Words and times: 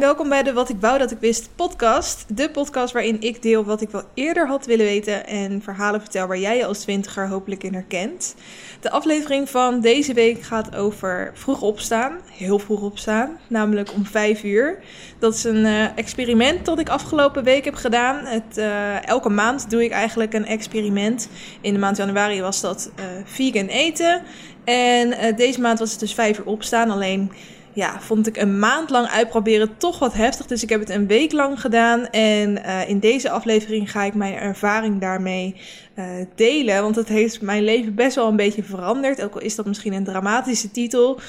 welkom 0.00 0.28
bij 0.28 0.42
de 0.42 0.52
Wat 0.52 0.68
ik 0.68 0.76
wou 0.80 0.98
dat 0.98 1.10
ik 1.10 1.18
wist 1.18 1.48
podcast. 1.54 2.24
De 2.28 2.50
podcast 2.50 2.92
waarin 2.92 3.20
ik 3.20 3.42
deel 3.42 3.64
wat 3.64 3.80
ik 3.80 3.90
wel 3.90 4.02
eerder 4.14 4.46
had 4.46 4.66
willen 4.66 4.86
weten 4.86 5.26
en 5.26 5.62
verhalen 5.62 6.00
vertel 6.00 6.26
waar 6.26 6.38
jij 6.38 6.56
je 6.56 6.64
als 6.64 6.78
twintiger 6.78 7.28
hopelijk 7.28 7.64
in 7.64 7.72
herkent. 7.72 8.34
De 8.80 8.90
aflevering 8.90 9.50
van 9.50 9.80
deze 9.80 10.14
week 10.14 10.42
gaat 10.42 10.76
over 10.76 11.30
vroeg 11.34 11.62
opstaan, 11.62 12.12
heel 12.32 12.58
vroeg 12.58 12.82
opstaan, 12.82 13.38
namelijk 13.48 13.92
om 13.92 14.06
5 14.06 14.44
uur. 14.44 14.78
Dat 15.18 15.34
is 15.34 15.44
een 15.44 15.64
uh, 15.64 15.98
experiment 15.98 16.64
dat 16.64 16.78
ik 16.78 16.88
afgelopen 16.88 17.44
week 17.44 17.64
heb 17.64 17.74
gedaan. 17.74 18.24
Het, 18.24 18.58
uh, 18.58 19.06
elke 19.06 19.28
maand 19.28 19.70
doe 19.70 19.84
ik 19.84 19.90
eigenlijk 19.90 20.34
een 20.34 20.46
experiment. 20.46 21.28
In 21.60 21.72
de 21.72 21.78
maand 21.78 21.96
januari 21.96 22.40
was 22.40 22.60
dat 22.60 22.90
uh, 22.98 23.04
vegan 23.24 23.66
eten 23.66 24.22
en 24.64 25.36
deze 25.36 25.60
maand 25.60 25.78
was 25.78 25.90
het 25.90 26.00
dus 26.00 26.14
5 26.14 26.38
uur 26.38 26.46
opstaan, 26.46 26.90
alleen 26.90 27.32
ja, 27.72 28.00
vond 28.00 28.26
ik 28.26 28.36
een 28.36 28.58
maand 28.58 28.90
lang 28.90 29.08
uitproberen 29.08 29.76
toch 29.76 29.98
wat 29.98 30.14
heftig. 30.14 30.46
Dus 30.46 30.62
ik 30.62 30.68
heb 30.68 30.80
het 30.80 30.90
een 30.90 31.06
week 31.06 31.32
lang 31.32 31.60
gedaan. 31.60 32.06
En 32.10 32.58
uh, 32.58 32.88
in 32.88 32.98
deze 32.98 33.30
aflevering 33.30 33.90
ga 33.90 34.02
ik 34.02 34.14
mijn 34.14 34.34
ervaring 34.34 35.00
daarmee 35.00 35.54
uh, 35.98 36.04
delen. 36.34 36.82
Want 36.82 36.96
het 36.96 37.08
heeft 37.08 37.40
mijn 37.40 37.64
leven 37.64 37.94
best 37.94 38.16
wel 38.16 38.28
een 38.28 38.36
beetje 38.36 38.62
veranderd. 38.62 39.22
Ook 39.22 39.34
al 39.34 39.40
is 39.40 39.54
dat 39.54 39.66
misschien 39.66 39.92
een 39.92 40.04
dramatische 40.04 40.70
titel. 40.70 41.20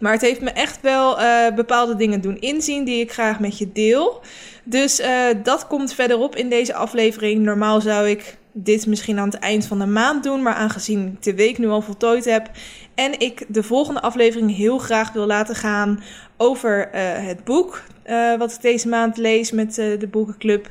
Maar 0.00 0.12
het 0.12 0.20
heeft 0.20 0.40
me 0.40 0.50
echt 0.50 0.80
wel 0.80 1.20
uh, 1.20 1.54
bepaalde 1.54 1.96
dingen 1.96 2.20
doen 2.20 2.40
inzien 2.40 2.84
die 2.84 3.00
ik 3.00 3.12
graag 3.12 3.40
met 3.40 3.58
je 3.58 3.72
deel. 3.72 4.20
Dus 4.64 5.02
dat 5.42 5.66
komt 5.66 5.94
verderop 5.94 6.36
in 6.36 6.48
deze 6.48 6.74
aflevering. 6.74 7.42
Normaal 7.42 7.80
zou 7.80 8.08
ik 8.08 8.36
dit 8.52 8.86
misschien 8.86 9.18
aan 9.18 9.28
het 9.28 9.38
eind 9.38 9.66
van 9.66 9.78
de 9.78 9.86
maand 9.86 10.24
doen. 10.24 10.42
Maar 10.42 10.54
aangezien 10.54 11.06
ik 11.06 11.22
de 11.22 11.34
week 11.34 11.58
nu 11.58 11.68
al 11.68 11.82
voltooid 11.82 12.24
heb 12.24 12.50
en 12.96 13.20
ik 13.20 13.44
de 13.48 13.62
volgende 13.62 14.00
aflevering 14.00 14.56
heel 14.56 14.78
graag 14.78 15.12
wil 15.12 15.26
laten 15.26 15.54
gaan 15.54 16.02
over 16.36 16.78
uh, 16.86 17.00
het 17.26 17.44
boek. 17.44 17.82
Uh, 18.06 18.38
wat 18.38 18.52
ik 18.52 18.62
deze 18.62 18.88
maand 18.88 19.16
lees 19.16 19.50
met 19.50 19.78
uh, 19.78 19.98
de 19.98 20.06
boekenclub. 20.06 20.68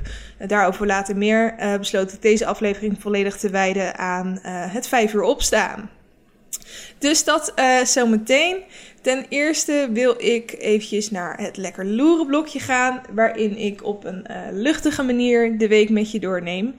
daarover 0.48 0.86
later 0.86 1.18
meer. 1.18 1.56
besloot 1.78 2.14
ik 2.14 2.22
deze 2.22 2.46
aflevering 2.46 3.02
volledig 3.02 3.38
te 3.38 3.50
wijden 3.50 3.98
aan 3.98 4.40
het 4.48 4.88
vijf 4.88 5.14
uur 5.14 5.22
opstaan. 5.22 5.90
Dus 6.98 7.24
dat 7.24 7.54
zometeen. 7.84 8.58
Ten 9.02 9.26
eerste 9.30 9.90
wil 9.94 10.16
ik 10.18 10.56
eventjes 10.60 11.12
naar 11.12 11.38
het 11.42 11.58
lekker 11.58 11.86
loeren 11.86 12.28
blokje 12.28 12.60
gaan. 12.60 13.02
Waarin 13.12 13.58
ik 13.58 13.84
op 13.84 14.06
een 14.06 14.26
luchtige 14.52 15.04
manier 15.04 15.58
de 15.58 15.68
week 15.68 15.90
met 15.90 16.12
je 16.12 16.20
doorneem. 16.20 16.76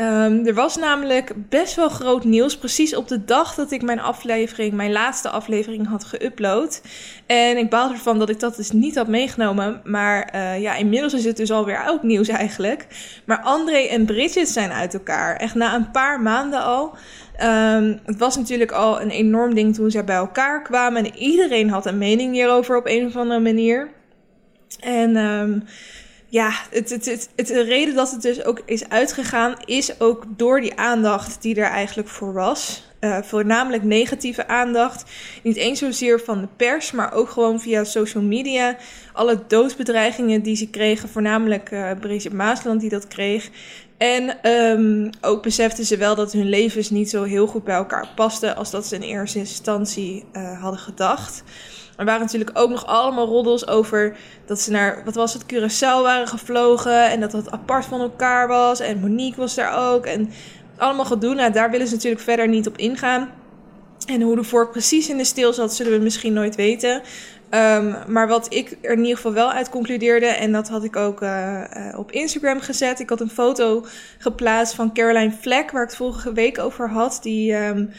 Um, 0.00 0.46
er 0.46 0.54
was 0.54 0.76
namelijk 0.76 1.32
best 1.48 1.74
wel 1.74 1.88
groot 1.88 2.24
nieuws, 2.24 2.56
precies 2.56 2.96
op 2.96 3.08
de 3.08 3.24
dag 3.24 3.54
dat 3.54 3.70
ik 3.70 3.82
mijn 3.82 4.00
aflevering, 4.00 4.72
mijn 4.72 4.92
laatste 4.92 5.28
aflevering 5.28 5.88
had 5.88 6.06
geüpload. 6.06 6.80
En 7.26 7.56
ik 7.56 7.70
baalde 7.70 7.94
ervan 7.94 8.18
dat 8.18 8.28
ik 8.28 8.40
dat 8.40 8.56
dus 8.56 8.70
niet 8.70 8.96
had 8.96 9.08
meegenomen. 9.08 9.80
Maar 9.84 10.32
uh, 10.34 10.60
ja, 10.60 10.74
inmiddels 10.74 11.14
is 11.14 11.24
het 11.24 11.36
dus 11.36 11.50
alweer 11.50 11.84
oud 11.84 12.02
nieuws 12.02 12.28
eigenlijk. 12.28 12.86
Maar 13.24 13.40
André 13.40 13.78
en 13.78 14.06
Bridget 14.06 14.48
zijn 14.48 14.70
uit 14.70 14.94
elkaar, 14.94 15.36
echt 15.36 15.54
na 15.54 15.74
een 15.74 15.90
paar 15.90 16.20
maanden 16.20 16.62
al. 16.62 16.96
Um, 17.42 18.00
het 18.04 18.18
was 18.18 18.36
natuurlijk 18.36 18.72
al 18.72 19.00
een 19.00 19.10
enorm 19.10 19.54
ding 19.54 19.74
toen 19.74 19.90
zij 19.90 20.04
bij 20.04 20.16
elkaar 20.16 20.62
kwamen 20.62 21.04
en 21.04 21.16
iedereen 21.16 21.70
had 21.70 21.86
een 21.86 21.98
mening 21.98 22.32
hierover 22.32 22.76
op 22.76 22.86
een 22.86 23.06
of 23.06 23.16
andere 23.16 23.40
manier. 23.40 23.88
En... 24.80 25.16
Um, 25.16 25.64
ja, 26.28 26.50
het, 26.70 26.90
het, 26.90 27.04
het, 27.04 27.28
het, 27.36 27.46
de 27.46 27.62
reden 27.62 27.94
dat 27.94 28.10
het 28.10 28.22
dus 28.22 28.44
ook 28.44 28.62
is 28.64 28.88
uitgegaan, 28.88 29.54
is 29.64 30.00
ook 30.00 30.24
door 30.36 30.60
die 30.60 30.78
aandacht 30.78 31.42
die 31.42 31.54
er 31.54 31.70
eigenlijk 31.70 32.08
voor 32.08 32.32
was. 32.32 32.86
Uh, 33.00 33.18
voornamelijk 33.22 33.82
negatieve 33.82 34.48
aandacht. 34.48 35.10
Niet 35.42 35.56
eens 35.56 35.78
zozeer 35.78 36.20
van 36.20 36.40
de 36.40 36.48
pers, 36.56 36.92
maar 36.92 37.12
ook 37.12 37.30
gewoon 37.30 37.60
via 37.60 37.84
social 37.84 38.22
media. 38.22 38.76
Alle 39.12 39.42
doodsbedreigingen 39.46 40.42
die 40.42 40.56
ze 40.56 40.70
kregen, 40.70 41.08
voornamelijk 41.08 41.70
uh, 41.70 41.90
Brigitte 42.00 42.36
Maasland 42.36 42.80
die 42.80 42.90
dat 42.90 43.06
kreeg. 43.06 43.50
En 43.98 44.50
um, 44.50 45.10
ook 45.20 45.42
beseften 45.42 45.84
ze 45.84 45.96
wel 45.96 46.14
dat 46.14 46.32
hun 46.32 46.48
levens 46.48 46.90
niet 46.90 47.10
zo 47.10 47.22
heel 47.22 47.46
goed 47.46 47.64
bij 47.64 47.74
elkaar 47.74 48.08
pasten 48.14 48.56
als 48.56 48.70
dat 48.70 48.86
ze 48.86 48.94
in 48.94 49.02
eerste 49.02 49.38
instantie 49.38 50.24
uh, 50.32 50.60
hadden 50.60 50.80
gedacht. 50.80 51.42
Er 51.98 52.04
waren 52.04 52.20
natuurlijk 52.20 52.50
ook 52.52 52.70
nog 52.70 52.86
allemaal 52.86 53.26
roddels 53.26 53.66
over 53.66 54.16
dat 54.46 54.60
ze 54.60 54.70
naar, 54.70 55.02
wat 55.04 55.14
was 55.14 55.32
het, 55.32 55.44
Curaçao 55.44 56.02
waren 56.02 56.28
gevlogen. 56.28 57.10
En 57.10 57.20
dat 57.20 57.30
dat 57.30 57.50
apart 57.50 57.84
van 57.84 58.00
elkaar 58.00 58.48
was. 58.48 58.80
En 58.80 59.00
Monique 59.00 59.40
was 59.40 59.54
daar 59.54 59.92
ook. 59.92 60.06
En 60.06 60.30
allemaal 60.76 61.04
gedoe. 61.04 61.34
Nou, 61.34 61.52
daar 61.52 61.70
willen 61.70 61.86
ze 61.86 61.94
natuurlijk 61.94 62.22
verder 62.22 62.48
niet 62.48 62.66
op 62.66 62.76
ingaan. 62.76 63.28
En 64.06 64.20
hoe 64.20 64.36
de 64.36 64.44
vork 64.44 64.70
precies 64.70 65.08
in 65.08 65.16
de 65.16 65.24
steel 65.24 65.52
zat, 65.52 65.74
zullen 65.74 65.92
we 65.92 65.98
misschien 65.98 66.32
nooit 66.32 66.56
weten. 66.56 67.02
Um, 67.50 67.96
maar 68.06 68.28
wat 68.28 68.54
ik 68.54 68.78
er 68.82 68.92
in 68.92 68.98
ieder 68.98 69.16
geval 69.16 69.32
wel 69.32 69.52
uit 69.52 69.68
concludeerde, 69.68 70.26
en 70.26 70.52
dat 70.52 70.68
had 70.68 70.84
ik 70.84 70.96
ook 70.96 71.22
uh, 71.22 71.64
uh, 71.76 71.98
op 71.98 72.12
Instagram 72.12 72.60
gezet. 72.60 73.00
Ik 73.00 73.08
had 73.08 73.20
een 73.20 73.30
foto 73.30 73.84
geplaatst 74.18 74.74
van 74.74 74.92
Caroline 74.92 75.32
Fleck, 75.40 75.70
waar 75.70 75.82
ik 75.82 75.88
het 75.88 75.96
vorige 75.96 76.32
week 76.32 76.58
over 76.58 76.90
had. 76.90 77.18
Die 77.22 77.54
um, 77.54 77.90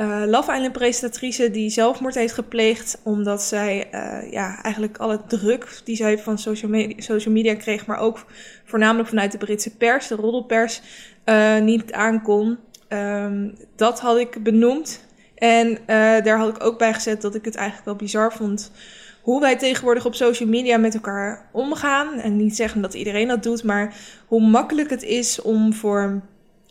uh, 0.00 0.22
Love 0.26 0.52
Island 0.52 0.72
presentatrice 0.72 1.50
die 1.50 1.70
zelfmoord 1.70 2.14
heeft 2.14 2.32
gepleegd 2.32 3.00
omdat 3.02 3.42
zij 3.42 3.88
uh, 3.92 4.32
ja, 4.32 4.62
eigenlijk 4.62 4.98
alle 4.98 5.20
druk 5.26 5.80
die 5.84 5.96
zij 5.96 6.18
van 6.18 6.38
social 6.38 6.70
media, 6.70 7.00
social 7.00 7.34
media 7.34 7.54
kreeg, 7.54 7.86
maar 7.86 7.98
ook 7.98 8.24
voornamelijk 8.64 9.08
vanuit 9.08 9.32
de 9.32 9.38
Britse 9.38 9.76
pers, 9.76 10.06
de 10.08 10.14
roddelpers, 10.14 10.82
uh, 11.24 11.58
niet 11.58 11.92
aankon. 11.92 12.58
Um, 12.88 13.54
dat 13.76 14.00
had 14.00 14.16
ik 14.16 14.42
benoemd. 14.42 15.04
En 15.34 15.78
daar 16.24 16.38
had 16.38 16.56
ik 16.56 16.64
ook 16.64 16.78
bij 16.78 16.94
gezet 16.94 17.22
dat 17.22 17.34
ik 17.34 17.44
het 17.44 17.54
eigenlijk 17.54 17.86
wel 17.86 17.96
bizar 17.96 18.32
vond 18.32 18.70
hoe 19.26 19.40
wij 19.40 19.56
tegenwoordig 19.56 20.06
op 20.06 20.14
social 20.14 20.48
media 20.48 20.76
met 20.76 20.94
elkaar 20.94 21.48
omgaan. 21.52 22.18
En 22.18 22.36
niet 22.36 22.56
zeggen 22.56 22.80
dat 22.80 22.94
iedereen 22.94 23.28
dat 23.28 23.42
doet, 23.42 23.64
maar 23.64 23.94
hoe 24.26 24.40
makkelijk 24.40 24.90
het 24.90 25.02
is 25.02 25.42
om 25.42 25.72
voor 25.72 26.22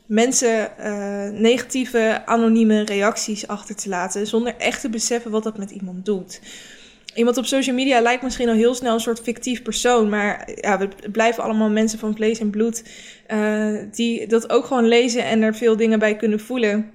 mensen 0.06 0.72
uh, 0.80 1.40
negatieve, 1.40 2.22
anonieme 2.26 2.86
reacties 2.86 3.48
achter 3.48 3.76
te 3.76 3.90
laten. 3.90 4.28
Zonder 4.28 4.56
echt 4.58 4.82
te 4.82 4.90
beseffen 4.90 5.32
wat 5.32 5.44
dat 5.44 5.58
met 5.58 5.72
iemand 5.72 6.06
doet. 6.06 6.42
Iemand 7.16 7.38
op 7.38 7.46
social 7.46 7.76
media 7.76 8.02
lijkt 8.02 8.24
misschien 8.24 8.50
al 8.50 8.56
heel 8.56 8.76
snel 8.76 8.94
een 8.94 9.00
soort 9.00 9.20
fictief 9.20 9.62
persoon. 9.62 10.10
Maar 10.10 10.50
ja, 10.56 10.78
we 10.78 10.90
blijven 11.12 11.44
allemaal 11.44 11.70
mensen 11.70 12.00
van 12.00 12.16
vlees 12.16 12.40
en 12.40 12.50
bloed. 12.50 12.84
Uh, 13.34 13.80
die 13.92 14.28
dat 14.28 14.50
ook 14.50 14.66
gewoon 14.66 14.88
lezen 14.88 15.26
en 15.26 15.42
er 15.42 15.56
veel 15.56 15.76
dingen 15.78 16.00
bij 16.00 16.16
kunnen 16.16 16.40
voelen. 16.40 16.92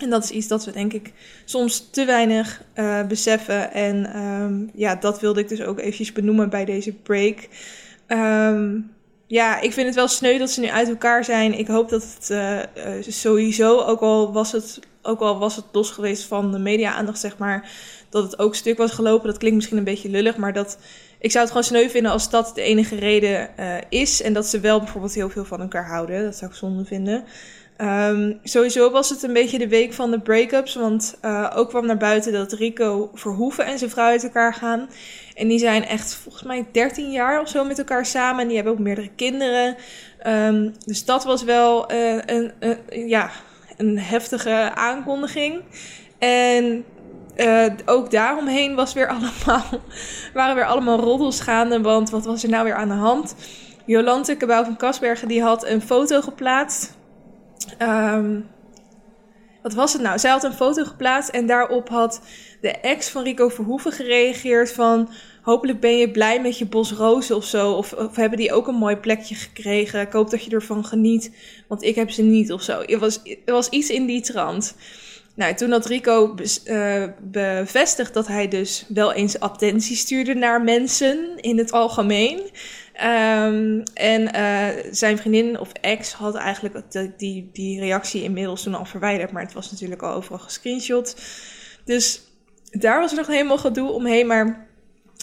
En 0.00 0.10
dat 0.10 0.24
is 0.24 0.30
iets 0.30 0.48
dat 0.48 0.64
we 0.64 0.72
denk 0.72 0.92
ik 0.92 1.12
soms 1.44 1.90
te 1.90 2.04
weinig 2.04 2.62
uh, 2.74 3.06
beseffen. 3.06 3.72
En 3.72 4.22
um, 4.22 4.70
ja, 4.74 4.94
dat 4.94 5.20
wilde 5.20 5.40
ik 5.40 5.48
dus 5.48 5.62
ook 5.62 5.78
eventjes 5.78 6.12
benoemen 6.12 6.50
bij 6.50 6.64
deze 6.64 6.92
break. 6.92 7.48
Um, 8.08 8.90
ja, 9.34 9.60
ik 9.60 9.72
vind 9.72 9.86
het 9.86 9.94
wel 9.94 10.08
sneu 10.08 10.38
dat 10.38 10.50
ze 10.50 10.60
nu 10.60 10.68
uit 10.68 10.88
elkaar 10.88 11.24
zijn. 11.24 11.58
Ik 11.58 11.66
hoop 11.66 11.88
dat 11.88 12.02
het 12.14 12.30
uh, 12.30 12.58
sowieso, 13.00 13.80
ook 13.80 14.00
al, 14.00 14.32
was 14.32 14.52
het, 14.52 14.80
ook 15.02 15.20
al 15.20 15.38
was 15.38 15.56
het 15.56 15.64
los 15.72 15.90
geweest 15.90 16.24
van 16.24 16.52
de 16.52 16.58
media-aandacht, 16.58 17.18
zeg 17.18 17.38
maar, 17.38 17.70
dat 18.08 18.22
het 18.22 18.38
ook 18.38 18.54
stuk 18.54 18.78
was 18.78 18.92
gelopen. 18.92 19.26
Dat 19.26 19.38
klinkt 19.38 19.56
misschien 19.56 19.78
een 19.78 19.84
beetje 19.84 20.08
lullig, 20.08 20.36
maar 20.36 20.52
dat, 20.52 20.78
ik 21.18 21.30
zou 21.30 21.44
het 21.44 21.52
gewoon 21.52 21.66
sneu 21.66 21.88
vinden 21.88 22.12
als 22.12 22.30
dat 22.30 22.52
de 22.54 22.62
enige 22.62 22.96
reden 22.96 23.50
uh, 23.58 23.76
is. 23.88 24.22
En 24.22 24.32
dat 24.32 24.46
ze 24.46 24.60
wel 24.60 24.78
bijvoorbeeld 24.78 25.14
heel 25.14 25.30
veel 25.30 25.44
van 25.44 25.60
elkaar 25.60 25.86
houden. 25.86 26.24
Dat 26.24 26.36
zou 26.36 26.50
ik 26.50 26.56
zonde 26.56 26.84
vinden. 26.84 27.24
Um, 27.78 28.40
sowieso 28.42 28.90
was 28.90 29.10
het 29.10 29.22
een 29.22 29.32
beetje 29.32 29.58
de 29.58 29.68
week 29.68 29.92
van 29.92 30.10
de 30.10 30.20
break-ups. 30.20 30.74
Want 30.74 31.18
ook 31.54 31.68
kwam 31.68 31.86
naar 31.86 31.96
buiten 31.96 32.32
dat 32.32 32.52
Rico 32.52 33.10
Verhoeven 33.14 33.66
en 33.66 33.78
zijn 33.78 33.90
vrouw 33.90 34.06
uit 34.06 34.22
elkaar 34.22 34.54
gaan. 34.54 34.88
En 35.34 35.48
die 35.48 35.58
zijn 35.58 35.84
echt 35.84 36.14
volgens 36.14 36.44
mij 36.44 36.66
13 36.72 37.10
jaar 37.10 37.40
of 37.40 37.48
zo 37.48 37.64
met 37.64 37.78
elkaar 37.78 38.06
samen. 38.06 38.40
En 38.40 38.46
die 38.46 38.56
hebben 38.56 38.72
ook 38.72 38.78
meerdere 38.78 39.10
kinderen. 39.16 39.76
Um, 40.26 40.74
dus 40.84 41.04
dat 41.04 41.24
was 41.24 41.42
wel 41.42 41.92
uh, 41.92 42.20
een, 42.26 42.52
ja, 42.88 43.30
een 43.76 43.98
heftige 43.98 44.70
aankondiging. 44.74 45.62
En 46.18 46.84
uh, 47.36 47.66
ook 47.84 48.10
daaromheen 48.10 48.74
was 48.74 48.92
weer 48.92 49.08
allemaal, 49.16 49.64
waren 50.34 50.54
weer 50.54 50.66
allemaal 50.66 50.98
roddels 50.98 51.40
gaande. 51.40 51.80
Want 51.80 52.10
wat 52.10 52.24
was 52.24 52.42
er 52.42 52.50
nou 52.50 52.64
weer 52.64 52.74
aan 52.74 52.88
de 52.88 52.94
hand? 52.94 53.34
Jolante 53.84 54.36
Cabau 54.36 54.64
van 54.64 54.76
Kasbergen 54.76 55.28
die 55.28 55.42
had 55.42 55.66
een 55.66 55.82
foto 55.82 56.20
geplaatst 56.20 56.92
Um, 57.78 58.48
wat 59.62 59.74
was 59.74 59.92
het 59.92 60.02
nou? 60.02 60.18
Zij 60.18 60.30
had 60.30 60.44
een 60.44 60.52
foto 60.52 60.84
geplaatst 60.84 61.28
en 61.30 61.46
daarop 61.46 61.88
had 61.88 62.20
de 62.64 62.70
ex 62.70 63.08
van 63.08 63.22
Rico 63.22 63.48
Verhoeven 63.48 63.92
gereageerd 63.92 64.72
van... 64.72 65.08
Hopelijk 65.42 65.80
ben 65.80 65.98
je 65.98 66.10
blij 66.10 66.40
met 66.40 66.58
je 66.58 66.66
bos 66.66 66.92
rozen 66.92 67.36
of 67.36 67.44
zo. 67.44 67.72
Of, 67.72 67.94
hebben 68.12 68.38
die 68.38 68.52
ook 68.52 68.66
een 68.66 68.74
mooi 68.74 68.96
plekje 68.96 69.34
gekregen. 69.34 70.00
Ik 70.00 70.12
hoop 70.12 70.30
dat 70.30 70.44
je 70.44 70.50
ervan 70.50 70.84
geniet, 70.84 71.30
want 71.68 71.82
ik 71.82 71.94
heb 71.94 72.10
ze 72.10 72.22
niet 72.22 72.52
of 72.52 72.62
zo. 72.62 72.80
Het 72.80 72.98
was, 72.98 73.20
het 73.24 73.38
was 73.44 73.68
iets 73.68 73.90
in 73.90 74.06
die 74.06 74.20
trant. 74.20 74.76
Nou, 75.34 75.54
toen 75.54 75.70
had 75.70 75.86
Rico 75.86 76.34
uh, 76.64 77.04
bevestigd 77.22 78.14
dat 78.14 78.26
hij 78.26 78.48
dus 78.48 78.84
wel 78.88 79.12
eens 79.12 79.40
attentie 79.40 79.96
stuurde 79.96 80.34
naar 80.34 80.62
mensen 80.62 81.36
in 81.36 81.58
het 81.58 81.72
algemeen. 81.72 82.38
Um, 82.38 83.82
en 83.94 84.36
uh, 84.36 84.68
zijn 84.90 85.18
vriendin 85.18 85.60
of 85.60 85.72
ex 85.72 86.12
had 86.12 86.34
eigenlijk 86.34 86.82
die, 87.16 87.50
die 87.52 87.80
reactie 87.80 88.22
inmiddels 88.22 88.62
toen 88.62 88.74
al 88.74 88.84
verwijderd. 88.84 89.32
Maar 89.32 89.42
het 89.42 89.52
was 89.52 89.70
natuurlijk 89.70 90.02
al 90.02 90.14
overal 90.14 90.38
gescreenshot. 90.38 91.16
Dus 91.84 92.20
daar 92.78 93.00
was 93.00 93.10
er 93.10 93.16
nog 93.16 93.26
helemaal 93.26 93.58
gedoe 93.58 93.90
omheen. 93.90 94.26
Maar 94.26 94.66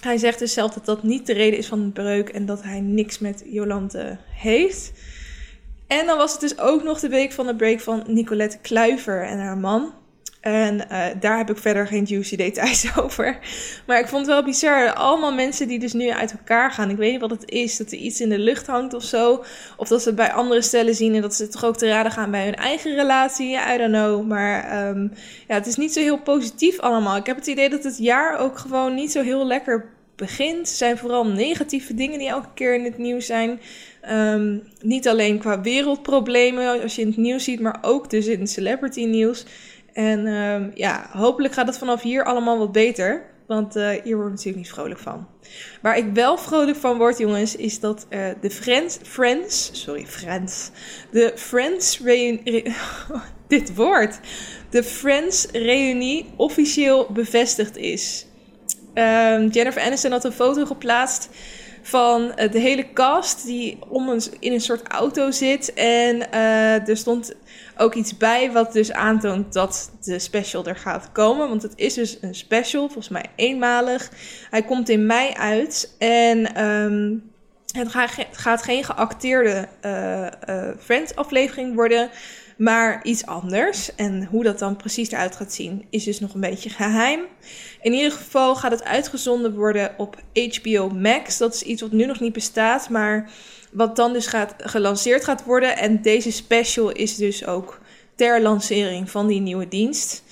Hij 0.01 0.17
zegt 0.17 0.39
dus 0.39 0.53
zelf 0.53 0.73
dat 0.73 0.85
dat 0.85 1.03
niet 1.03 1.25
de 1.25 1.33
reden 1.33 1.59
is 1.59 1.67
van 1.67 1.85
de 1.85 1.91
breuk 1.91 2.29
en 2.29 2.45
dat 2.45 2.63
hij 2.63 2.79
niks 2.79 3.19
met 3.19 3.43
Jolante 3.45 4.17
heeft. 4.29 4.91
En 5.87 6.05
dan 6.05 6.17
was 6.17 6.31
het 6.31 6.41
dus 6.41 6.59
ook 6.59 6.83
nog 6.83 6.99
de 6.99 7.09
week 7.09 7.31
van 7.31 7.47
de 7.47 7.55
break 7.55 7.79
van 7.79 8.03
Nicolette 8.07 8.57
Kluiver 8.57 9.23
en 9.23 9.39
haar 9.39 9.57
man. 9.57 9.93
En 10.41 10.75
uh, 10.75 11.05
daar 11.19 11.37
heb 11.37 11.49
ik 11.49 11.57
verder 11.57 11.87
geen 11.87 12.03
juicy 12.03 12.35
details 12.35 12.85
over. 13.03 13.39
Maar 13.87 13.99
ik 13.99 14.07
vond 14.07 14.25
het 14.25 14.35
wel 14.35 14.43
bizar. 14.43 14.93
Allemaal 14.93 15.33
mensen 15.33 15.67
die 15.67 15.79
dus 15.79 15.93
nu 15.93 16.09
uit 16.09 16.31
elkaar 16.31 16.71
gaan. 16.71 16.89
Ik 16.89 16.97
weet 16.97 17.11
niet 17.11 17.21
wat 17.21 17.29
het 17.29 17.49
is. 17.49 17.77
Dat 17.77 17.91
er 17.91 17.97
iets 17.97 18.21
in 18.21 18.29
de 18.29 18.39
lucht 18.39 18.67
hangt 18.67 18.93
of 18.93 19.03
zo. 19.03 19.43
Of 19.77 19.87
dat 19.87 20.01
ze 20.01 20.07
het 20.07 20.17
bij 20.17 20.31
andere 20.31 20.61
stellen 20.61 20.95
zien. 20.95 21.15
En 21.15 21.21
dat 21.21 21.35
ze 21.35 21.47
toch 21.47 21.65
ook 21.65 21.77
te 21.77 21.87
raden 21.87 22.11
gaan 22.11 22.31
bij 22.31 22.43
hun 22.43 22.55
eigen 22.55 22.95
relatie. 22.95 23.57
I 23.73 23.77
don't 23.77 23.91
know. 23.91 24.27
Maar 24.27 24.87
um, 24.87 25.11
ja, 25.47 25.53
het 25.53 25.67
is 25.67 25.75
niet 25.75 25.93
zo 25.93 25.99
heel 25.99 26.19
positief 26.19 26.79
allemaal. 26.79 27.17
Ik 27.17 27.25
heb 27.25 27.35
het 27.35 27.47
idee 27.47 27.69
dat 27.69 27.83
het 27.83 27.97
jaar 27.97 28.39
ook 28.39 28.57
gewoon 28.57 28.95
niet 28.95 29.11
zo 29.11 29.21
heel 29.21 29.45
lekker 29.45 29.89
begint. 30.15 30.57
Het 30.57 30.77
zijn 30.77 30.97
vooral 30.97 31.25
negatieve 31.25 31.93
dingen 31.93 32.19
die 32.19 32.27
elke 32.27 32.53
keer 32.53 32.75
in 32.75 32.83
het 32.83 32.97
nieuws 32.97 33.25
zijn. 33.25 33.59
Um, 34.11 34.63
niet 34.81 35.07
alleen 35.07 35.39
qua 35.39 35.61
wereldproblemen 35.61 36.81
als 36.81 36.95
je 36.95 37.01
in 37.01 37.07
het 37.07 37.17
nieuws 37.17 37.43
ziet. 37.43 37.59
Maar 37.59 37.77
ook 37.81 38.09
dus 38.09 38.27
in 38.27 38.39
het 38.39 38.49
celebrity 38.49 39.05
nieuws. 39.05 39.45
En 39.93 40.27
um, 40.27 40.71
ja, 40.73 41.09
hopelijk 41.11 41.53
gaat 41.53 41.67
het 41.67 41.77
vanaf 41.77 42.01
hier 42.01 42.23
allemaal 42.23 42.57
wat 42.57 42.71
beter. 42.71 43.29
Want 43.51 43.77
uh, 43.77 43.89
hier 44.03 44.15
word 44.15 44.27
ik 44.27 44.33
natuurlijk 44.33 44.57
niet 44.57 44.73
vrolijk 44.73 44.99
van. 44.99 45.27
Waar 45.81 45.97
ik 45.97 46.05
wel 46.13 46.37
vrolijk 46.37 46.77
van 46.77 46.97
word, 46.97 47.17
jongens, 47.17 47.55
is 47.55 47.79
dat 47.79 48.05
uh, 48.09 48.27
de 48.41 48.49
Friends, 48.49 48.97
Friends, 49.03 49.69
sorry, 49.73 50.05
Friends, 50.05 50.69
de 51.11 51.31
Friends 51.35 51.99
reunie, 51.99 52.63
dit 53.47 53.75
woord, 53.75 54.19
de 54.69 54.83
Friends 54.83 55.47
reunie 55.51 56.25
officieel 56.35 57.07
bevestigd 57.13 57.77
is. 57.77 58.25
Um, 58.93 59.47
Jennifer 59.47 59.81
Aniston 59.81 60.11
had 60.11 60.23
een 60.23 60.31
foto 60.31 60.65
geplaatst 60.65 61.29
van 61.81 62.21
uh, 62.21 62.51
de 62.51 62.59
hele 62.59 62.93
cast 62.93 63.45
die 63.45 63.77
om 63.89 64.17
in 64.39 64.53
een 64.53 64.61
soort 64.61 64.87
auto 64.87 65.31
zit. 65.31 65.73
En 65.73 66.31
er 66.31 66.97
stond 66.97 67.35
ook 67.77 67.93
iets 67.93 68.17
bij 68.17 68.51
wat 68.51 68.73
dus 68.73 68.91
aantoont 68.91 69.53
dat 69.53 69.91
de 70.01 70.19
special 70.19 70.65
er 70.65 70.75
gaat 70.75 71.11
komen. 71.11 71.49
Want 71.49 71.61
het 71.61 71.73
is 71.75 71.93
dus 71.93 72.17
een 72.21 72.35
special, 72.35 72.85
volgens 72.85 73.09
mij 73.09 73.25
eenmalig. 73.35 74.11
Hij 74.49 74.63
komt 74.63 74.89
in 74.89 75.05
mei 75.05 75.33
uit 75.33 75.95
en 75.97 76.65
um, 76.65 77.31
het 77.71 77.91
gaat 78.31 78.63
geen 78.63 78.83
geacteerde 78.83 79.67
uh, 79.85 80.27
Friends-aflevering 80.79 81.75
worden, 81.75 82.09
maar 82.57 83.03
iets 83.03 83.25
anders. 83.25 83.95
En 83.95 84.25
hoe 84.25 84.43
dat 84.43 84.59
dan 84.59 84.75
precies 84.75 85.11
eruit 85.11 85.35
gaat 85.35 85.53
zien, 85.53 85.85
is 85.89 86.03
dus 86.03 86.19
nog 86.19 86.33
een 86.33 86.39
beetje 86.39 86.69
geheim. 86.69 87.21
In 87.81 87.93
ieder 87.93 88.11
geval 88.11 88.55
gaat 88.55 88.71
het 88.71 88.83
uitgezonden 88.83 89.55
worden 89.55 89.93
op 89.97 90.15
HBO 90.33 90.89
Max. 90.89 91.37
Dat 91.37 91.53
is 91.53 91.63
iets 91.63 91.81
wat 91.81 91.91
nu 91.91 92.05
nog 92.05 92.19
niet 92.19 92.33
bestaat, 92.33 92.89
maar 92.89 93.29
wat 93.71 93.95
dan 93.95 94.13
dus 94.13 94.27
gaat, 94.27 94.55
gelanceerd 94.57 95.23
gaat 95.23 95.43
worden. 95.43 95.77
En 95.77 96.01
deze 96.01 96.31
special 96.31 96.91
is 96.91 97.15
dus 97.15 97.45
ook 97.45 97.79
ter 98.15 98.41
lancering 98.41 99.09
van 99.09 99.27
die 99.27 99.41
nieuwe 99.41 99.67
dienst. 99.67 100.23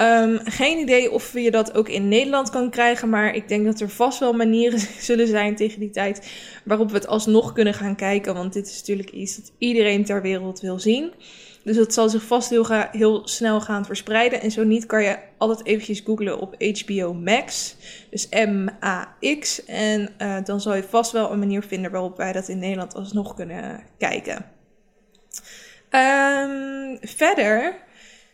Um, 0.00 0.40
geen 0.44 0.78
idee 0.78 1.10
of 1.10 1.32
je 1.32 1.50
dat 1.50 1.74
ook 1.74 1.88
in 1.88 2.08
Nederland 2.08 2.50
kan 2.50 2.70
krijgen, 2.70 3.08
maar 3.08 3.34
ik 3.34 3.48
denk 3.48 3.64
dat 3.64 3.80
er 3.80 3.88
vast 3.88 4.18
wel 4.18 4.32
manieren 4.32 4.80
zullen 5.08 5.26
zijn 5.26 5.56
tegen 5.56 5.80
die 5.80 5.90
tijd 5.90 6.30
waarop 6.64 6.90
we 6.90 6.96
het 6.96 7.06
alsnog 7.06 7.52
kunnen 7.52 7.74
gaan 7.74 7.96
kijken. 7.96 8.34
Want 8.34 8.52
dit 8.52 8.66
is 8.66 8.78
natuurlijk 8.78 9.10
iets 9.10 9.36
dat 9.36 9.52
iedereen 9.58 10.04
ter 10.04 10.22
wereld 10.22 10.60
wil 10.60 10.78
zien. 10.78 11.12
Dus 11.64 11.76
dat 11.76 11.92
zal 11.94 12.08
zich 12.08 12.22
vast 12.22 12.50
heel, 12.50 12.66
heel 12.70 13.28
snel 13.28 13.60
gaan 13.60 13.84
verspreiden. 13.84 14.40
En 14.40 14.50
zo 14.50 14.64
niet 14.64 14.86
kan 14.86 15.02
je 15.02 15.18
altijd 15.38 15.66
eventjes 15.66 16.00
googlen 16.04 16.38
op 16.38 16.54
HBO 16.62 17.14
Max. 17.14 17.76
Dus 18.10 18.28
M-A-X. 18.28 19.64
En 19.64 20.14
uh, 20.18 20.36
dan 20.44 20.60
zal 20.60 20.74
je 20.74 20.82
vast 20.82 21.12
wel 21.12 21.32
een 21.32 21.38
manier 21.38 21.62
vinden 21.62 21.90
waarop 21.90 22.16
wij 22.16 22.32
dat 22.32 22.48
in 22.48 22.58
Nederland 22.58 22.94
alsnog 22.94 23.34
kunnen 23.34 23.82
kijken. 23.98 24.46
Um, 25.90 26.98
verder, 27.00 27.76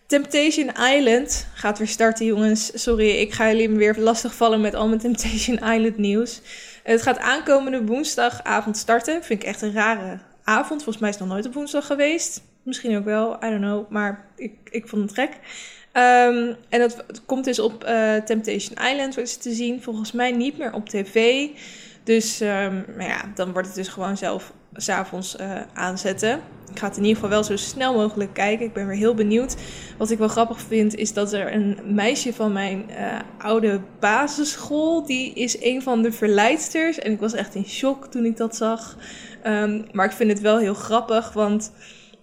Temptation 0.07 0.71
Island 0.95 1.47
gaat 1.55 1.79
weer 1.79 1.89
starten, 1.89 2.27
jongens. 2.27 2.83
Sorry, 2.83 3.11
ik 3.11 3.33
ga 3.33 3.47
jullie 3.47 3.71
weer 3.71 3.97
lastigvallen 3.99 4.61
met 4.61 4.75
al 4.75 4.89
mijn 4.89 5.01
Temptation 5.01 5.57
Island 5.57 5.97
nieuws. 5.97 6.41
Het 6.83 7.03
gaat 7.03 7.19
aankomende 7.19 7.85
woensdagavond 7.85 8.77
starten. 8.77 9.25
Vind 9.25 9.43
ik 9.43 9.49
echt 9.49 9.63
een 9.63 9.73
rare 9.73 10.19
avond. 10.45 10.83
Volgens 10.83 10.99
mij 10.99 11.09
is 11.09 11.15
het 11.15 11.25
nog 11.25 11.35
nooit 11.35 11.47
op 11.47 11.55
woensdag 11.55 11.87
geweest. 11.87 12.43
Misschien 12.63 12.97
ook 12.97 13.05
wel, 13.05 13.37
I 13.45 13.49
don't 13.49 13.61
know. 13.61 13.91
Maar 13.91 14.27
ik, 14.37 14.53
ik 14.71 14.89
vond 14.89 15.03
het 15.03 15.19
gek. 15.19 15.31
Um, 15.93 16.57
en 16.69 16.81
het, 16.81 17.05
komt 17.27 17.45
dus 17.45 17.59
op 17.59 17.85
uh, 17.85 18.17
Temptation 18.17 18.79
Island 18.91 19.15
wordt 19.15 19.33
het 19.33 19.43
te 19.43 19.53
zien. 19.53 19.83
Volgens 19.83 20.13
mij 20.13 20.33
niet 20.33 20.59
meer 20.59 20.73
op 20.73 20.89
tv. 20.89 21.47
Dus 22.05 22.39
maar 22.97 23.07
ja, 23.07 23.23
dan 23.35 23.53
wordt 23.53 23.69
het 23.69 23.77
dus 23.77 23.89
gewoon 23.89 24.17
zelf 24.17 24.53
s'avonds 24.75 25.37
uh, 25.41 25.61
aanzetten. 25.75 26.41
Ik 26.71 26.79
ga 26.79 26.87
het 26.87 26.97
in 26.97 27.03
ieder 27.03 27.15
geval 27.15 27.31
wel 27.31 27.45
zo 27.45 27.57
snel 27.57 27.95
mogelijk 27.95 28.33
kijken. 28.33 28.67
Ik 28.67 28.73
ben 28.73 28.87
weer 28.87 28.97
heel 28.97 29.15
benieuwd. 29.15 29.57
Wat 29.99 30.11
ik 30.11 30.19
wel 30.19 30.29
grappig 30.29 30.61
vind, 30.61 30.95
is 30.95 31.13
dat 31.13 31.33
er 31.33 31.55
een 31.55 31.79
meisje 31.85 32.33
van 32.33 32.53
mijn 32.53 32.87
uh, 32.91 33.19
oude 33.39 33.81
basisschool. 34.01 35.07
die 35.07 35.35
is 35.35 35.63
een 35.63 35.83
van 35.83 36.03
de 36.03 36.13
verleidsters. 36.13 36.99
En 36.99 37.13
ik 37.13 37.21
was 37.21 37.33
echt 37.33 37.55
in 37.55 37.65
shock 37.65 38.07
toen 38.07 38.25
ik 38.25 38.37
dat 38.37 38.57
zag. 38.57 38.97
Um, 39.47 39.87
maar 39.93 40.07
ik 40.07 40.13
vind 40.13 40.31
het 40.31 40.41
wel 40.41 40.59
heel 40.59 40.75
grappig, 40.75 41.33
want 41.33 41.73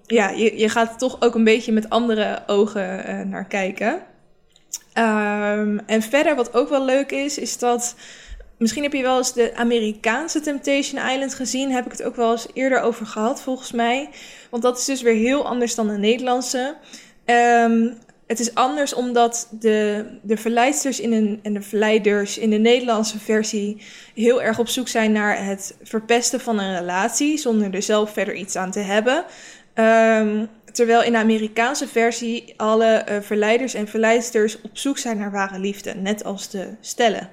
ja, 0.07 0.30
je, 0.30 0.57
je 0.57 0.69
gaat 0.69 1.00
toch 1.00 1.21
ook 1.21 1.36
een 1.36 1.44
beetje 1.44 1.71
met 1.71 1.89
andere 1.89 2.44
ogen 2.48 3.09
uh, 3.09 3.21
naar 3.21 3.45
kijken. 3.45 3.94
Um, 4.94 5.80
en 5.86 6.01
verder, 6.01 6.36
wat 6.36 6.54
ook 6.54 6.69
wel 6.69 6.86
leuk 6.86 7.12
is, 7.12 7.38
is 7.38 7.57
dat. 7.57 7.95
Misschien 8.57 8.83
heb 8.83 8.94
je 8.94 9.01
wel 9.01 9.18
eens 9.18 9.33
de 9.33 9.56
Amerikaanse 9.56 10.39
Temptation 10.39 11.09
Island 11.09 11.33
gezien. 11.33 11.71
Heb 11.71 11.86
ik 11.86 11.92
het 11.92 12.04
ook 12.04 12.15
wel 12.15 12.31
eens 12.31 12.48
eerder 12.54 12.81
over 12.81 13.06
gehad, 13.06 13.42
volgens 13.42 13.71
mij. 13.71 14.09
Want 14.50 14.63
dat 14.63 14.77
is 14.77 14.86
dus 14.86 15.01
weer 15.01 15.15
heel 15.15 15.48
anders 15.48 15.75
dan 15.75 15.88
de 15.88 15.98
Nederlandse. 15.98 16.75
Um, 17.25 17.98
het 18.27 18.39
is 18.39 18.54
anders 18.54 18.94
omdat 18.94 19.48
de, 19.51 20.06
de 20.21 20.38
verleidsters 20.38 20.99
in 20.99 21.14
een, 21.14 21.40
en 21.44 21.54
de 21.54 21.61
verleiders 21.61 22.37
in 22.37 22.49
de 22.49 22.57
Nederlandse 22.57 23.19
versie 23.19 23.81
heel 24.16 24.42
erg 24.42 24.59
op 24.59 24.68
zoek 24.68 24.87
zijn 24.87 25.11
naar 25.11 25.45
het 25.45 25.76
verpesten 25.83 26.40
van 26.40 26.59
een 26.59 26.78
relatie 26.78 27.37
zonder 27.37 27.73
er 27.73 27.81
zelf 27.81 28.14
verder 28.14 28.35
iets 28.35 28.56
aan 28.56 28.71
te 28.71 28.80
hebben. 28.80 29.26
Um, 29.80 30.50
terwijl 30.72 31.04
in 31.04 31.12
de 31.12 31.18
Amerikaanse 31.18 31.88
versie 31.88 32.54
alle 32.57 33.06
uh, 33.10 33.18
verleiders 33.22 33.74
en 33.74 33.88
verleidsters 33.88 34.62
op 34.62 34.78
zoek 34.78 34.98
zijn 34.98 35.18
naar 35.18 35.31
ware 35.31 35.60
liefde, 35.60 35.94
net 35.94 36.24
als 36.24 36.50
de 36.50 36.68
stellen. 36.81 37.30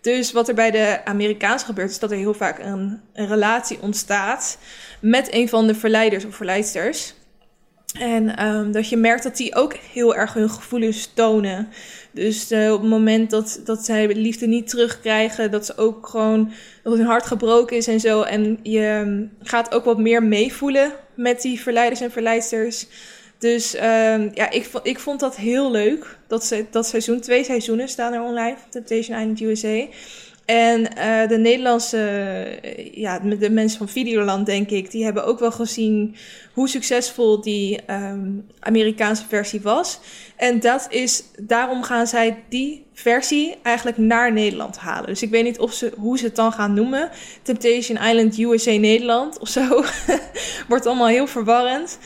Dus 0.00 0.32
wat 0.32 0.48
er 0.48 0.54
bij 0.54 0.70
de 0.70 1.00
Amerikaanse 1.04 1.64
gebeurt, 1.64 1.90
is 1.90 1.98
dat 1.98 2.10
er 2.10 2.16
heel 2.16 2.34
vaak 2.34 2.58
een, 2.58 3.00
een 3.12 3.26
relatie 3.26 3.80
ontstaat 3.80 4.58
met 5.00 5.34
een 5.34 5.48
van 5.48 5.66
de 5.66 5.74
verleiders 5.74 6.24
of 6.24 6.34
verleidsters. 6.34 7.14
En 7.98 8.46
um, 8.46 8.72
dat 8.72 8.88
je 8.88 8.96
merkt 8.96 9.22
dat 9.22 9.36
die 9.36 9.54
ook 9.54 9.74
heel 9.92 10.16
erg 10.16 10.34
hun 10.34 10.50
gevoelens 10.50 11.10
tonen. 11.14 11.68
Dus 12.12 12.52
uh, 12.52 12.72
op 12.72 12.80
het 12.80 12.90
moment 12.90 13.30
dat, 13.30 13.60
dat 13.64 13.84
zij 13.84 14.14
liefde 14.14 14.46
niet 14.46 14.68
terugkrijgen, 14.68 15.50
dat 15.50 15.66
ze 15.66 15.76
ook 15.76 16.06
gewoon 16.06 16.52
dat 16.82 16.96
hun 16.96 17.06
hart 17.06 17.26
gebroken 17.26 17.76
is 17.76 17.86
en 17.86 18.00
zo. 18.00 18.22
En 18.22 18.58
je 18.62 19.02
um, 19.06 19.32
gaat 19.42 19.74
ook 19.74 19.84
wat 19.84 19.98
meer 19.98 20.22
meevoelen 20.22 20.92
met 21.14 21.42
die 21.42 21.60
verleiders 21.60 22.00
en 22.00 22.10
verleidsters. 22.10 22.86
Dus 23.38 23.74
um, 23.74 24.30
ja, 24.34 24.50
ik, 24.50 24.70
ik 24.82 24.98
vond 24.98 25.20
dat 25.20 25.36
heel 25.36 25.70
leuk. 25.70 26.18
Dat, 26.26 26.44
ze, 26.44 26.64
dat 26.70 26.86
seizoen, 26.86 27.20
twee 27.20 27.44
seizoenen 27.44 27.88
staan 27.88 28.12
er 28.12 28.22
online 28.22 28.56
Temptation 28.70 29.18
Island 29.18 29.40
USA. 29.40 29.86
En 30.48 30.80
uh, 30.80 31.28
de 31.28 31.38
Nederlandse, 31.38 31.98
uh, 32.64 32.94
ja, 32.94 33.18
de 33.18 33.50
mensen 33.50 33.78
van 33.78 33.88
Videoland, 33.88 34.46
denk 34.46 34.70
ik, 34.70 34.90
die 34.90 35.04
hebben 35.04 35.24
ook 35.24 35.38
wel 35.38 35.52
gezien 35.52 36.16
hoe 36.52 36.68
succesvol 36.68 37.40
die 37.40 37.80
um, 37.90 38.46
Amerikaanse 38.60 39.24
versie 39.28 39.60
was. 39.60 40.00
En 40.36 40.60
dat 40.60 40.86
is, 40.90 41.24
daarom 41.38 41.82
gaan 41.82 42.06
zij 42.06 42.44
die 42.48 42.86
versie 42.92 43.56
eigenlijk 43.62 43.98
naar 43.98 44.32
Nederland 44.32 44.76
halen. 44.76 45.06
Dus 45.06 45.22
ik 45.22 45.30
weet 45.30 45.44
niet 45.44 45.58
of 45.58 45.72
ze, 45.72 45.92
hoe 45.96 46.18
ze 46.18 46.24
het 46.24 46.36
dan 46.36 46.52
gaan 46.52 46.74
noemen. 46.74 47.10
Temptation 47.42 47.98
Island 47.98 48.38
USA 48.38 48.70
Nederland 48.70 49.38
of 49.38 49.48
zo. 49.48 49.84
Wordt 50.68 50.86
allemaal 50.86 51.06
heel 51.06 51.26
verwarrend. 51.26 51.98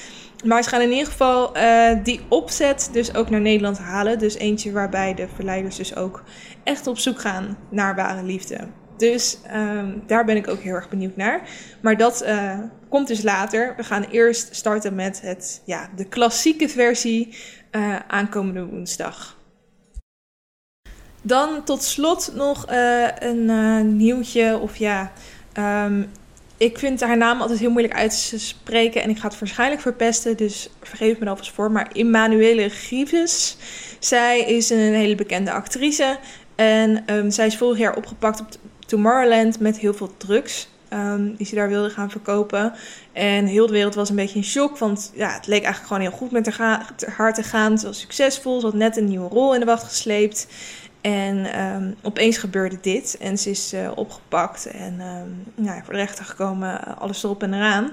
Maar 0.44 0.62
ze 0.62 0.68
gaan 0.68 0.80
in 0.80 0.90
ieder 0.90 1.06
geval 1.06 1.56
uh, 1.56 1.90
die 2.04 2.20
opzet 2.28 2.88
dus 2.92 3.14
ook 3.14 3.30
naar 3.30 3.40
Nederland 3.40 3.78
halen. 3.78 4.18
Dus 4.18 4.34
eentje 4.34 4.72
waarbij 4.72 5.14
de 5.14 5.26
verleiders 5.34 5.76
dus 5.76 5.96
ook 5.96 6.22
echt 6.64 6.86
op 6.86 6.98
zoek 6.98 7.20
gaan 7.20 7.58
naar 7.68 7.94
ware 7.94 8.22
liefde. 8.22 8.68
Dus 8.96 9.38
um, 9.54 10.02
daar 10.06 10.24
ben 10.24 10.36
ik 10.36 10.48
ook 10.48 10.60
heel 10.60 10.74
erg 10.74 10.88
benieuwd 10.88 11.16
naar. 11.16 11.48
Maar 11.80 11.96
dat 11.96 12.22
uh, 12.22 12.58
komt 12.88 13.08
dus 13.08 13.22
later. 13.22 13.74
We 13.76 13.84
gaan 13.84 14.02
eerst 14.02 14.54
starten 14.54 14.94
met 14.94 15.20
het, 15.20 15.62
ja, 15.64 15.88
de 15.96 16.04
klassieke 16.04 16.68
versie 16.68 17.36
uh, 17.70 17.96
aankomende 18.06 18.66
woensdag. 18.66 19.40
Dan 21.22 21.64
tot 21.64 21.82
slot 21.82 22.32
nog 22.34 22.70
uh, 22.70 23.08
een 23.18 23.96
nieuwtje. 23.96 24.58
Of 24.58 24.76
ja, 24.76 25.12
um, 25.84 26.10
ik 26.56 26.78
vind 26.78 27.00
haar 27.00 27.16
naam 27.16 27.40
altijd 27.40 27.58
heel 27.58 27.70
moeilijk 27.70 27.94
uit 27.94 28.28
te 28.28 28.38
spreken. 28.38 29.02
En 29.02 29.10
ik 29.10 29.18
ga 29.18 29.28
het 29.28 29.38
waarschijnlijk 29.38 29.80
verpesten. 29.80 30.36
Dus 30.36 30.70
vergeef 30.80 31.18
me 31.18 31.28
alvast 31.28 31.52
voor. 31.52 31.70
Maar 31.70 31.90
Emmanuele 31.92 32.68
Grievous. 32.68 33.56
Zij 33.98 34.40
is 34.40 34.70
een 34.70 34.78
hele 34.94 35.14
bekende 35.14 35.52
actrice. 35.52 36.18
En 36.62 37.02
um, 37.06 37.30
zij 37.30 37.46
is 37.46 37.56
vorig 37.56 37.78
jaar 37.78 37.96
opgepakt 37.96 38.40
op 38.40 38.46
Tomorrowland 38.86 39.60
met 39.60 39.78
heel 39.78 39.94
veel 39.94 40.16
drugs. 40.16 40.70
Um, 40.92 41.34
die 41.36 41.46
ze 41.46 41.54
daar 41.54 41.68
wilde 41.68 41.90
gaan 41.90 42.10
verkopen. 42.10 42.72
En 43.12 43.46
heel 43.46 43.66
de 43.66 43.72
wereld 43.72 43.94
was 43.94 44.10
een 44.10 44.16
beetje 44.16 44.36
in 44.36 44.44
shock. 44.44 44.78
Want 44.78 45.12
ja, 45.14 45.32
het 45.32 45.46
leek 45.46 45.62
eigenlijk 45.62 45.86
gewoon 45.86 46.02
heel 46.02 46.18
goed 46.18 46.30
met 46.30 46.56
haar, 47.16 47.32
te 47.34 47.42
gaan. 47.42 47.78
Ze 47.78 47.86
was 47.86 48.00
succesvol. 48.00 48.60
Ze 48.60 48.66
had 48.66 48.74
net 48.74 48.96
een 48.96 49.04
nieuwe 49.04 49.28
rol 49.28 49.54
in 49.54 49.60
de 49.60 49.66
wacht 49.66 49.82
gesleept. 49.82 50.46
En 51.00 51.60
um, 51.60 51.94
opeens 52.02 52.38
gebeurde 52.38 52.78
dit. 52.80 53.16
En 53.20 53.38
ze 53.38 53.50
is 53.50 53.74
uh, 53.74 53.90
opgepakt 53.94 54.66
en 54.66 55.00
um, 55.00 55.64
ja, 55.64 55.82
voor 55.84 55.92
de 55.92 55.98
rechter 55.98 56.24
gekomen. 56.24 56.98
Alles 56.98 57.22
erop 57.22 57.42
en 57.42 57.54
eraan. 57.54 57.92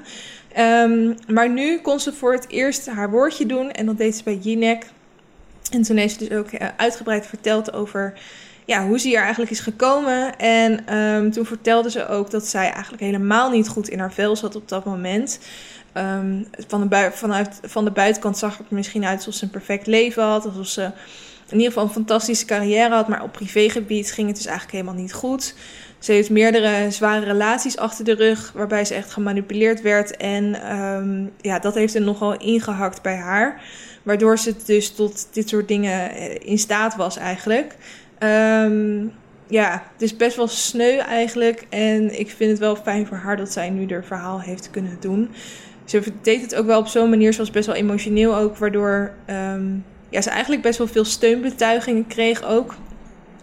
maar 1.27 1.49
nu 1.49 1.79
kon 1.79 1.99
ze 1.99 2.13
voor 2.13 2.33
het 2.33 2.49
eerst 2.49 2.88
haar 2.88 3.09
woordje 3.09 3.45
doen. 3.45 3.71
En 3.71 3.85
dat 3.85 3.97
deed 3.97 4.15
ze 4.15 4.23
bij 4.23 4.35
Jinek. 4.35 4.85
En 5.71 5.81
toen 5.81 5.97
heeft 5.97 6.19
ze 6.19 6.27
dus 6.27 6.38
ook 6.38 6.51
uh, 6.51 6.67
uitgebreid 6.77 7.27
verteld 7.27 7.73
over 7.73 8.13
ja, 8.69 8.85
hoe 8.85 8.99
ze 8.99 9.07
hier 9.07 9.21
eigenlijk 9.21 9.51
is 9.51 9.59
gekomen. 9.59 10.38
En 10.38 10.95
um, 10.97 11.31
toen 11.31 11.45
vertelde 11.45 11.91
ze 11.91 12.07
ook 12.07 12.31
dat 12.31 12.47
zij 12.47 12.71
eigenlijk 12.71 13.03
helemaal 13.03 13.49
niet 13.49 13.67
goed 13.67 13.89
in 13.89 13.99
haar 13.99 14.13
vel 14.13 14.35
zat 14.35 14.55
op 14.55 14.69
dat 14.69 14.85
moment. 14.85 15.39
Um, 15.93 16.47
van, 16.67 16.89
de 16.89 17.11
van 17.61 17.85
de 17.85 17.91
buitenkant 17.91 18.38
zag 18.38 18.57
het 18.57 18.71
misschien 18.71 19.05
uit 19.05 19.17
alsof 19.17 19.33
ze 19.33 19.43
een 19.43 19.49
perfect 19.49 19.88
leven 19.88 20.23
had. 20.23 20.45
Alsof 20.45 20.67
ze 20.67 20.81
in 21.49 21.57
ieder 21.57 21.67
geval 21.67 21.83
een 21.83 21.89
fantastische 21.89 22.45
carrière 22.45 22.93
had. 22.93 23.07
Maar 23.07 23.23
op 23.23 23.31
privégebied 23.31 24.11
ging 24.11 24.27
het 24.27 24.35
dus 24.35 24.45
eigenlijk 24.45 24.77
helemaal 24.77 25.01
niet 25.01 25.13
goed. 25.13 25.55
Ze 25.99 26.11
heeft 26.11 26.29
meerdere 26.29 26.91
zware 26.91 27.25
relaties 27.25 27.77
achter 27.77 28.05
de 28.05 28.13
rug, 28.13 28.51
waarbij 28.55 28.85
ze 28.85 28.93
echt 28.93 29.11
gemanipuleerd 29.11 29.81
werd. 29.81 30.17
En 30.17 30.75
um, 30.77 31.31
ja, 31.41 31.59
dat 31.59 31.75
heeft 31.75 31.95
er 31.95 32.01
nogal 32.01 32.38
ingehakt 32.38 33.01
bij 33.01 33.17
haar. 33.17 33.61
Waardoor 34.03 34.39
ze 34.39 34.55
dus 34.65 34.91
tot 34.91 35.27
dit 35.31 35.49
soort 35.49 35.67
dingen 35.67 36.11
eh, 36.11 36.35
in 36.39 36.57
staat 36.57 36.95
was 36.95 37.17
eigenlijk. 37.17 37.75
Um, 38.23 39.11
ja, 39.47 39.83
het 39.93 40.01
is 40.01 40.15
best 40.15 40.35
wel 40.35 40.47
sneu 40.47 40.97
eigenlijk. 40.97 41.65
En 41.69 42.19
ik 42.19 42.29
vind 42.29 42.51
het 42.51 42.59
wel 42.59 42.75
fijn 42.75 43.07
voor 43.07 43.17
haar 43.17 43.38
dat 43.38 43.51
zij 43.51 43.69
nu 43.69 43.88
haar 43.89 44.03
verhaal 44.03 44.41
heeft 44.41 44.69
kunnen 44.69 44.97
doen. 44.99 45.29
Ze 45.85 46.01
deed 46.21 46.41
het 46.41 46.55
ook 46.55 46.65
wel 46.65 46.79
op 46.79 46.88
zo'n 46.88 47.09
manier, 47.09 47.33
zoals 47.33 47.51
best 47.51 47.65
wel 47.65 47.75
emotioneel 47.75 48.35
ook, 48.35 48.57
waardoor 48.57 49.11
um, 49.29 49.85
ja, 50.09 50.21
ze 50.21 50.29
eigenlijk 50.29 50.61
best 50.61 50.77
wel 50.77 50.88
veel 50.88 51.05
steunbetuigingen 51.05 52.07
kreeg 52.07 52.43
ook. 52.43 52.75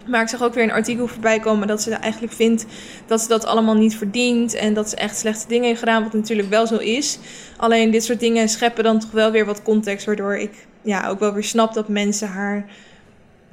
Maar 0.06 0.23
ik 0.23 0.28
zag 0.28 0.42
ook 0.42 0.54
weer 0.54 0.64
een 0.64 0.73
artikel 0.73 1.06
voorbij 1.06 1.40
komen 1.40 1.68
dat 1.68 1.83
ze 1.83 1.90
eigenlijk 1.95 2.33
vindt 2.33 2.66
dat 3.06 3.21
ze 3.21 3.28
dat 3.28 3.47
allemaal 3.47 3.75
niet 3.75 3.97
verdient. 3.97 4.54
En 4.54 4.75
dat 4.75 4.90
ze 4.90 4.97
echt 4.97 5.18
slechte 5.18 5.49
dingen 5.49 5.66
heeft 5.66 5.78
gedaan, 5.78 6.02
wat 6.02 6.12
natuurlijk 6.12 6.49
wel 6.49 6.66
zo 6.66 6.76
is. 6.76 7.18
Alleen 7.56 7.90
dit 7.90 8.04
soort 8.04 8.21
dingen 8.21 8.49
scheppen 8.49 8.85
dan 8.85 8.99
toch 8.99 9.11
wel 9.11 9.30
weer 9.30 9.47
wat 9.47 9.62
context, 9.62 10.06
waardoor 10.06 10.37
ik 10.37 10.66
ja, 10.83 11.09
ook 11.09 11.18
wel 11.18 11.33
weer 11.33 11.45
snap 11.45 11.75
dat 11.75 11.88
mensen 11.88 12.28
haar 12.28 12.64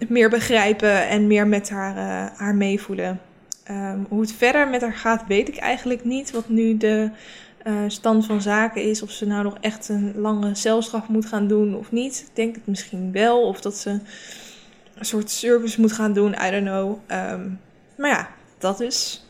meer 0.08 0.30
begrijpen 0.30 1.08
en 1.08 1.28
meer 1.28 1.48
met 1.48 1.70
haar, 1.70 1.96
uh, 1.96 2.38
haar 2.40 2.56
meevoelen. 2.56 3.20
Um, 3.72 4.06
hoe 4.10 4.22
het 4.22 4.34
verder 4.34 4.68
met 4.68 4.82
haar 4.82 4.94
gaat, 4.94 5.24
weet 5.28 5.48
ik 5.48 5.58
eigenlijk 5.58 6.04
niet. 6.04 6.32
Wat 6.32 6.50
nu 6.50 6.78
de 6.78 7.10
uh, 7.64 7.74
stand 7.88 8.26
van 8.26 8.42
zaken 8.42 8.82
is. 8.84 9.02
Of 9.02 9.12
ze 9.12 9.26
nou 9.26 9.44
nog 9.44 9.58
echt 9.62 9.90
een 9.90 10.14
lange 10.16 10.56
celstraf 10.56 11.08
moet 11.08 11.26
gaan 11.26 11.48
doen 11.48 11.76
of 11.76 11.92
niet. 11.92 12.26
Ik 12.28 12.36
denk 12.36 12.56
het 12.56 12.68
misschien 12.68 13.12
wel. 13.12 13.48
Of 13.48 13.62
dat 13.62 13.78
ze 13.78 13.90
een 14.96 15.06
soort 15.06 15.30
service 15.30 15.82
moet 15.82 15.92
gaan 15.92 16.14
doen. 16.14 16.36
I 16.48 16.52
don't 16.52 16.66
know. 16.66 17.00
Um, 17.12 17.60
maar 17.98 18.10
ja, 18.10 18.30
dat 18.58 18.80
is. 18.80 19.26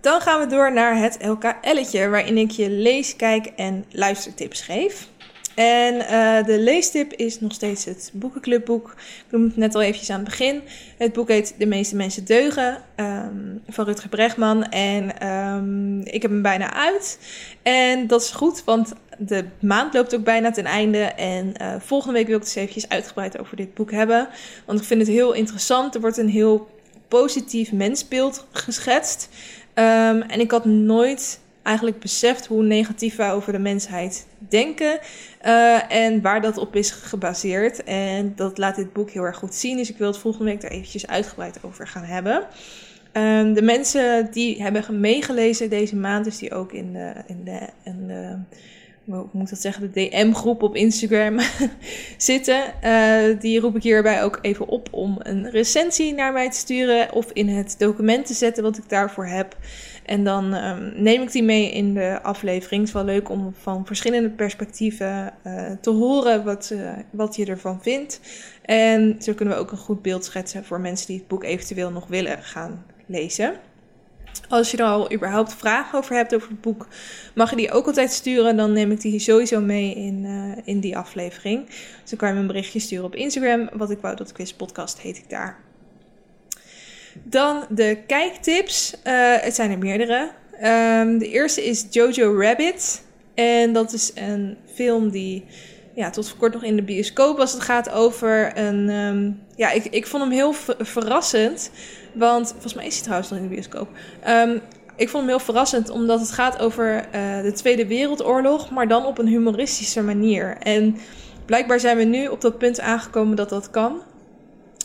Dan 0.00 0.20
gaan 0.20 0.40
we 0.40 0.46
door 0.46 0.72
naar 0.72 0.96
het 0.96 1.18
LKL'tje, 1.20 2.08
waarin 2.08 2.38
ik 2.38 2.50
je 2.50 2.70
lees, 2.70 3.16
kijk 3.16 3.46
en 3.46 3.84
luistertips 3.90 4.60
geef. 4.60 5.08
En 5.58 5.94
uh, 5.94 6.44
de 6.44 6.58
leestip 6.58 7.12
is 7.12 7.40
nog 7.40 7.52
steeds 7.52 7.84
het 7.84 8.10
boekenclubboek. 8.12 8.94
Ik 8.98 9.24
noemde 9.30 9.48
het 9.48 9.56
net 9.56 9.74
al 9.74 9.82
eventjes 9.82 10.10
aan 10.10 10.20
het 10.20 10.28
begin. 10.28 10.62
Het 10.98 11.12
boek 11.12 11.28
heet 11.28 11.54
De 11.58 11.66
meeste 11.66 11.96
mensen 11.96 12.24
deugen 12.24 12.82
um, 12.96 13.62
van 13.68 13.84
Rutger 13.84 14.08
Bregman. 14.08 14.64
En 14.64 15.28
um, 15.28 16.00
ik 16.00 16.22
heb 16.22 16.30
hem 16.30 16.42
bijna 16.42 16.72
uit. 16.72 17.18
En 17.62 18.06
dat 18.06 18.22
is 18.22 18.30
goed, 18.30 18.64
want 18.64 18.92
de 19.18 19.44
maand 19.60 19.94
loopt 19.94 20.14
ook 20.14 20.24
bijna 20.24 20.50
ten 20.50 20.64
einde. 20.64 21.02
En 21.02 21.54
uh, 21.62 21.74
volgende 21.78 22.14
week 22.14 22.26
wil 22.26 22.36
ik 22.36 22.42
het 22.42 22.54
dus 22.54 22.62
eventjes 22.62 22.88
uitgebreid 22.88 23.38
over 23.38 23.56
dit 23.56 23.74
boek 23.74 23.90
hebben. 23.90 24.28
Want 24.66 24.80
ik 24.80 24.86
vind 24.86 25.00
het 25.00 25.10
heel 25.10 25.32
interessant. 25.32 25.94
Er 25.94 26.00
wordt 26.00 26.16
een 26.16 26.28
heel 26.28 26.68
positief 27.08 27.72
mensbeeld 27.72 28.46
geschetst. 28.52 29.28
Um, 29.74 30.22
en 30.22 30.40
ik 30.40 30.50
had 30.50 30.64
nooit 30.64 31.40
eigenlijk 31.68 31.98
beseft 31.98 32.46
hoe 32.46 32.62
negatief 32.62 33.16
wij 33.16 33.32
over 33.32 33.52
de 33.52 33.58
mensheid 33.58 34.26
denken 34.38 34.98
uh, 35.46 35.92
en 35.92 36.22
waar 36.22 36.40
dat 36.40 36.56
op 36.56 36.76
is 36.76 36.90
gebaseerd. 36.90 37.84
En 37.84 38.32
dat 38.36 38.58
laat 38.58 38.76
dit 38.76 38.92
boek 38.92 39.10
heel 39.10 39.22
erg 39.22 39.36
goed 39.36 39.54
zien. 39.54 39.76
Dus 39.76 39.90
ik 39.90 39.98
wil 39.98 40.06
het 40.06 40.18
volgende 40.18 40.50
week 40.50 40.60
daar 40.60 40.70
eventjes 40.70 41.06
uitgebreid 41.06 41.58
over 41.62 41.86
gaan 41.86 42.04
hebben. 42.04 42.46
Um, 43.12 43.54
de 43.54 43.62
mensen 43.62 44.28
die 44.30 44.62
hebben 44.62 45.00
meegelezen 45.00 45.70
deze 45.70 45.96
maand, 45.96 46.24
dus 46.24 46.38
die 46.38 46.54
ook 46.54 46.72
in 46.72 46.92
de, 46.92 47.12
in 47.26 47.44
de, 47.44 47.60
in 47.84 48.10
hoe 49.10 49.26
moet 49.32 49.50
dat 49.50 49.60
zeggen, 49.60 49.92
de 49.92 50.08
DM-groep 50.08 50.62
op 50.62 50.76
Instagram 50.76 51.38
zitten. 52.16 52.62
Uh, 52.84 53.40
die 53.40 53.60
roep 53.60 53.76
ik 53.76 53.82
hierbij 53.82 54.22
ook 54.22 54.38
even 54.42 54.68
op 54.68 54.88
om 54.90 55.16
een 55.18 55.50
recensie 55.50 56.14
naar 56.14 56.32
mij 56.32 56.50
te 56.50 56.56
sturen 56.56 57.12
of 57.12 57.30
in 57.32 57.48
het 57.48 57.74
document 57.78 58.26
te 58.26 58.34
zetten 58.34 58.62
wat 58.62 58.78
ik 58.78 58.88
daarvoor 58.88 59.26
heb. 59.26 59.56
En 60.08 60.24
dan 60.24 60.54
um, 60.54 60.92
neem 60.96 61.22
ik 61.22 61.32
die 61.32 61.42
mee 61.42 61.70
in 61.70 61.94
de 61.94 62.22
aflevering. 62.22 62.80
Het 62.80 62.88
is 62.88 62.94
wel 62.94 63.04
leuk 63.04 63.28
om 63.28 63.54
van 63.60 63.86
verschillende 63.86 64.30
perspectieven 64.30 65.32
uh, 65.46 65.70
te 65.80 65.90
horen 65.90 66.44
wat, 66.44 66.70
uh, 66.72 66.90
wat 67.10 67.36
je 67.36 67.46
ervan 67.46 67.82
vindt. 67.82 68.20
En 68.62 69.16
zo 69.18 69.32
kunnen 69.32 69.54
we 69.54 69.60
ook 69.60 69.70
een 69.70 69.78
goed 69.78 70.02
beeld 70.02 70.24
schetsen 70.24 70.64
voor 70.64 70.80
mensen 70.80 71.06
die 71.06 71.16
het 71.16 71.28
boek 71.28 71.44
eventueel 71.44 71.90
nog 71.90 72.06
willen 72.06 72.42
gaan 72.42 72.84
lezen. 73.06 73.54
Als 74.48 74.70
je 74.70 74.76
er 74.76 74.84
al 74.84 75.12
überhaupt 75.12 75.54
vragen 75.54 75.98
over 75.98 76.16
hebt 76.16 76.34
over 76.34 76.48
het 76.48 76.60
boek, 76.60 76.86
mag 77.34 77.50
je 77.50 77.56
die 77.56 77.72
ook 77.72 77.86
altijd 77.86 78.12
sturen. 78.12 78.56
Dan 78.56 78.72
neem 78.72 78.90
ik 78.90 79.00
die 79.00 79.18
sowieso 79.18 79.60
mee 79.60 79.94
in, 79.94 80.24
uh, 80.24 80.56
in 80.64 80.80
die 80.80 80.96
aflevering. 80.96 81.66
Dus 82.02 82.16
kan 82.16 82.28
je 82.28 82.34
me 82.34 82.40
een 82.40 82.46
berichtje 82.46 82.80
sturen 82.80 83.04
op 83.04 83.14
Instagram. 83.14 83.68
Wat 83.72 83.90
ik 83.90 83.98
wou 84.00 84.16
dat 84.16 84.32
quiz 84.32 84.52
podcast 84.52 85.00
heet 85.00 85.16
ik 85.16 85.30
daar. 85.30 85.67
Dan 87.22 87.64
de 87.68 87.98
kijktips. 88.06 88.94
Uh, 89.04 89.34
het 89.40 89.54
zijn 89.54 89.70
er 89.70 89.78
meerdere. 89.78 90.30
Um, 90.62 91.18
de 91.18 91.28
eerste 91.28 91.64
is 91.64 91.86
Jojo 91.90 92.40
Rabbit. 92.40 93.02
En 93.34 93.72
dat 93.72 93.92
is 93.92 94.12
een 94.14 94.56
film 94.74 95.10
die 95.10 95.44
ja, 95.94 96.10
tot 96.10 96.28
voor 96.28 96.38
kort 96.38 96.52
nog 96.52 96.62
in 96.64 96.76
de 96.76 96.82
bioscoop 96.82 97.36
was. 97.36 97.52
Het 97.52 97.62
gaat 97.62 97.90
over 97.90 98.58
een. 98.58 98.88
Um, 98.88 99.40
ja, 99.56 99.70
ik, 99.70 99.84
ik 99.84 100.06
vond 100.06 100.22
hem 100.22 100.32
heel 100.32 100.52
verrassend. 100.78 101.70
Want 102.14 102.50
volgens 102.50 102.74
mij 102.74 102.86
is 102.86 102.94
hij 102.94 103.02
trouwens 103.02 103.30
nog 103.30 103.38
in 103.38 103.48
de 103.48 103.54
bioscoop. 103.54 103.88
Um, 104.28 104.60
ik 104.96 105.08
vond 105.08 105.22
hem 105.22 105.32
heel 105.32 105.44
verrassend, 105.44 105.90
omdat 105.90 106.20
het 106.20 106.30
gaat 106.30 106.58
over 106.58 106.94
uh, 107.14 107.42
de 107.42 107.52
Tweede 107.52 107.86
Wereldoorlog, 107.86 108.70
maar 108.70 108.88
dan 108.88 109.06
op 109.06 109.18
een 109.18 109.26
humoristische 109.26 110.02
manier. 110.02 110.56
En 110.58 110.96
blijkbaar 111.46 111.80
zijn 111.80 111.96
we 111.96 112.04
nu 112.04 112.26
op 112.26 112.40
dat 112.40 112.58
punt 112.58 112.80
aangekomen 112.80 113.36
dat 113.36 113.48
dat 113.48 113.70
kan. 113.70 114.02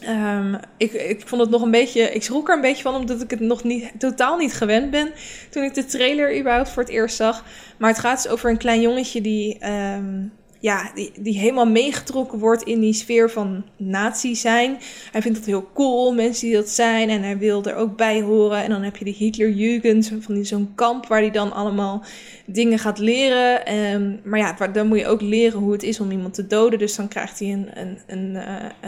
Um, 0.09 0.59
ik, 0.77 0.91
ik 0.91 1.27
vond 1.27 1.41
het 1.41 1.49
nog 1.49 1.61
een 1.61 1.71
beetje. 1.71 2.01
Ik 2.01 2.23
schrok 2.23 2.49
er 2.49 2.55
een 2.55 2.61
beetje 2.61 2.83
van, 2.83 2.95
omdat 2.95 3.21
ik 3.21 3.29
het 3.29 3.39
nog 3.39 3.63
niet, 3.63 3.91
totaal 3.97 4.37
niet 4.37 4.53
gewend 4.53 4.91
ben. 4.91 5.11
Toen 5.49 5.63
ik 5.63 5.73
de 5.73 5.85
trailer 5.85 6.39
überhaupt 6.39 6.69
voor 6.69 6.83
het 6.83 6.91
eerst 6.91 7.15
zag. 7.15 7.45
Maar 7.77 7.89
het 7.89 7.99
gaat 7.99 8.23
dus 8.23 8.31
over 8.31 8.49
een 8.49 8.57
klein 8.57 8.81
jongetje 8.81 9.21
die. 9.21 9.57
Um, 9.95 10.31
ja, 10.63 10.91
die, 10.95 11.11
die 11.19 11.39
helemaal 11.39 11.65
meegetrokken 11.65 12.39
wordt 12.39 12.63
in 12.63 12.79
die 12.79 12.93
sfeer 12.93 13.29
van 13.29 13.63
nazi 13.77 14.35
zijn. 14.35 14.77
Hij 15.11 15.21
vindt 15.21 15.37
het 15.37 15.47
heel 15.47 15.69
cool, 15.73 16.13
mensen 16.13 16.47
die 16.47 16.55
dat 16.55 16.69
zijn. 16.69 17.09
En 17.09 17.23
hij 17.23 17.37
wil 17.37 17.63
er 17.63 17.75
ook 17.75 17.97
bij 17.97 18.21
horen. 18.21 18.63
En 18.63 18.69
dan 18.69 18.81
heb 18.81 18.97
je 18.97 19.05
de 19.05 19.11
Hitlerjugend, 19.11 20.11
van 20.19 20.45
zo'n 20.45 20.71
kamp 20.75 21.07
waar 21.07 21.19
hij 21.19 21.31
dan 21.31 21.53
allemaal 21.53 22.03
dingen 22.45 22.79
gaat 22.79 22.99
leren. 22.99 23.73
Um, 23.93 24.19
maar 24.23 24.39
ja, 24.39 24.67
dan 24.67 24.87
moet 24.87 24.99
je 24.99 25.07
ook 25.07 25.21
leren 25.21 25.59
hoe 25.59 25.71
het 25.71 25.83
is 25.83 25.99
om 25.99 26.11
iemand 26.11 26.33
te 26.33 26.47
doden. 26.47 26.79
Dus 26.79 26.95
dan 26.95 27.07
krijgt 27.07 27.39
hij 27.39 27.51
een, 27.51 27.69
een, 27.73 27.97
een, 28.07 28.35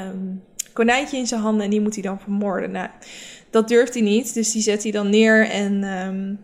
um, 0.01 0.43
konijntje 0.75 1.17
in 1.17 1.27
zijn 1.27 1.41
handen 1.41 1.63
en 1.63 1.69
die 1.69 1.81
moet 1.81 1.93
hij 1.93 2.03
dan 2.03 2.19
vermoorden. 2.19 2.71
Nou, 2.71 2.89
dat 3.49 3.67
durft 3.67 3.93
hij 3.93 4.03
niet, 4.03 4.33
dus 4.33 4.51
die 4.51 4.61
zet 4.61 4.83
hij 4.83 4.91
dan 4.91 5.09
neer 5.09 5.49
en 5.49 5.83
um, 5.83 6.39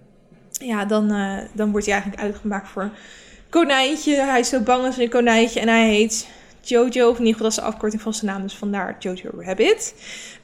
ja, 0.51 0.85
dan, 0.85 1.13
uh, 1.13 1.37
dan 1.53 1.71
wordt 1.71 1.85
hij 1.85 1.95
eigenlijk 1.95 2.23
uitgemaakt 2.23 2.69
voor 2.69 2.91
konijntje. 3.49 4.15
Hij 4.15 4.39
is 4.39 4.49
zo 4.49 4.59
bang 4.59 4.85
als 4.85 4.97
een 4.97 5.09
konijntje 5.09 5.59
en 5.59 5.67
hij 5.67 5.89
heet 5.89 6.27
Jojo, 6.61 7.09
of 7.09 7.19
in 7.19 7.25
ieder 7.25 7.41
geval 7.41 7.41
dat 7.41 7.51
is 7.51 7.55
de 7.55 7.61
afkorting 7.61 8.01
van 8.01 8.13
zijn 8.13 8.31
naam, 8.31 8.41
dus 8.41 8.55
vandaar 8.55 8.95
Jojo 8.99 9.29
Rabbit. 9.37 9.93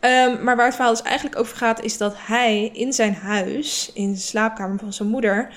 Um, 0.01 0.43
maar 0.43 0.55
waar 0.55 0.65
het 0.65 0.75
verhaal 0.75 0.93
dus 0.93 1.01
eigenlijk 1.01 1.39
over 1.39 1.57
gaat, 1.57 1.83
is 1.83 1.97
dat 1.97 2.13
hij 2.17 2.69
in 2.73 2.93
zijn 2.93 3.13
huis, 3.13 3.91
in 3.93 4.11
de 4.11 4.19
slaapkamer 4.19 4.79
van 4.79 4.93
zijn 4.93 5.09
moeder, 5.09 5.49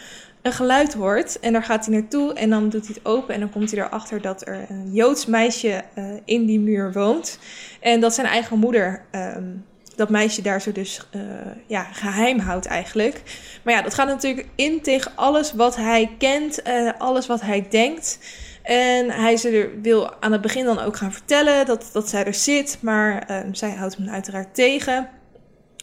een 0.42 0.52
geluid 0.52 0.94
hoort. 0.94 1.40
En 1.40 1.52
daar 1.52 1.62
gaat 1.62 1.86
hij 1.86 1.94
naartoe 1.94 2.34
en 2.34 2.50
dan 2.50 2.68
doet 2.68 2.86
hij 2.86 2.94
het 2.94 3.06
open 3.06 3.34
en 3.34 3.40
dan 3.40 3.50
komt 3.50 3.70
hij 3.70 3.80
erachter 3.80 4.20
dat 4.20 4.46
er 4.46 4.66
een 4.68 4.92
Joods 4.92 5.26
meisje 5.26 5.82
uh, 5.98 6.04
in 6.24 6.46
die 6.46 6.60
muur 6.60 6.92
woont. 6.92 7.38
En 7.80 8.00
dat 8.00 8.14
zijn 8.14 8.26
eigen 8.26 8.58
moeder 8.58 9.04
um, 9.12 9.64
dat 10.00 10.08
meisje 10.08 10.42
daar 10.42 10.60
zo 10.60 10.72
dus 10.72 11.06
uh, 11.16 11.22
ja, 11.66 11.82
geheim 11.82 12.38
houdt 12.38 12.66
eigenlijk. 12.66 13.22
Maar 13.62 13.74
ja, 13.74 13.82
dat 13.82 13.94
gaat 13.94 14.06
natuurlijk 14.06 14.48
in 14.54 14.82
tegen 14.82 15.12
alles 15.14 15.52
wat 15.52 15.76
hij 15.76 16.10
kent, 16.18 16.68
uh, 16.68 16.90
alles 16.98 17.26
wat 17.26 17.40
hij 17.40 17.66
denkt. 17.70 18.18
En 18.62 19.10
hij 19.10 19.36
ze 19.36 19.48
er, 19.48 19.80
wil 19.82 20.14
aan 20.20 20.32
het 20.32 20.40
begin 20.40 20.64
dan 20.64 20.78
ook 20.78 20.96
gaan 20.96 21.12
vertellen 21.12 21.66
dat, 21.66 21.90
dat 21.92 22.08
zij 22.08 22.24
er 22.24 22.34
zit, 22.34 22.78
maar 22.80 23.30
uh, 23.30 23.38
zij 23.52 23.70
houdt 23.70 23.96
hem 23.96 24.08
uiteraard 24.08 24.54
tegen. 24.54 25.08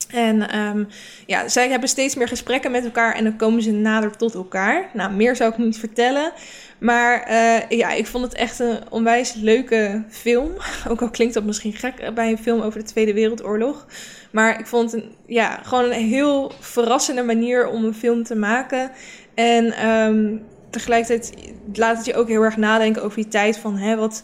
En 0.08 0.50
ehm, 0.50 0.84
ja, 1.26 1.48
zij 1.48 1.70
hebben 1.70 1.90
steeds 1.90 2.16
meer 2.16 2.28
gesprekken 2.28 2.72
met 2.72 2.86
elkaar 2.86 3.16
en 3.16 3.24
dan 3.24 3.36
komen 3.36 3.62
ze 3.62 3.72
nader 3.72 4.18
tot 4.18 4.34
elkaar. 4.34 4.90
Nou, 4.94 5.14
meer 5.14 5.36
zou 5.36 5.52
ik 5.52 5.58
niet 5.58 5.80
vertellen. 5.80 6.32
Maar 6.78 7.32
uh, 7.32 7.78
ja, 7.78 7.92
ik 7.92 8.08
vond 8.08 8.24
het 8.24 8.34
echt 8.34 8.60
een 8.60 8.80
onwijs 8.90 9.34
leuke 9.34 10.04
film. 10.10 10.52
Ook 10.90 11.02
al 11.02 11.10
klinkt 11.10 11.34
dat 11.34 11.44
misschien 11.44 11.74
gek 11.74 12.12
bij 12.14 12.32
een 12.32 12.38
film 12.38 12.62
over 12.62 12.80
de 12.80 12.86
Tweede 12.86 13.14
Wereldoorlog. 13.14 13.86
Maar 14.32 14.60
ik 14.60 14.68
vond 14.68 14.92
het 14.92 15.04
een, 15.04 15.12
ja, 15.26 15.60
gewoon 15.64 15.86
een 15.86 16.08
heel 16.08 16.52
verrassende 16.60 17.24
manier 17.24 17.68
om 17.68 17.84
een 17.84 17.94
film 17.94 18.24
te 18.24 18.36
maken. 18.36 18.92
En 19.34 19.88
um, 19.88 20.44
tegelijkertijd 20.70 21.34
laat 21.74 21.98
het 21.98 22.06
je 22.06 22.16
ook 22.16 22.28
heel 22.28 22.44
erg 22.44 22.58
nadenken 22.58 23.04
over 23.04 23.18
die 23.18 23.28
tijd 23.28 23.58
van 23.58 23.78
hè, 23.78 23.96
wat 23.96 24.24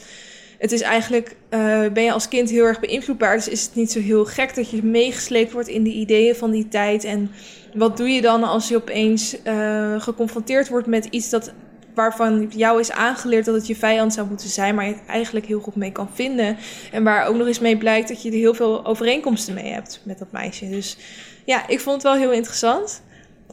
het 0.63 0.72
is 0.72 0.82
eigenlijk, 0.82 1.36
uh, 1.50 1.88
ben 1.93 2.03
je 2.03 2.12
als 2.12 2.27
kind 2.27 2.50
heel 2.50 2.65
erg 2.65 2.79
beïnvloedbaar. 2.79 3.36
Dus 3.36 3.48
is 3.48 3.63
het 3.63 3.75
niet 3.75 3.91
zo 3.91 4.00
heel 4.00 4.25
gek 4.25 4.55
dat 4.55 4.70
je 4.70 4.84
meegesleept 4.84 5.51
wordt 5.51 5.67
in 5.67 5.84
de 5.84 5.89
ideeën 5.89 6.36
van 6.36 6.51
die 6.51 6.67
tijd. 6.67 7.03
En 7.03 7.32
wat 7.74 7.98
doe 7.98 8.10
je 8.10 8.22
dan 8.22 8.43
als 8.43 8.67
je 8.67 8.75
opeens 8.75 9.36
uh, 9.43 10.01
geconfronteerd 10.01 10.70
wordt 10.70 10.88
met 10.88 11.05
iets 11.05 11.29
dat, 11.29 11.53
waarvan 11.93 12.51
jou 12.55 12.79
is 12.79 12.91
aangeleerd 12.91 13.46
dat 13.46 13.55
het 13.55 13.67
je 13.67 13.75
vijand 13.75 14.13
zou 14.13 14.27
moeten 14.27 14.50
zijn, 14.50 14.75
maar 14.75 14.86
je 14.86 14.93
het 14.93 15.05
eigenlijk 15.08 15.46
heel 15.46 15.60
goed 15.60 15.75
mee 15.75 15.91
kan 15.91 16.10
vinden. 16.13 16.58
En 16.91 17.03
waar 17.03 17.27
ook 17.27 17.36
nog 17.36 17.48
eens 17.48 17.60
mee 17.60 17.77
blijkt 17.77 18.08
dat 18.08 18.22
je 18.22 18.29
er 18.29 18.36
heel 18.36 18.53
veel 18.53 18.86
overeenkomsten 18.86 19.53
mee 19.53 19.72
hebt 19.72 20.01
met 20.03 20.20
dat 20.20 20.32
meisje. 20.32 20.70
Dus 20.70 20.98
ja, 21.46 21.67
ik 21.67 21.79
vond 21.79 21.96
het 21.96 22.12
wel 22.12 22.22
heel 22.22 22.32
interessant. 22.32 23.01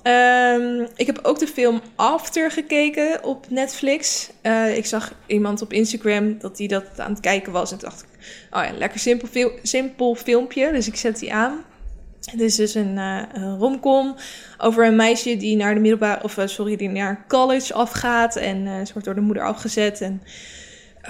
Um, 0.05 0.89
ik 0.97 1.07
heb 1.07 1.19
ook 1.23 1.39
de 1.39 1.47
film 1.47 1.81
After 1.95 2.51
gekeken 2.51 3.25
op 3.25 3.47
Netflix. 3.51 4.31
Uh, 4.43 4.77
ik 4.77 4.87
zag 4.87 5.15
iemand 5.27 5.63
op 5.63 5.73
Instagram 5.73 6.39
dat 6.39 6.59
hij 6.59 6.67
dat 6.67 6.85
aan 6.97 7.11
het 7.11 7.21
kijken 7.21 7.53
was. 7.53 7.73
En 7.73 7.79
dacht 7.79 8.03
ik, 8.03 8.09
oh 8.51 8.65
ja, 8.65 8.73
lekker 8.79 9.01
simpel, 9.01 9.51
simpel 9.63 10.15
filmpje. 10.15 10.73
Dus 10.73 10.87
ik 10.87 10.97
zet 10.97 11.19
die 11.19 11.33
aan. 11.33 11.65
Het 12.31 12.41
is 12.41 12.57
dus 12.57 12.75
een, 12.75 12.97
uh, 12.97 13.23
romcom 13.59 14.17
over 14.59 14.87
een 14.87 14.97
meisje 14.97 15.37
die 15.37 15.57
naar 15.57 15.75
de 15.75 15.81
middelbare, 15.81 16.23
of 16.23 16.37
uh, 16.37 16.47
sorry, 16.47 16.77
die 16.77 16.89
naar 16.89 17.25
college 17.29 17.75
afgaat. 17.75 18.37
En 18.37 18.87
ze 18.87 18.93
wordt 18.93 19.07
door 19.07 19.15
de 19.15 19.21
moeder 19.21 19.45
afgezet. 19.45 20.01
En 20.01 20.23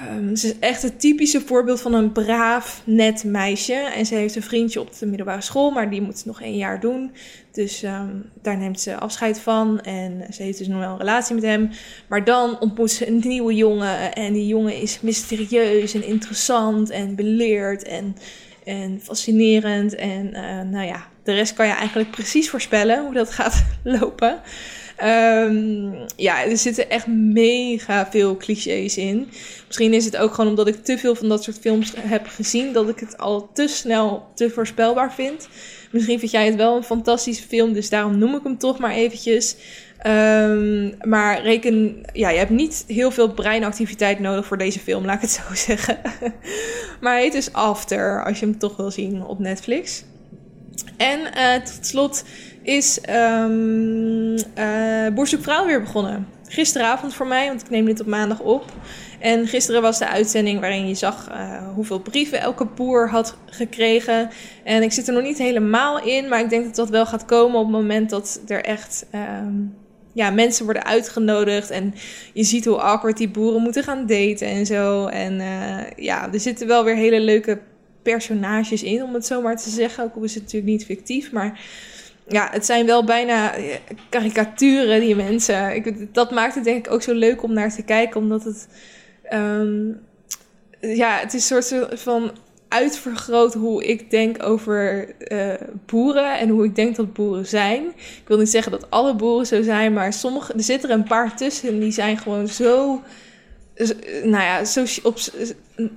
Um, 0.09 0.37
ze 0.37 0.47
is 0.47 0.59
echt 0.59 0.83
het 0.83 1.01
typische 1.01 1.41
voorbeeld 1.41 1.81
van 1.81 1.95
een 1.95 2.13
braaf, 2.13 2.83
net 2.85 3.25
meisje. 3.25 3.75
En 3.75 4.07
ze 4.07 4.15
heeft 4.15 4.37
een 4.37 4.43
vriendje 4.43 4.81
op 4.81 4.99
de 4.99 5.07
middelbare 5.07 5.41
school, 5.41 5.71
maar 5.71 5.91
die 5.91 6.01
moet 6.01 6.25
nog 6.25 6.43
één 6.43 6.57
jaar 6.57 6.81
doen. 6.81 7.13
Dus 7.53 7.83
um, 7.83 8.31
daar 8.43 8.57
neemt 8.57 8.81
ze 8.81 8.97
afscheid 8.97 9.41
van. 9.41 9.81
En 9.81 10.27
ze 10.33 10.43
heeft 10.43 10.59
dus 10.59 10.69
nog 10.69 10.79
wel 10.79 10.91
een 10.91 10.99
relatie 10.99 11.35
met 11.35 11.45
hem. 11.45 11.71
Maar 12.09 12.25
dan 12.25 12.61
ontmoet 12.61 12.91
ze 12.91 13.09
een 13.09 13.23
nieuwe 13.25 13.55
jongen. 13.55 14.15
En 14.15 14.33
die 14.33 14.47
jongen 14.47 14.81
is 14.81 15.01
mysterieus 15.01 15.95
en 15.95 16.05
interessant 16.05 16.91
en 16.91 17.15
beleerd 17.15 17.83
en, 17.83 18.17
en 18.65 19.01
fascinerend. 19.03 19.95
En 19.95 20.27
uh, 20.27 20.61
nou 20.61 20.87
ja, 20.87 21.07
de 21.23 21.33
rest 21.33 21.55
kan 21.55 21.67
je 21.67 21.73
eigenlijk 21.73 22.11
precies 22.11 22.51
voorspellen 22.51 23.05
hoe 23.05 23.15
dat 23.15 23.31
gaat 23.31 23.65
lopen. 24.01 24.41
Um, 25.05 25.95
ja, 26.17 26.45
er 26.45 26.57
zitten 26.57 26.91
echt 26.91 27.07
mega 27.07 28.09
veel 28.11 28.37
clichés 28.37 28.97
in. 28.97 29.29
Misschien 29.67 29.95
is 29.95 30.05
het 30.05 30.17
ook 30.17 30.35
gewoon 30.35 30.51
omdat 30.51 30.69
ik 30.69 30.85
te 30.85 30.99
veel 30.99 31.15
van 31.15 31.29
dat 31.29 31.43
soort 31.43 31.59
films 31.59 31.93
heb 31.97 32.27
gezien, 32.27 32.73
dat 32.73 32.89
ik 32.89 32.99
het 33.01 33.19
al 33.19 33.51
te 33.53 33.69
snel 33.69 34.27
te 34.35 34.51
voorspelbaar 34.51 35.13
vind. 35.15 35.49
Misschien 35.91 36.19
vind 36.19 36.31
jij 36.31 36.47
het 36.47 36.55
wel 36.55 36.77
een 36.77 36.85
fantastische 36.85 37.47
film, 37.47 37.73
dus 37.73 37.89
daarom 37.89 38.19
noem 38.19 38.35
ik 38.35 38.43
hem 38.43 38.59
toch 38.59 38.79
maar 38.79 38.93
eventjes. 38.93 39.57
Um, 40.07 40.95
maar 41.03 41.43
reken, 41.43 42.03
ja, 42.13 42.31
je 42.31 42.39
hebt 42.39 42.51
niet 42.51 42.85
heel 42.87 43.11
veel 43.11 43.33
breinactiviteit 43.33 44.19
nodig 44.19 44.47
voor 44.47 44.59
deze 44.59 44.79
film, 44.79 45.05
laat 45.05 45.15
ik 45.15 45.21
het 45.21 45.31
zo 45.31 45.55
zeggen. 45.71 45.99
maar 47.01 47.19
heet 47.19 47.33
dus 47.33 47.53
After, 47.53 48.25
als 48.25 48.41
je 48.41 48.47
hem 48.47 48.59
toch 48.59 48.77
wil 48.77 48.91
zien 48.91 49.25
op 49.25 49.39
Netflix. 49.39 50.05
En 50.97 51.21
uh, 51.21 51.55
tot 51.55 51.87
slot 51.87 52.25
is 52.71 52.99
um, 53.11 54.35
uh, 54.59 55.65
weer 55.67 55.81
begonnen. 55.81 56.27
Gisteravond 56.49 57.15
voor 57.15 57.27
mij, 57.27 57.47
want 57.47 57.61
ik 57.61 57.71
neem 57.71 57.85
dit 57.85 58.01
op 58.01 58.07
maandag 58.07 58.41
op. 58.41 58.65
En 59.19 59.47
gisteren 59.47 59.83
was 59.83 59.99
de 59.99 60.09
uitzending 60.09 60.61
waarin 60.61 60.89
je 60.89 60.95
zag 60.95 61.29
uh, 61.31 61.75
hoeveel 61.75 62.01
brieven 62.01 62.41
elke 62.41 62.65
boer 62.65 63.09
had 63.09 63.37
gekregen. 63.47 64.31
En 64.65 64.83
ik 64.83 64.93
zit 64.93 65.09
er 65.09 65.15
nog 65.15 65.23
niet 65.23 65.39
helemaal 65.39 66.03
in, 66.03 66.29
maar 66.29 66.41
ik 66.41 66.51
denk 66.51 66.65
dat 66.65 66.75
dat 66.75 66.89
wel 66.89 67.07
gaat 67.07 67.25
komen 67.25 67.59
op 67.59 67.67
het 67.67 67.77
moment 67.77 68.11
dat 68.11 68.41
er 68.47 68.65
echt 68.65 69.07
um, 69.15 69.75
ja, 70.13 70.31
mensen 70.31 70.65
worden 70.65 70.85
uitgenodigd. 70.85 71.71
En 71.71 71.95
je 72.33 72.45
ziet 72.45 72.65
hoe 72.65 72.81
awkward 72.81 73.17
die 73.17 73.31
boeren 73.31 73.63
moeten 73.63 73.83
gaan 73.83 74.07
daten 74.07 74.47
en 74.47 74.67
zo. 74.67 75.07
En 75.07 75.41
uh, 75.41 75.79
ja, 75.97 76.33
er 76.33 76.41
zitten 76.41 76.67
wel 76.67 76.85
weer 76.85 76.97
hele 76.97 77.21
leuke 77.21 77.59
personages 78.03 78.83
in, 78.83 79.03
om 79.03 79.15
het 79.15 79.27
zo 79.27 79.43
maar 79.43 79.57
te 79.57 79.71
zeggen. 79.71 80.05
Ook 80.05 80.15
al 80.17 80.23
is 80.23 80.35
het 80.35 80.43
natuurlijk 80.43 80.73
niet 80.73 80.85
fictief, 80.85 81.33
maar 81.33 81.61
ja, 82.33 82.49
het 82.51 82.67
zijn 82.67 82.87
wel 82.87 83.05
bijna 83.05 83.55
eh, 83.55 83.75
karikaturen, 84.09 85.01
die 85.01 85.17
mensen. 85.17 85.75
Ik, 85.75 86.15
dat 86.15 86.31
maakt 86.31 86.55
het 86.55 86.65
denk 86.65 86.87
ik 86.87 86.93
ook 86.93 87.03
zo 87.03 87.15
leuk 87.15 87.43
om 87.43 87.53
naar 87.53 87.75
te 87.75 87.83
kijken, 87.83 88.21
omdat 88.21 88.45
het. 88.45 88.69
Um, 89.33 90.01
ja, 90.81 91.19
het 91.19 91.35
is 91.35 91.51
een 91.51 91.63
soort 91.63 92.01
van 92.01 92.31
uitvergroot 92.69 93.55
hoe 93.55 93.85
ik 93.85 94.11
denk 94.11 94.43
over 94.43 95.09
uh, 95.33 95.53
boeren 95.87 96.39
en 96.39 96.49
hoe 96.49 96.65
ik 96.65 96.75
denk 96.75 96.97
dat 96.97 97.13
boeren 97.13 97.47
zijn. 97.47 97.87
Ik 97.97 98.23
wil 98.27 98.39
niet 98.39 98.51
zeggen 98.51 98.73
dat 98.73 98.91
alle 98.91 99.15
boeren 99.15 99.47
zo 99.47 99.63
zijn, 99.63 99.93
maar 99.93 100.13
sommige, 100.13 100.53
er 100.53 100.63
zitten 100.63 100.91
er 100.91 100.97
een 100.97 101.05
paar 101.05 101.37
tussen 101.37 101.81
die 101.81 101.93
zijn 101.93 102.19
gewoon 102.19 102.49
zo 102.49 103.03
nou 104.23 104.43
ja, 104.43 104.63
op, 105.03 105.19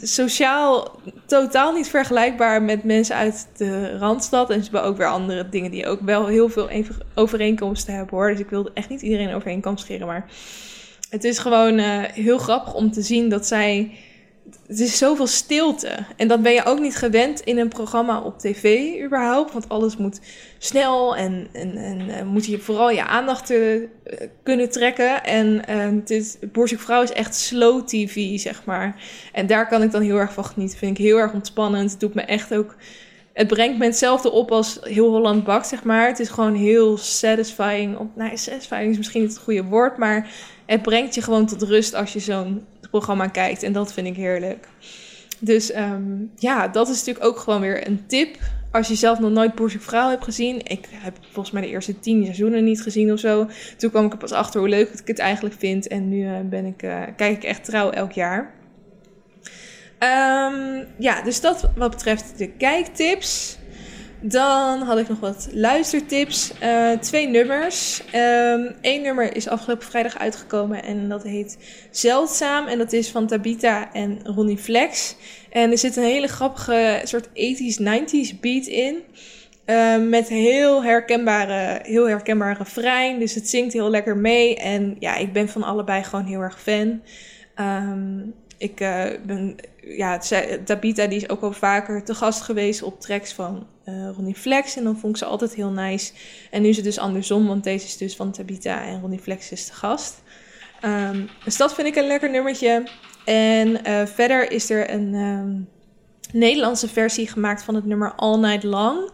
sociaal 0.01 0.99
totaal 1.25 1.73
niet 1.73 1.87
vergelijkbaar 1.87 2.61
met 2.61 2.83
mensen 2.83 3.15
uit 3.15 3.47
de 3.57 3.97
Randstad. 3.97 4.49
En 4.49 4.63
ze 4.63 4.71
hebben 4.71 4.89
ook 4.89 4.97
weer 4.97 5.07
andere 5.07 5.49
dingen 5.49 5.71
die 5.71 5.87
ook 5.87 6.01
wel 6.01 6.27
heel 6.27 6.49
veel 6.49 6.69
overeenkomsten 7.15 7.93
hebben 7.93 8.17
hoor. 8.17 8.29
Dus 8.29 8.39
ik 8.39 8.49
wilde 8.49 8.71
echt 8.73 8.89
niet 8.89 9.01
iedereen 9.01 9.33
overeenkomst 9.33 9.83
scheren. 9.83 10.07
Maar 10.07 10.25
het 11.09 11.23
is 11.23 11.39
gewoon 11.39 11.79
uh, 11.79 12.01
heel 12.01 12.37
grappig 12.37 12.73
om 12.73 12.91
te 12.91 13.01
zien 13.01 13.29
dat 13.29 13.47
zij 13.47 13.91
het 14.67 14.79
is 14.79 14.97
zoveel 14.97 15.27
stilte. 15.27 16.05
En 16.15 16.27
dat 16.27 16.41
ben 16.41 16.53
je 16.53 16.65
ook 16.65 16.79
niet 16.79 16.95
gewend 16.95 17.39
in 17.39 17.57
een 17.57 17.67
programma 17.67 18.21
op 18.21 18.39
tv 18.39 18.93
überhaupt. 19.03 19.53
Want 19.53 19.69
alles 19.69 19.97
moet 19.97 20.19
snel 20.57 21.15
en, 21.15 21.47
en, 21.51 21.77
en 21.77 21.99
uh, 21.99 22.21
moet 22.21 22.45
je 22.45 22.59
vooral 22.59 22.89
je 22.89 23.05
aandacht 23.05 23.51
uh, 23.51 23.87
kunnen 24.43 24.69
trekken. 24.69 25.23
En 25.23 25.61
uh, 25.69 26.17
is, 26.17 26.37
Vrouw 26.53 27.01
is 27.01 27.11
echt 27.11 27.35
slow 27.35 27.87
tv, 27.87 28.39
zeg 28.39 28.65
maar. 28.65 28.95
En 29.31 29.47
daar 29.47 29.67
kan 29.67 29.81
ik 29.81 29.91
dan 29.91 30.01
heel 30.01 30.17
erg 30.17 30.33
van 30.33 30.45
genieten. 30.45 30.77
Vind 30.77 30.97
ik 30.97 31.05
heel 31.05 31.17
erg 31.17 31.33
ontspannend. 31.33 31.91
Het 31.91 31.99
doet 31.99 32.13
me 32.13 32.21
echt 32.21 32.55
ook... 32.55 32.75
Het 33.33 33.47
brengt 33.47 33.77
me 33.77 33.85
hetzelfde 33.85 34.31
op 34.31 34.51
als 34.51 34.79
heel 34.81 35.09
Holland 35.09 35.43
bakt, 35.43 35.67
zeg 35.67 35.83
maar. 35.83 36.07
Het 36.07 36.19
is 36.19 36.29
gewoon 36.29 36.55
heel 36.55 36.97
satisfying. 36.97 37.97
Op, 37.97 38.15
nou, 38.15 38.37
satisfying 38.37 38.91
is 38.91 38.97
misschien 38.97 39.21
niet 39.21 39.33
het 39.33 39.39
goede 39.39 39.63
woord, 39.63 39.97
maar 39.97 40.29
het 40.65 40.81
brengt 40.81 41.15
je 41.15 41.21
gewoon 41.21 41.45
tot 41.45 41.61
rust 41.61 41.93
als 41.93 42.13
je 42.13 42.19
zo'n 42.19 42.65
programma 42.99 43.27
kijkt. 43.27 43.63
En 43.63 43.73
dat 43.73 43.93
vind 43.93 44.07
ik 44.07 44.15
heerlijk. 44.15 44.67
Dus 45.39 45.75
um, 45.75 46.31
ja, 46.35 46.67
dat 46.67 46.89
is 46.89 46.97
natuurlijk 46.97 47.25
ook 47.25 47.37
gewoon 47.37 47.61
weer 47.61 47.87
een 47.87 48.03
tip. 48.07 48.37
Als 48.71 48.87
je 48.87 48.95
zelf 48.95 49.19
nog 49.19 49.31
nooit 49.31 49.55
Boerzoek 49.55 49.81
Vrouw 49.81 50.09
hebt 50.09 50.23
gezien. 50.23 50.59
Ik 50.63 50.87
heb 50.91 51.17
volgens 51.21 51.51
mij 51.51 51.61
de 51.61 51.67
eerste 51.67 51.99
tien 51.99 52.23
seizoenen 52.23 52.63
niet 52.63 52.81
gezien 52.81 53.11
of 53.11 53.19
zo. 53.19 53.47
Toen 53.77 53.89
kwam 53.89 54.05
ik 54.05 54.11
er 54.11 54.17
pas 54.17 54.31
achter 54.31 54.59
hoe 54.59 54.69
leuk 54.69 54.89
ik 54.89 55.07
het 55.07 55.19
eigenlijk 55.19 55.55
vind. 55.57 55.87
En 55.87 56.09
nu 56.09 56.23
uh, 56.25 56.39
ben 56.49 56.65
ik, 56.65 56.83
uh, 56.83 57.01
kijk 57.15 57.35
ik 57.37 57.43
echt 57.43 57.63
trouw 57.63 57.89
elk 57.89 58.11
jaar. 58.11 58.53
Um, 59.99 60.85
ja, 60.97 61.21
dus 61.21 61.41
dat 61.41 61.69
wat 61.75 61.91
betreft 61.91 62.37
de 62.37 62.47
kijktips. 62.47 63.57
Dan 64.25 64.81
had 64.81 64.97
ik 64.97 65.07
nog 65.07 65.19
wat 65.19 65.47
luistertips. 65.51 66.51
Uh, 66.63 66.91
twee 66.91 67.27
nummers. 67.27 68.01
Eén 68.11 68.75
ehm, 68.81 69.01
nummer 69.01 69.35
is 69.35 69.47
afgelopen 69.47 69.87
vrijdag 69.87 70.17
uitgekomen 70.17 70.83
en 70.83 71.09
dat 71.09 71.23
heet 71.23 71.57
Zeldzaam. 71.91 72.67
En 72.67 72.77
dat 72.77 72.93
is 72.93 73.09
van 73.09 73.27
Tabita 73.27 73.93
en 73.93 74.19
Ronnie 74.23 74.57
Flex. 74.57 75.15
En 75.49 75.71
er 75.71 75.77
zit 75.77 75.95
een 75.95 76.03
hele 76.03 76.27
grappige 76.27 77.01
soort 77.03 77.27
80s, 77.27 77.81
90s 77.81 78.39
beat 78.39 78.65
in. 78.65 78.95
Uh, 79.65 79.97
met 79.97 80.27
heel 80.27 80.83
herkenbare, 80.83 81.79
heel 81.83 82.07
herkenbare 82.07 82.57
refrein. 82.57 83.19
Dus 83.19 83.35
het 83.35 83.49
zingt 83.49 83.73
heel 83.73 83.89
lekker 83.89 84.17
mee. 84.17 84.55
En 84.55 84.95
ja, 84.99 85.15
ik 85.15 85.33
ben 85.33 85.49
van 85.49 85.63
allebei 85.63 86.03
gewoon 86.03 86.25
heel 86.25 86.41
erg 86.41 86.61
fan. 86.61 87.01
Um, 87.59 88.33
ik 88.63 88.81
uh, 88.81 89.03
ben, 89.25 89.55
ja, 89.81 90.19
Tabita 90.65 91.07
die 91.07 91.17
is 91.17 91.29
ook 91.29 91.41
al 91.41 91.51
vaker 91.51 92.03
te 92.03 92.15
gast 92.15 92.41
geweest 92.41 92.83
op 92.83 92.99
tracks 92.99 93.33
van 93.33 93.67
uh, 93.85 94.09
Ronnie 94.15 94.35
Flex. 94.35 94.75
En 94.75 94.83
dan 94.83 94.97
vond 94.97 95.13
ik 95.13 95.23
ze 95.23 95.25
altijd 95.25 95.53
heel 95.53 95.69
nice. 95.69 96.13
En 96.51 96.61
nu 96.61 96.67
is 96.67 96.75
het 96.75 96.85
dus 96.85 96.99
andersom, 96.99 97.47
want 97.47 97.63
deze 97.63 97.85
is 97.85 97.97
dus 97.97 98.15
van 98.15 98.31
Tabita 98.31 98.83
en 98.83 99.01
Ronnie 99.01 99.19
Flex 99.19 99.51
is 99.51 99.67
de 99.67 99.73
gast. 99.73 100.21
Um, 100.85 101.29
dus 101.43 101.57
dat 101.57 101.73
vind 101.73 101.87
ik 101.87 101.95
een 101.95 102.07
lekker 102.07 102.29
nummertje. 102.29 102.83
En 103.25 103.67
uh, 103.87 104.05
verder 104.05 104.51
is 104.51 104.69
er 104.69 104.89
een 104.89 105.13
um, 105.13 105.69
Nederlandse 106.31 106.87
versie 106.87 107.27
gemaakt 107.27 107.63
van 107.63 107.75
het 107.75 107.85
nummer 107.85 108.13
All 108.15 108.39
Night 108.39 108.63
Long 108.63 109.11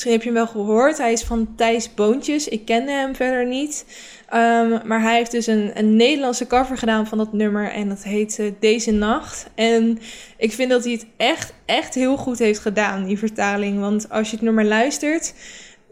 Misschien 0.00 0.20
heb 0.20 0.28
je 0.28 0.38
hem 0.38 0.46
wel 0.46 0.64
gehoord. 0.64 0.98
Hij 0.98 1.12
is 1.12 1.22
van 1.22 1.54
Thijs 1.56 1.94
Boontjes. 1.94 2.48
Ik 2.48 2.64
kende 2.64 2.92
hem 2.92 3.14
verder 3.14 3.46
niet. 3.46 3.84
Ehm, 4.30 4.86
maar 4.86 5.02
hij 5.02 5.16
heeft 5.16 5.30
dus 5.30 5.46
een, 5.46 5.70
een 5.74 5.96
Nederlandse 5.96 6.46
cover 6.46 6.78
gedaan 6.78 7.06
van 7.06 7.18
dat 7.18 7.32
nummer. 7.32 7.70
En 7.70 7.88
dat 7.88 8.02
heet 8.02 8.42
Deze 8.60 8.90
Nacht. 8.90 9.46
En 9.54 9.98
ik 10.36 10.52
vind 10.52 10.70
dat 10.70 10.84
hij 10.84 10.92
het 10.92 11.06
echt, 11.16 11.52
echt 11.64 11.94
heel 11.94 12.16
goed 12.16 12.38
heeft 12.38 12.60
gedaan, 12.60 13.04
die 13.04 13.18
vertaling. 13.18 13.80
Want 13.80 14.10
als 14.10 14.30
je 14.30 14.36
het 14.36 14.44
nummer 14.44 14.64
luistert, 14.64 15.34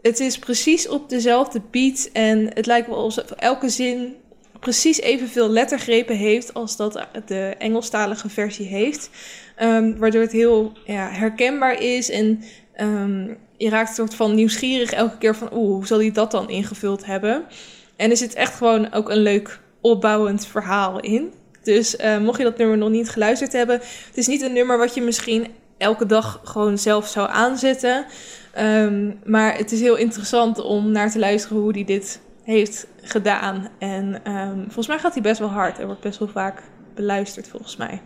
het 0.01 0.19
is 0.19 0.39
precies 0.39 0.87
op 0.87 1.09
dezelfde 1.09 1.61
beat. 1.71 2.09
En 2.13 2.51
het 2.53 2.65
lijkt 2.65 2.87
wel 2.87 2.97
alsof 2.97 3.31
elke 3.31 3.69
zin 3.69 4.15
precies 4.59 5.01
evenveel 5.01 5.49
lettergrepen 5.49 6.15
heeft 6.15 6.53
als 6.53 6.75
dat 6.75 7.07
de 7.25 7.55
Engelstalige 7.57 8.29
versie 8.29 8.65
heeft. 8.65 9.09
Um, 9.61 9.97
waardoor 9.97 10.21
het 10.21 10.31
heel 10.31 10.71
ja, 10.85 11.09
herkenbaar 11.11 11.81
is 11.81 12.09
en 12.09 12.43
um, 12.81 13.37
je 13.57 13.69
raakt 13.69 13.89
een 13.89 13.95
soort 13.95 14.15
van 14.15 14.35
nieuwsgierig 14.35 14.91
elke 14.91 15.17
keer 15.17 15.35
van 15.35 15.49
oeh, 15.53 15.75
hoe 15.75 15.87
zal 15.87 15.99
hij 15.99 16.11
dat 16.11 16.31
dan 16.31 16.49
ingevuld 16.49 17.05
hebben? 17.05 17.45
En 17.99 18.09
er 18.09 18.17
zit 18.17 18.33
echt 18.33 18.55
gewoon 18.55 18.93
ook 18.93 19.09
een 19.09 19.21
leuk 19.21 19.59
opbouwend 19.81 20.47
verhaal 20.47 20.99
in. 20.99 21.33
Dus 21.63 21.95
uh, 21.95 22.17
mocht 22.17 22.37
je 22.37 22.43
dat 22.43 22.57
nummer 22.57 22.77
nog 22.77 22.89
niet 22.89 23.09
geluisterd 23.09 23.53
hebben, 23.53 23.75
het 24.07 24.17
is 24.17 24.27
niet 24.27 24.41
een 24.41 24.53
nummer 24.53 24.77
wat 24.77 24.93
je 24.93 25.01
misschien 25.01 25.47
elke 25.77 26.05
dag 26.05 26.41
gewoon 26.43 26.77
zelf 26.77 27.07
zou 27.07 27.29
aanzetten. 27.29 28.05
Um, 28.59 29.19
maar 29.23 29.57
het 29.57 29.71
is 29.71 29.79
heel 29.79 29.95
interessant 29.95 30.61
om 30.61 30.91
naar 30.91 31.11
te 31.11 31.19
luisteren 31.19 31.57
hoe 31.57 31.71
hij 31.71 31.83
dit 31.83 32.19
heeft 32.43 32.87
gedaan. 33.01 33.67
En 33.79 34.31
um, 34.31 34.63
volgens 34.63 34.87
mij 34.87 34.99
gaat 34.99 35.13
hij 35.13 35.21
best 35.21 35.39
wel 35.39 35.49
hard. 35.49 35.79
Er 35.79 35.85
wordt 35.85 36.01
best 36.01 36.19
wel 36.19 36.27
vaak 36.27 36.61
beluisterd 36.95 37.47
volgens 37.47 37.75
mij. 37.75 38.01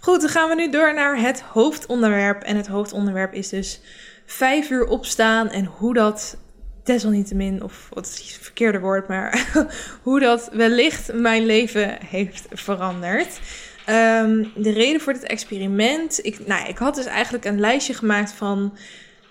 Goed, 0.00 0.20
dan 0.20 0.30
gaan 0.30 0.48
we 0.48 0.54
nu 0.54 0.70
door 0.70 0.94
naar 0.94 1.20
het 1.20 1.40
hoofdonderwerp. 1.40 2.42
En 2.42 2.56
het 2.56 2.66
hoofdonderwerp 2.66 3.32
is 3.32 3.48
dus 3.48 3.80
vijf 4.26 4.70
uur 4.70 4.86
opstaan 4.86 5.48
en 5.48 5.64
hoe 5.64 5.94
dat 5.94 6.36
desalniettemin, 6.82 7.62
of 7.62 7.88
wat 7.92 8.06
is 8.06 8.32
het 8.32 8.42
verkeerde 8.42 8.80
woord, 8.80 9.08
maar 9.08 9.46
hoe 10.02 10.20
dat 10.20 10.48
wellicht 10.52 11.12
mijn 11.12 11.46
leven 11.46 11.98
heeft 12.06 12.46
veranderd. 12.50 13.40
Um, 13.88 14.52
de 14.56 14.70
reden 14.70 15.00
voor 15.00 15.12
dit 15.12 15.22
experiment, 15.22 16.24
ik, 16.24 16.46
nou, 16.46 16.68
ik 16.68 16.78
had 16.78 16.94
dus 16.94 17.06
eigenlijk 17.06 17.44
een 17.44 17.60
lijstje 17.60 17.94
gemaakt 17.94 18.32
van 18.32 18.76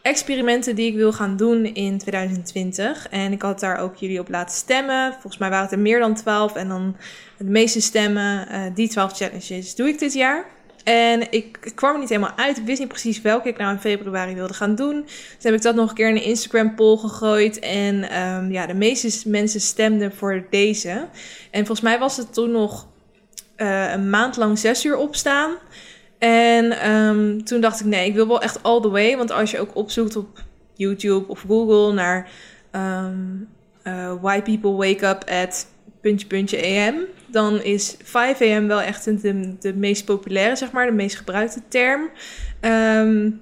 experimenten 0.02 0.76
die 0.76 0.88
ik 0.88 0.96
wil 0.96 1.14
gaan 1.14 1.38
doen 1.38 1.66
in 1.66 1.98
2020. 1.98 3.10
En 3.10 3.32
ik 3.32 3.42
had 3.42 3.60
daar 3.60 3.78
ook 3.78 3.96
jullie 3.96 4.20
op 4.20 4.30
laten 4.30 4.56
stemmen. 4.56 5.12
Volgens 5.12 5.38
mij 5.38 5.50
waren 5.50 5.66
het 5.66 5.74
er 5.74 5.80
meer 5.80 6.00
dan 6.00 6.16
12. 6.16 6.56
En 6.56 6.68
dan 6.68 6.96
de 7.38 7.44
meeste 7.44 7.82
stemmen, 7.82 8.48
uh, 8.52 8.62
die 8.76 8.90
12 8.90 9.18
challenges, 9.18 9.76
doe 9.76 9.88
ik 9.88 10.00
dit 10.00 10.14
jaar. 10.14 10.46
En 10.84 11.32
ik, 11.32 11.72
kwam 11.76 11.94
er 11.94 12.00
niet 12.00 12.10
helemaal 12.10 12.38
uit. 12.38 12.58
Ik 12.58 12.66
wist 12.66 12.80
niet 12.80 12.88
precies 12.88 13.22
welke 13.22 13.50
ik 13.50 13.58
nou 13.58 13.72
in 13.72 13.80
februari 13.80 14.36
wilde 14.36 14.54
gaan 14.54 14.76
doen. 14.76 15.04
Dus 15.06 15.44
heb 15.44 15.54
ik 15.54 15.62
dat 15.62 15.76
nog 15.76 15.90
een 15.90 15.96
keer 15.96 16.10
in 16.10 16.16
een 16.16 16.24
Instagram 16.24 16.76
poll 16.76 16.98
gegooid. 16.98 17.60
En 17.60 18.22
um, 18.22 18.52
ja, 18.52 18.66
de 18.66 18.74
meeste 18.74 19.30
mensen 19.30 19.62
stemden 19.62 20.16
voor 20.16 20.46
deze. 20.50 21.08
En 21.52 21.66
volgens 21.66 21.82
mij 21.82 22.00
was 22.00 22.18
het 22.18 22.34
toen 22.34 22.52
nog 22.52 22.88
uh, 23.58 23.92
een 23.92 24.10
maand 24.10 24.38
lang 24.38 24.60
zes 24.60 24.86
uur 24.86 24.98
opstaan. 24.98 25.56
En 26.18 26.92
um, 26.92 27.44
toen 27.44 27.62
dacht 27.62 27.80
ik, 27.80 27.86
nee, 27.86 28.08
ik 28.08 28.14
wil 28.14 28.28
wel 28.28 28.42
echt 28.42 28.64
all 28.64 28.82
the 28.82 28.90
way. 28.90 29.18
Want 29.18 29.32
als 29.32 29.52
je 29.52 29.60
ook 29.60 29.76
opzoekt 29.76 30.16
op 30.16 30.44
YouTube 30.74 31.28
of 31.28 31.44
Google 31.48 31.94
naar 31.94 32.30
um, 32.72 33.48
uh, 33.84 34.14
Why 34.22 34.42
People 34.42 34.72
Wake 34.72 35.08
Up 35.08 35.24
at 35.30 35.68
puntje 36.02 36.28
puntje 36.28 36.58
AM, 36.58 37.06
dan 37.32 37.62
is 37.62 37.96
5 38.04 38.42
AM 38.42 38.68
wel 38.68 38.82
echt 38.82 39.22
de, 39.22 39.56
de 39.60 39.74
meest 39.74 40.06
populaire, 40.06 40.56
zeg 40.56 40.72
maar, 40.72 40.86
de 40.86 40.92
meest 40.92 41.16
gebruikte 41.16 41.62
term. 41.68 42.10
Um, 42.62 43.42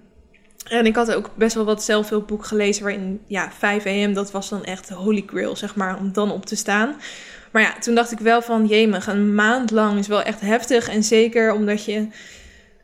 en 0.70 0.86
ik 0.86 0.96
had 0.96 1.14
ook 1.14 1.30
best 1.36 1.56
wel 1.56 1.66
wat 1.66 1.84
zelfhulpboek 1.84 2.46
gelezen 2.46 2.84
waarin, 2.84 3.22
ja, 3.28 3.52
5 3.58 3.86
AM, 3.86 4.14
dat 4.14 4.32
was 4.32 4.50
dan 4.50 4.64
echt 4.64 4.88
de 4.88 4.94
holy 4.94 5.24
grail, 5.28 5.56
zeg 5.56 5.76
maar, 5.76 5.98
om 5.98 6.14
dan 6.14 6.32
op 6.32 6.46
te 6.46 6.56
staan. 6.56 6.96
Maar 7.52 7.62
ja, 7.62 7.74
toen 7.80 7.96
dacht 7.96 8.12
ik 8.12 8.20
wel 8.20 8.42
van, 8.42 8.66
jemig, 8.66 9.08
een 9.08 9.36
maand 9.36 9.72
lang 9.72 10.00
is 10.00 10.08
wel 10.08 10.22
echt 10.22 10.42
heftig. 10.42 10.90
En 10.90 11.04
zeker 11.04 11.54
omdat 11.54 11.86
je 11.86 12.08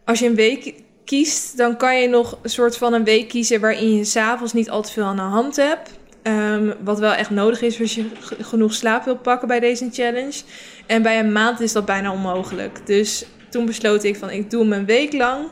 als 0.05 0.19
je 0.19 0.25
een 0.25 0.35
week 0.35 0.73
kiest, 1.05 1.57
dan 1.57 1.77
kan 1.77 2.01
je 2.01 2.07
nog 2.07 2.37
een 2.41 2.49
soort 2.49 2.77
van 2.77 2.93
een 2.93 3.03
week 3.03 3.29
kiezen 3.29 3.61
waarin 3.61 3.95
je 3.95 4.03
s'avonds 4.03 4.53
niet 4.53 4.69
al 4.69 4.81
te 4.81 4.91
veel 4.91 5.03
aan 5.03 5.15
de 5.15 5.21
hand 5.21 5.55
hebt. 5.55 5.91
Um, 6.23 6.73
wat 6.83 6.99
wel 6.99 7.13
echt 7.13 7.29
nodig 7.29 7.61
is 7.61 7.79
als 7.81 7.95
je 7.95 8.05
genoeg 8.41 8.73
slaap 8.73 9.05
wilt 9.05 9.21
pakken 9.21 9.47
bij 9.47 9.59
deze 9.59 9.89
challenge. 9.91 10.41
En 10.87 11.01
bij 11.01 11.19
een 11.19 11.31
maand 11.31 11.59
is 11.59 11.71
dat 11.71 11.85
bijna 11.85 12.11
onmogelijk. 12.11 12.85
Dus 12.85 13.25
toen 13.49 13.65
besloot 13.65 14.03
ik 14.03 14.15
van 14.15 14.29
ik 14.29 14.49
doe 14.49 14.61
hem 14.61 14.73
een 14.73 14.85
week 14.85 15.13
lang. 15.13 15.47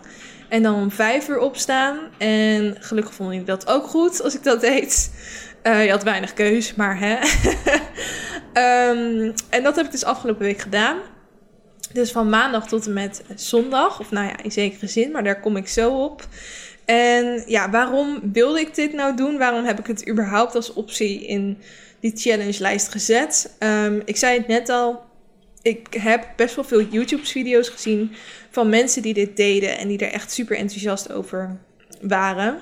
En 0.50 0.64
dan 0.64 0.76
om 0.76 0.92
vijf 0.92 1.28
uur 1.28 1.40
opstaan. 1.40 2.00
En 2.18 2.76
gelukkig 2.80 3.14
vond 3.14 3.34
ik 3.34 3.46
dat 3.46 3.68
ook 3.68 3.88
goed 3.88 4.22
als 4.22 4.36
ik 4.36 4.44
dat 4.44 4.62
deed. 4.62 5.12
Uh, 5.64 5.86
je 5.86 5.92
had 5.92 6.04
weinig 6.04 6.34
keus, 6.34 6.76
maar 6.76 7.00
hè. 7.00 7.14
um, 8.90 9.34
en 9.50 9.64
dat 9.64 9.76
heb 9.76 9.86
ik 9.86 9.92
dus 9.92 10.04
afgelopen 10.04 10.44
week 10.44 10.60
gedaan. 10.60 10.98
Dus 11.94 12.12
van 12.12 12.30
maandag 12.30 12.68
tot 12.68 12.86
en 12.86 12.94
met 12.94 13.24
zondag. 13.36 14.00
Of 14.00 14.12
nou 14.12 14.28
ja, 14.28 14.44
in 14.44 14.52
zekere 14.52 14.88
zin, 14.88 15.12
maar 15.12 15.24
daar 15.24 15.40
kom 15.40 15.58
ik 15.58 15.68
zo 15.68 16.04
op. 16.04 16.28
En 16.86 17.44
ja, 17.48 17.70
waarom 17.70 18.20
wilde 18.34 18.60
ik 18.60 18.76
dit 18.76 18.94
nou 18.94 19.16
doen? 19.16 19.38
Waarom 19.38 19.66
heb 19.66 19.80
ik 19.80 19.88
het 19.88 20.10
überhaupt 20.10 20.56
als 20.56 20.74
optie 20.74 21.26
in 21.26 21.58
die 22.00 22.12
challenge-lijst 22.16 22.92
gezet? 22.92 23.56
Um, 23.60 24.02
ik 24.06 24.18
zei 24.18 24.38
het 24.38 24.48
net 24.48 24.70
al. 24.70 25.12
Ik 25.64 25.88
heb 25.94 26.28
best 26.36 26.56
wel 26.56 26.64
veel 26.64 26.82
YouTube-video's 26.82 27.70
gezien 27.70 28.12
van 28.50 28.70
mensen 28.70 29.02
die 29.02 29.14
dit 29.14 29.38
deden 29.38 29.78
en 29.78 29.88
die 29.88 29.98
er 29.98 30.12
echt 30.12 30.32
super 30.32 30.58
enthousiast 30.58 31.12
over 31.12 31.60
waren. 32.02 32.62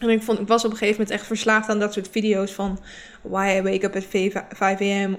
En 0.00 0.08
ik, 0.08 0.22
vond, 0.22 0.38
ik 0.38 0.46
was 0.46 0.64
op 0.64 0.70
een 0.70 0.76
gegeven 0.76 1.00
moment 1.00 1.18
echt 1.18 1.26
verslaafd 1.26 1.68
aan 1.68 1.78
dat 1.78 1.92
soort 1.92 2.08
video's 2.10 2.52
van 2.52 2.80
Why 3.22 3.56
I 3.58 3.62
Wake 3.62 3.86
Up 3.86 3.96
at 3.96 4.04
5 4.48 4.80
a.m. 4.80 5.14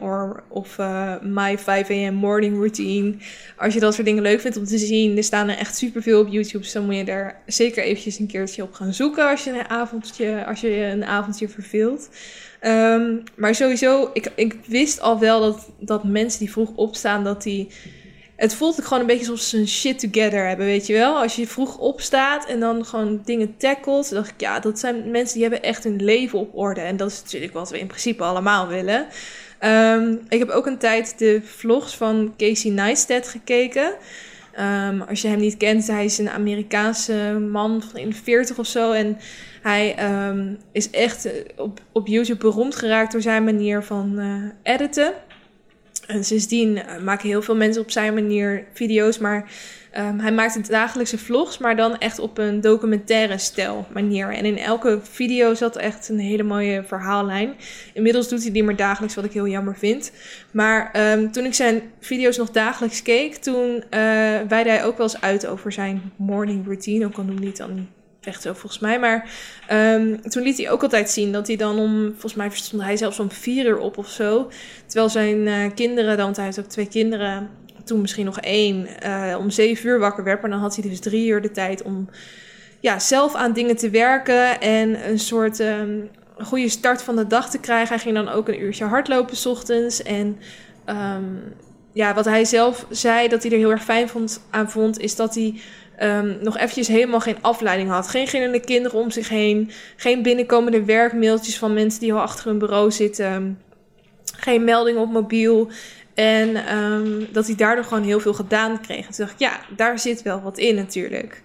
of 0.49 0.77
uh, 0.77 1.13
My 1.21 1.57
5 1.57 1.89
a.m. 1.89 2.13
Morning 2.13 2.55
Routine. 2.55 3.15
Als 3.57 3.73
je 3.73 3.79
dat 3.79 3.93
soort 3.93 4.05
dingen 4.05 4.23
leuk 4.23 4.41
vindt 4.41 4.57
om 4.57 4.65
te 4.65 4.77
zien, 4.77 5.17
er 5.17 5.23
staan 5.23 5.49
er 5.49 5.57
echt 5.57 5.77
superveel 5.77 6.19
op 6.19 6.27
YouTube. 6.27 6.63
Dus 6.63 6.71
dan 6.71 6.85
moet 6.85 6.95
je 6.95 7.03
daar 7.03 7.41
zeker 7.45 7.83
eventjes 7.83 8.19
een 8.19 8.27
keertje 8.27 8.63
op 8.63 8.73
gaan 8.73 8.93
zoeken 8.93 9.29
als 9.29 9.43
je 9.43 9.49
een 9.49 9.69
avondje, 9.69 10.45
als 10.45 10.61
je 10.61 10.69
een 10.69 11.05
avondje 11.05 11.49
verveelt. 11.49 12.09
Um, 12.65 13.23
maar 13.35 13.55
sowieso, 13.55 14.09
ik, 14.13 14.31
ik 14.35 14.55
wist 14.65 15.01
al 15.01 15.19
wel 15.19 15.39
dat, 15.39 15.69
dat 15.79 16.03
mensen 16.03 16.39
die 16.39 16.51
vroeg 16.51 16.69
opstaan, 16.75 17.23
dat 17.23 17.43
die 17.43 17.69
het 18.35 18.55
voelt 18.55 18.83
gewoon 18.83 18.99
een 18.99 19.05
beetje 19.05 19.29
alsof 19.29 19.45
ze 19.45 19.57
een 19.57 19.67
shit 19.67 19.99
together 19.99 20.47
hebben, 20.47 20.65
weet 20.65 20.87
je 20.87 20.93
wel. 20.93 21.21
Als 21.21 21.35
je 21.35 21.47
vroeg 21.47 21.77
opstaat 21.77 22.45
en 22.45 22.59
dan 22.59 22.85
gewoon 22.85 23.21
dingen 23.25 23.57
tackelt, 23.57 24.09
dacht 24.09 24.29
ik, 24.29 24.41
ja, 24.41 24.59
dat 24.59 24.79
zijn 24.79 25.11
mensen 25.11 25.33
die 25.33 25.41
hebben 25.41 25.63
echt 25.63 25.83
hun 25.83 26.03
leven 26.03 26.39
op 26.39 26.57
orde. 26.57 26.81
En 26.81 26.97
dat 26.97 27.11
is 27.11 27.21
natuurlijk 27.23 27.53
wat 27.53 27.69
we 27.69 27.79
in 27.79 27.87
principe 27.87 28.23
allemaal 28.23 28.67
willen. 28.67 29.07
Um, 29.61 30.19
ik 30.29 30.39
heb 30.39 30.49
ook 30.49 30.65
een 30.65 30.77
tijd 30.77 31.19
de 31.19 31.41
vlogs 31.43 31.95
van 31.95 32.33
Casey 32.37 32.71
Neistat 32.71 33.27
gekeken. 33.27 33.93
Um, 34.59 35.01
als 35.01 35.21
je 35.21 35.27
hem 35.27 35.39
niet 35.39 35.57
kent, 35.57 35.87
hij 35.87 36.05
is 36.05 36.17
een 36.17 36.29
Amerikaanse 36.29 37.47
man 37.51 37.83
van 37.91 37.99
in 37.99 38.09
de 38.09 38.15
40 38.15 38.57
of 38.57 38.67
zo. 38.67 38.91
En 38.91 39.17
hij 39.63 40.13
um, 40.29 40.57
is 40.71 40.89
echt 40.89 41.29
op, 41.55 41.79
op 41.91 42.07
YouTube 42.07 42.39
beroemd 42.39 42.75
geraakt 42.75 43.11
door 43.11 43.21
zijn 43.21 43.43
manier 43.43 43.83
van 43.83 44.19
uh, 44.19 44.43
editen. 44.63 45.13
En 46.07 46.23
sindsdien 46.23 46.77
uh, 46.77 46.99
maken 47.03 47.29
heel 47.29 47.41
veel 47.41 47.55
mensen 47.55 47.81
op 47.81 47.91
zijn 47.91 48.13
manier 48.13 48.65
video's, 48.73 49.17
maar 49.17 49.51
um, 49.97 50.19
hij 50.19 50.31
maakt 50.31 50.69
dagelijkse 50.69 51.17
vlogs, 51.17 51.57
maar 51.57 51.75
dan 51.75 51.97
echt 51.97 52.19
op 52.19 52.37
een 52.37 52.61
documentaire 52.61 53.37
stijl 53.37 53.87
manier. 53.93 54.33
En 54.33 54.45
in 54.45 54.57
elke 54.57 54.99
video 55.01 55.53
zat 55.53 55.75
echt 55.75 56.09
een 56.09 56.19
hele 56.19 56.43
mooie 56.43 56.83
verhaallijn. 56.83 57.53
Inmiddels 57.93 58.29
doet 58.29 58.43
hij 58.43 58.51
die 58.51 58.63
maar 58.63 58.75
dagelijks, 58.75 59.15
wat 59.15 59.25
ik 59.25 59.33
heel 59.33 59.47
jammer 59.47 59.77
vind. 59.77 60.11
Maar 60.51 61.11
um, 61.11 61.31
toen 61.31 61.45
ik 61.45 61.53
zijn 61.53 61.81
video's 61.99 62.37
nog 62.37 62.51
dagelijks 62.51 63.01
keek, 63.01 63.35
toen 63.35 63.75
uh, 63.75 63.81
weidde 64.47 64.69
hij 64.69 64.85
ook 64.85 64.97
wel 64.97 65.07
eens 65.07 65.21
uit 65.21 65.47
over 65.47 65.71
zijn 65.71 66.11
morning 66.15 66.65
routine. 66.65 67.05
Ook 67.05 67.17
al 67.17 67.23
noemde 67.23 67.41
hij 67.41 67.49
het 67.49 67.57
dan 67.57 67.87
echt 68.25 68.41
zo 68.41 68.53
volgens 68.53 68.81
mij. 68.81 68.99
Maar 68.99 69.29
um, 69.71 70.21
toen 70.21 70.43
liet 70.43 70.57
hij 70.57 70.69
ook 70.69 70.83
altijd 70.83 71.09
zien 71.09 71.31
dat 71.31 71.47
hij 71.47 71.55
dan 71.55 71.79
om, 71.79 72.09
volgens 72.11 72.35
mij 72.35 72.49
stond 72.49 72.83
hij 72.83 72.97
zelfs 72.97 73.19
om 73.19 73.31
vier 73.31 73.65
uur 73.65 73.77
op 73.77 73.97
of 73.97 74.09
zo. 74.09 74.49
Terwijl 74.85 75.09
zijn 75.09 75.47
uh, 75.47 75.65
kinderen 75.75 76.17
dan, 76.17 76.33
hij 76.35 76.43
heeft 76.43 76.59
ook 76.59 76.65
twee 76.65 76.87
kinderen, 76.87 77.49
toen 77.83 78.01
misschien 78.01 78.25
nog 78.25 78.39
één, 78.39 78.87
uh, 79.05 79.35
om 79.39 79.49
zeven 79.49 79.89
uur 79.89 79.99
wakker 79.99 80.23
werd. 80.23 80.41
Maar 80.41 80.49
dan 80.49 80.59
had 80.59 80.75
hij 80.75 80.89
dus 80.89 80.99
drie 80.99 81.27
uur 81.27 81.41
de 81.41 81.51
tijd 81.51 81.81
om 81.81 82.09
ja, 82.79 82.99
zelf 82.99 83.35
aan 83.35 83.53
dingen 83.53 83.75
te 83.75 83.89
werken 83.89 84.61
en 84.61 85.09
een 85.09 85.19
soort 85.19 85.59
um, 85.59 86.09
goede 86.37 86.69
start 86.69 87.01
van 87.01 87.15
de 87.15 87.27
dag 87.27 87.49
te 87.49 87.59
krijgen. 87.59 87.87
Hij 87.87 88.03
ging 88.03 88.15
dan 88.15 88.29
ook 88.29 88.47
een 88.47 88.61
uurtje 88.61 88.85
hardlopen 88.85 89.37
s 89.37 89.45
ochtends 89.45 90.03
en... 90.03 90.37
Um, 90.89 91.53
ja, 91.93 92.13
wat 92.13 92.25
hij 92.25 92.45
zelf 92.45 92.85
zei 92.89 93.27
dat 93.27 93.43
hij 93.43 93.51
er 93.51 93.57
heel 93.57 93.71
erg 93.71 93.83
fijn 93.83 94.09
vond, 94.09 94.41
aan 94.49 94.71
vond, 94.71 94.99
is 94.99 95.15
dat 95.15 95.35
hij 95.35 95.61
um, 96.01 96.37
nog 96.41 96.57
eventjes 96.57 96.87
helemaal 96.87 97.19
geen 97.19 97.41
afleiding 97.41 97.89
had. 97.89 98.07
Geen 98.07 98.27
gillende 98.27 98.59
kinderen 98.59 98.99
om 98.99 99.11
zich 99.11 99.29
heen. 99.29 99.71
Geen 99.95 100.21
binnenkomende 100.21 100.83
werkmailtjes 100.83 101.57
van 101.57 101.73
mensen 101.73 101.99
die 101.99 102.13
al 102.13 102.21
achter 102.21 102.45
hun 102.45 102.59
bureau 102.59 102.91
zitten. 102.91 103.61
Geen 104.37 104.63
melding 104.63 104.97
op 104.97 105.11
mobiel. 105.11 105.69
En 106.13 106.75
um, 106.77 107.27
dat 107.31 107.45
hij 107.45 107.55
daardoor 107.55 107.83
gewoon 107.83 108.03
heel 108.03 108.19
veel 108.19 108.33
gedaan 108.33 108.81
kreeg. 108.81 109.07
En 109.07 109.13
toen 109.13 109.25
dacht 109.25 109.31
ik, 109.31 109.39
ja, 109.39 109.59
daar 109.75 109.99
zit 109.99 110.21
wel 110.21 110.41
wat 110.41 110.57
in 110.57 110.75
natuurlijk. 110.75 111.41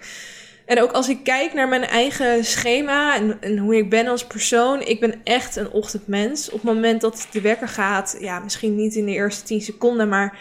En 0.69 0.83
ook 0.83 0.93
als 0.93 1.09
ik 1.09 1.25
kijk 1.25 1.55
naar 1.55 1.69
mijn 1.69 1.85
eigen 1.85 2.45
schema 2.45 3.17
en, 3.17 3.39
en, 3.41 3.59
hoe 3.59 3.77
ik 3.77 3.91
ben 3.91 4.07
als 4.07 4.27
persoon, 4.27 4.81
ik 4.81 5.01
ben 5.01 5.15
echt 5.25 5.57
een 5.57 5.71
ochtendmens. 5.71 6.51
Op 6.51 6.63
het 6.63 6.73
moment 6.73 7.01
dat 7.01 7.27
de 7.31 7.41
wekker 7.41 7.69
gaat, 7.69 8.17
ja, 8.21 8.39
misschien 8.39 8.77
niet 8.77 8.95
in 8.95 9.07
de 9.07 9.13
eerste 9.13 9.45
10 9.45 9.61
seconden, 9.61 10.09
maar 10.09 10.39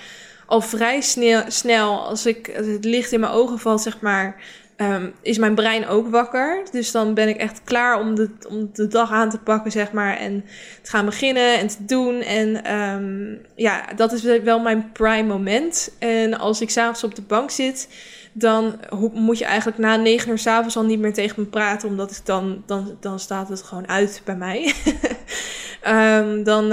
al 0.47 0.61
vrij 0.61 1.01
snel, 1.01 1.43
snel 1.47 2.01
als 2.01 2.25
ik 2.25 2.51
het 2.53 2.85
licht 2.85 3.11
in 3.11 3.19
mijn 3.19 3.31
ogen 3.31 3.59
valt, 3.59 3.81
zeg 3.81 4.01
maar, 4.01 4.35
um, 4.77 5.13
is 5.21 5.37
mijn 5.37 5.55
brein 5.55 5.87
ook 5.87 6.09
wakker. 6.09 6.63
Dus 6.71 6.91
dan 6.91 7.13
ben 7.13 7.27
ik 7.27 7.37
echt 7.37 7.61
klaar 7.63 7.99
om 7.99 8.15
de, 8.15 8.29
om 8.49 8.69
de 8.73 8.87
dag 8.87 9.11
aan 9.11 9.29
te 9.29 9.39
pakken, 9.39 9.71
zeg 9.71 9.91
maar. 9.91 10.17
En 10.17 10.45
te 10.81 10.89
gaan 10.89 11.05
beginnen 11.05 11.57
en 11.57 11.67
te 11.67 11.85
doen. 11.85 12.21
En 12.21 12.73
um, 12.73 13.41
ja, 13.55 13.85
dat 13.95 14.11
is 14.11 14.23
wel 14.23 14.59
mijn 14.59 14.91
prime 14.91 15.27
moment. 15.27 15.91
En 15.99 16.39
als 16.39 16.61
ik 16.61 16.69
s'avonds 16.69 17.03
op 17.03 17.15
de 17.15 17.21
bank 17.21 17.51
zit, 17.51 17.89
dan 18.33 18.79
moet 19.13 19.37
je 19.37 19.45
eigenlijk 19.45 19.77
na 19.77 19.95
negen 19.95 20.29
uur 20.29 20.37
s'avonds 20.37 20.77
al 20.77 20.85
niet 20.85 20.99
meer 20.99 21.13
tegen 21.13 21.41
me 21.41 21.47
praten. 21.47 21.89
Omdat 21.89 22.11
ik 22.11 22.25
dan, 22.25 22.63
dan, 22.65 22.97
dan 22.99 23.19
staat 23.19 23.49
het 23.49 23.61
gewoon 23.61 23.87
uit 23.87 24.21
bij 24.25 24.35
mij. 24.35 24.73
um, 25.89 26.43
dan, 26.43 26.63
uh, 26.63 26.69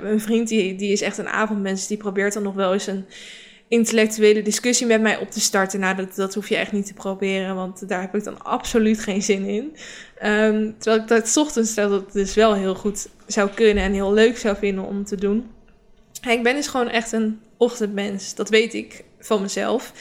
mijn 0.00 0.20
vriend, 0.20 0.48
die, 0.48 0.76
die 0.76 0.92
is 0.92 1.00
echt 1.00 1.18
een 1.18 1.28
avondmens. 1.28 1.86
Die 1.86 1.96
probeert 1.96 2.32
dan 2.32 2.42
nog 2.42 2.54
wel 2.54 2.72
eens 2.72 2.86
een 2.86 3.04
intellectuele 3.68 4.42
discussie 4.42 4.86
met 4.86 5.00
mij 5.00 5.18
op 5.18 5.30
te 5.30 5.40
starten. 5.40 5.80
Nou, 5.80 6.06
dat, 6.14 6.34
hoef 6.34 6.48
je 6.48 6.56
echt 6.56 6.72
niet 6.72 6.86
te 6.86 6.94
proberen, 6.94 7.54
want 7.54 7.88
daar 7.88 8.00
heb 8.00 8.14
ik 8.14 8.24
dan 8.24 8.42
absoluut 8.42 9.00
geen 9.00 9.22
zin 9.22 9.44
in. 9.44 9.76
Um, 10.28 10.74
terwijl 10.78 11.02
ik 11.02 11.08
dat 11.08 11.36
ochtends 11.36 11.74
dat 11.74 11.90
het 11.90 12.12
dus 12.12 12.34
wel 12.34 12.54
heel 12.54 12.74
goed 12.74 13.08
zou 13.26 13.50
kunnen 13.50 13.84
en 13.84 13.92
heel 13.92 14.12
leuk 14.12 14.38
zou 14.38 14.56
vinden 14.56 14.84
om 14.84 15.04
te 15.04 15.16
doen. 15.16 15.50
ik 16.28 16.42
ben 16.42 16.54
dus 16.54 16.66
gewoon 16.66 16.88
echt 16.88 17.12
een 17.12 17.40
ochtendmens. 17.56 18.34
Dat 18.34 18.48
weet 18.48 18.74
ik 18.74 19.04
van 19.18 19.42
mezelf. 19.42 19.92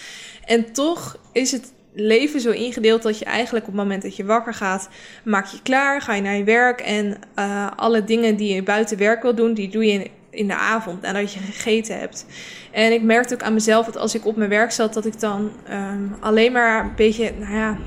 En 0.45 0.71
toch 0.71 1.19
is 1.31 1.51
het 1.51 1.71
leven 1.93 2.39
zo 2.39 2.52
ingedeeld 2.52 3.02
dat 3.02 3.19
je 3.19 3.25
eigenlijk 3.25 3.67
op 3.67 3.71
het 3.73 3.82
moment 3.82 4.02
dat 4.02 4.15
je 4.15 4.25
wakker 4.25 4.54
gaat, 4.54 4.89
maak 5.23 5.45
je 5.45 5.62
klaar, 5.62 6.02
ga 6.02 6.13
je 6.13 6.21
naar 6.21 6.36
je 6.36 6.43
werk 6.43 6.82
en 6.82 7.17
uh, 7.36 7.67
alle 7.75 8.04
dingen 8.04 8.36
die 8.36 8.56
je 8.56 8.63
buiten 8.63 8.97
werk 8.97 9.21
wil 9.21 9.36
doen, 9.36 9.54
die 9.54 9.69
doe 9.69 9.86
je 9.86 10.10
in 10.30 10.47
de 10.47 10.56
avond 10.56 11.02
nadat 11.02 11.34
je 11.34 11.39
gegeten 11.39 11.99
hebt. 11.99 12.25
En 12.71 12.91
ik 12.91 13.02
merkte 13.02 13.34
ook 13.34 13.43
aan 13.43 13.54
mezelf 13.54 13.86
dat 13.86 13.97
als 13.97 14.15
ik 14.15 14.25
op 14.25 14.36
mijn 14.36 14.49
werk 14.49 14.71
zat, 14.71 14.93
dat 14.93 15.06
ik 15.06 15.19
dan 15.19 15.52
um, 15.71 16.15
alleen 16.19 16.52
maar 16.52 16.84
een 16.84 16.95
beetje, 16.95 17.32
nou 17.39 17.54
ja, 17.54 17.78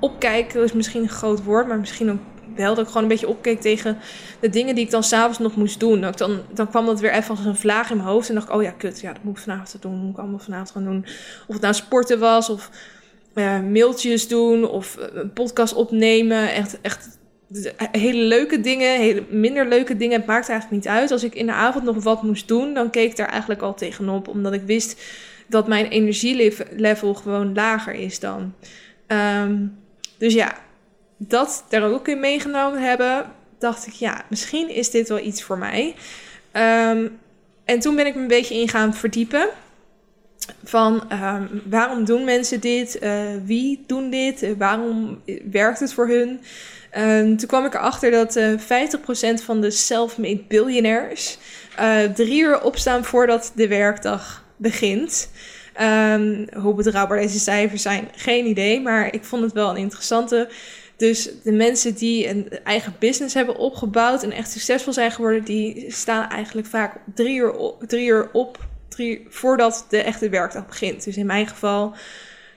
opkijken 0.00 0.62
is 0.62 0.72
misschien 0.72 1.02
een 1.02 1.08
groot 1.08 1.44
woord, 1.44 1.66
maar 1.68 1.78
misschien 1.78 2.10
ook 2.10 2.18
wel 2.56 2.74
dat 2.74 2.84
ik 2.84 2.86
gewoon 2.86 3.02
een 3.02 3.08
beetje 3.08 3.28
opkeek 3.28 3.60
tegen 3.60 3.98
de 4.40 4.48
dingen 4.48 4.74
die 4.74 4.84
ik 4.84 4.90
dan 4.90 5.02
s'avonds 5.02 5.38
nog 5.38 5.56
moest 5.56 5.80
doen. 5.80 6.00
Dat 6.00 6.18
dan, 6.18 6.40
dan 6.52 6.68
kwam 6.68 6.86
dat 6.86 7.00
weer 7.00 7.12
even 7.12 7.30
als 7.36 7.44
een 7.44 7.56
vlaag 7.56 7.90
in 7.90 7.96
mijn 7.96 8.08
hoofd 8.08 8.28
en 8.28 8.34
dacht 8.34 8.48
ik, 8.48 8.54
oh 8.54 8.62
ja, 8.62 8.70
kut, 8.70 9.00
ja, 9.00 9.12
dat 9.12 9.22
moet 9.22 9.36
ik 9.36 9.42
vanavond 9.42 9.82
doen, 9.82 9.96
moet 9.96 10.12
ik 10.12 10.18
allemaal 10.18 10.38
vanavond 10.38 10.70
gaan 10.70 10.84
doen. 10.84 11.04
Of 11.46 11.54
het 11.54 11.62
nou 11.62 11.74
sporten 11.74 12.18
was 12.18 12.50
of 12.50 12.70
uh, 13.38 13.60
mailtjes 13.60 14.28
doen 14.28 14.68
of 14.68 14.96
een 15.12 15.32
podcast 15.32 15.74
opnemen. 15.74 16.52
Echt, 16.52 16.80
echt 16.80 17.18
hele 17.92 18.22
leuke 18.22 18.60
dingen, 18.60 18.98
hele 18.98 19.24
minder 19.28 19.68
leuke 19.68 19.96
dingen, 19.96 20.18
het 20.18 20.26
maakt 20.26 20.48
eigenlijk 20.48 20.82
niet 20.82 20.92
uit. 20.92 21.10
Als 21.10 21.24
ik 21.24 21.34
in 21.34 21.46
de 21.46 21.52
avond 21.52 21.84
nog 21.84 22.02
wat 22.02 22.22
moest 22.22 22.48
doen, 22.48 22.74
dan 22.74 22.90
keek 22.90 23.10
ik 23.10 23.16
daar 23.16 23.28
eigenlijk 23.28 23.62
al 23.62 23.74
tegenop. 23.74 24.28
Omdat 24.28 24.52
ik 24.52 24.62
wist 24.62 25.02
dat 25.46 25.68
mijn 25.68 25.86
energielevel 25.86 27.14
gewoon 27.14 27.54
lager 27.54 27.94
is 27.94 28.20
dan. 28.20 28.54
Um, 29.06 29.78
dus 30.18 30.34
ja, 30.34 30.58
dat 31.16 31.64
daar 31.68 31.82
ook 31.82 32.08
in 32.08 32.20
meegenomen 32.20 32.82
hebben, 32.82 33.32
dacht 33.58 33.86
ik, 33.86 33.92
ja, 33.92 34.24
misschien 34.28 34.68
is 34.68 34.90
dit 34.90 35.08
wel 35.08 35.20
iets 35.20 35.42
voor 35.42 35.58
mij. 35.58 35.94
Um, 36.52 37.18
en 37.64 37.78
toen 37.78 37.96
ben 37.96 38.06
ik 38.06 38.14
me 38.14 38.20
een 38.20 38.28
beetje 38.28 38.60
in 38.60 38.68
gaan 38.68 38.94
verdiepen. 38.94 39.48
Van 40.64 41.02
um, 41.12 41.62
waarom 41.64 42.04
doen 42.04 42.24
mensen 42.24 42.60
dit? 42.60 43.02
Uh, 43.02 43.20
wie 43.44 43.84
doen 43.86 44.10
dit? 44.10 44.42
Uh, 44.42 44.50
waarom 44.58 45.20
werkt 45.50 45.80
het 45.80 45.92
voor 45.92 46.08
hun? 46.08 46.40
Um, 46.98 47.36
toen 47.36 47.48
kwam 47.48 47.64
ik 47.64 47.74
erachter 47.74 48.10
dat 48.10 48.36
uh, 48.36 48.52
eh, 48.52 48.90
50% 49.40 49.44
van 49.44 49.60
de 49.60 49.70
self-made 49.70 50.42
billionaires 50.48 51.38
drie 52.14 52.40
uur 52.40 52.62
opstaan 52.62 53.04
voordat 53.04 53.52
de 53.54 53.68
werkdag 53.68 54.44
begint. 54.56 55.30
Um, 55.80 56.46
hoe 56.56 56.74
betrouwbaar 56.74 57.18
deze 57.18 57.38
cijfers 57.38 57.82
zijn, 57.82 58.08
geen 58.16 58.46
idee. 58.46 58.80
Maar 58.80 59.14
ik 59.14 59.24
vond 59.24 59.42
het 59.42 59.52
wel 59.52 59.70
een 59.70 59.76
interessante. 59.76 60.48
Dus 60.96 61.30
de 61.42 61.52
mensen 61.52 61.94
die 61.94 62.28
een 62.28 62.48
eigen 62.64 62.94
business 62.98 63.34
hebben 63.34 63.56
opgebouwd 63.56 64.22
en 64.22 64.32
echt 64.32 64.50
succesvol 64.50 64.92
zijn 64.92 65.10
geworden, 65.10 65.44
die 65.44 65.84
staan 65.88 66.28
eigenlijk 66.28 66.66
vaak 66.66 67.00
drie 67.14 67.36
uur 67.36 67.54
drie 67.86 68.06
uur 68.06 68.28
op 68.32 68.67
drie, 68.88 69.26
voordat 69.28 69.86
de 69.88 70.02
echte 70.02 70.28
werkdag 70.28 70.66
begint. 70.66 71.04
Dus 71.04 71.16
in 71.16 71.26
mijn 71.26 71.46
geval 71.46 71.94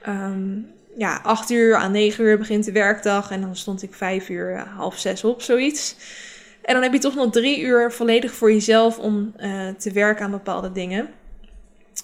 um, 0.08 0.72
ja, 0.98 1.20
acht 1.24 1.50
uur 1.50 1.76
aan 1.76 1.92
negen 1.92 2.24
uur 2.24 2.38
begint 2.38 2.66
de 2.66 2.72
werkdag. 2.72 3.32
En 3.32 3.42
dan 3.42 3.56
stond 3.56 3.84
ik 3.84 3.94
vijf 3.94 4.30
uur, 4.30 4.56
eh, 4.56 4.78
half 4.78 4.98
zes 4.98 5.24
op, 5.24 5.42
zoiets. 5.42 5.96
En 6.62 6.74
dan 6.74 6.84
heb 6.84 6.94
je 6.94 7.00
toch 7.00 7.16
nog 7.16 7.32
drie 7.32 7.62
uur 7.62 7.92
volledig 7.92 8.34
voor 8.34 8.52
jezelf 8.52 9.00
om 9.00 9.34
uh, 9.40 9.68
te 9.78 9.92
werken 9.92 10.26
aan 10.26 10.32
bepaalde 10.32 10.72
dingen. 10.72 11.10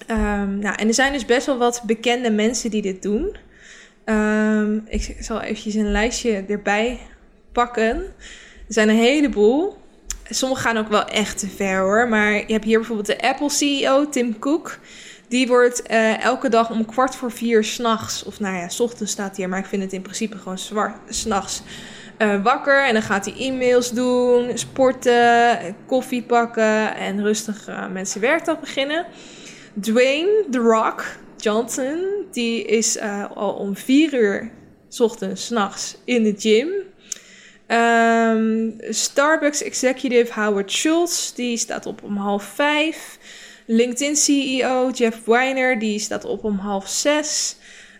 Um, 0.07 0.59
nou, 0.59 0.75
en 0.75 0.87
er 0.87 0.93
zijn 0.93 1.13
dus 1.13 1.25
best 1.25 1.45
wel 1.45 1.57
wat 1.57 1.81
bekende 1.85 2.31
mensen 2.31 2.69
die 2.69 2.81
dit 2.81 3.01
doen. 3.01 3.35
Um, 4.05 4.83
ik 4.87 5.17
zal 5.19 5.41
eventjes 5.41 5.73
een 5.73 5.91
lijstje 5.91 6.45
erbij 6.47 6.99
pakken. 7.51 7.95
Er 8.67 8.73
zijn 8.73 8.89
een 8.89 8.95
heleboel. 8.95 9.77
Sommige 10.29 10.61
gaan 10.61 10.77
ook 10.77 10.87
wel 10.87 11.05
echt 11.05 11.39
te 11.39 11.49
ver 11.49 11.79
hoor. 11.79 12.07
Maar 12.07 12.33
je 12.33 12.51
hebt 12.53 12.63
hier 12.63 12.77
bijvoorbeeld 12.77 13.07
de 13.07 13.21
Apple 13.21 13.49
CEO, 13.49 14.09
Tim 14.09 14.39
Cook. 14.39 14.79
Die 15.27 15.47
wordt 15.47 15.91
uh, 15.91 16.23
elke 16.23 16.49
dag 16.49 16.69
om 16.69 16.85
kwart 16.85 17.15
voor 17.15 17.31
vier 17.31 17.63
s'nachts, 17.63 18.23
of 18.23 18.39
nou 18.39 18.55
ja, 18.55 18.69
s 18.69 18.79
ochtends 18.79 19.11
staat 19.11 19.37
hier, 19.37 19.49
maar 19.49 19.59
ik 19.59 19.65
vind 19.65 19.83
het 19.83 19.93
in 19.93 20.01
principe 20.01 20.37
gewoon 20.37 20.57
s'nachts. 21.09 21.61
Uh, 22.17 22.43
wakker 22.43 22.85
en 22.85 22.93
dan 22.93 23.01
gaat 23.01 23.25
hij 23.25 23.35
e-mails 23.37 23.91
doen, 23.91 24.57
sporten, 24.57 25.75
koffie 25.85 26.23
pakken 26.23 26.95
en 26.95 27.23
rustig 27.23 27.69
uh, 27.69 27.87
met 27.87 28.09
zijn 28.09 28.41
beginnen. 28.59 29.05
Dwayne 29.81 30.45
The 30.51 30.59
Rock 30.59 31.05
Johnson, 31.37 32.05
die 32.31 32.65
is 32.65 32.99
al 33.35 33.53
om 33.53 33.75
vier 33.75 34.13
uur 34.13 34.51
s 34.89 34.99
ochtends, 34.99 35.45
s'nachts 35.45 35.97
in 36.05 36.23
de 36.23 36.33
gym. 36.37 36.69
Um, 37.67 38.77
Starbucks 38.89 39.63
executive 39.63 40.33
Howard 40.33 40.71
Schultz, 40.71 41.31
die 41.33 41.57
staat 41.57 41.85
op 41.85 42.03
om 42.03 42.17
half 42.17 42.43
vijf. 42.43 43.17
LinkedIn 43.65 44.15
CEO 44.15 44.89
Jeff 44.89 45.25
Weiner, 45.25 45.79
die 45.79 45.99
staat 45.99 46.25
op 46.25 46.43
om 46.43 46.57
half 46.57 46.87
zes. 46.87 47.57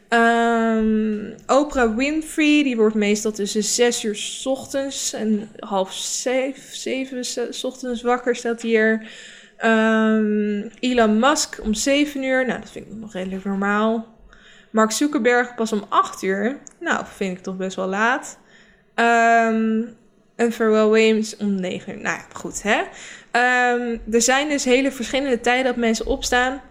Um, 0.10 1.36
Oprah 1.48 1.96
Winfrey, 1.96 2.64
die 2.64 2.76
wordt 2.76 2.96
meestal 2.96 3.32
tussen 3.32 3.64
zes 3.64 4.04
uur 4.04 4.16
s 4.16 4.46
ochtends 4.46 5.14
en 5.14 5.50
half 5.60 5.94
zeven, 5.94 6.76
zeven 6.76 7.26
s 7.54 7.64
ochtends 7.64 8.02
wakker, 8.02 8.36
staat 8.36 8.62
hier. 8.62 9.08
Um, 9.66 10.72
Elon 10.80 11.20
Musk 11.20 11.60
om 11.62 11.74
zeven 11.74 12.24
uur, 12.24 12.46
nou 12.46 12.60
dat 12.60 12.72
vind 12.72 12.86
ik 12.86 12.94
nog 12.94 13.14
redelijk 13.14 13.44
normaal. 13.44 14.16
Mark 14.72 14.92
Zuckerberg 14.92 15.56
pas 15.56 15.72
om 15.72 15.86
acht 15.90 16.22
uur, 16.22 16.60
nou 16.80 17.06
vind 17.16 17.38
ik 17.38 17.44
toch 17.44 17.58
best 17.58 17.76
wel 17.76 17.88
laat. 17.88 18.38
Um, 19.00 19.96
en 20.36 20.52
Pharrell 20.52 20.88
Williams 20.88 21.38
om 21.38 21.60
negen 21.60 21.94
uur, 21.94 22.02
nou 22.02 22.18
ja, 22.18 22.26
goed 22.34 22.64
hè. 22.64 22.80
Um, 23.78 24.02
er 24.12 24.22
zijn 24.22 24.50
dus 24.50 24.64
hele 24.64 24.92
verschillende 24.92 25.42
tijden 25.42 25.66
dat 25.66 25.76
mensen 25.76 26.06
opstaan. 26.06 26.62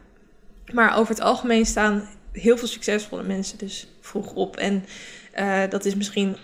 Maar 0.73 0.99
over 0.99 1.15
het 1.15 1.23
algemeen 1.23 1.67
staan 1.67 2.09
heel 2.33 2.59
veel 2.59 2.69
succesvolle 2.69 3.23
mensen 3.23 3.59
dus 3.59 3.89
vroeg 4.01 4.33
op. 4.33 4.57
En 4.57 4.85
uh, 5.39 5.63
dat 5.69 5.85
is 5.85 5.95
misschien 5.95 6.37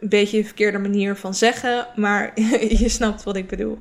een 0.00 0.08
beetje 0.08 0.38
een 0.38 0.44
verkeerde 0.44 0.78
manier 0.78 1.16
van 1.16 1.34
zeggen, 1.34 1.86
maar 1.96 2.40
je 2.82 2.88
snapt 2.88 3.22
wat 3.22 3.36
ik 3.36 3.48
bedoel. 3.48 3.78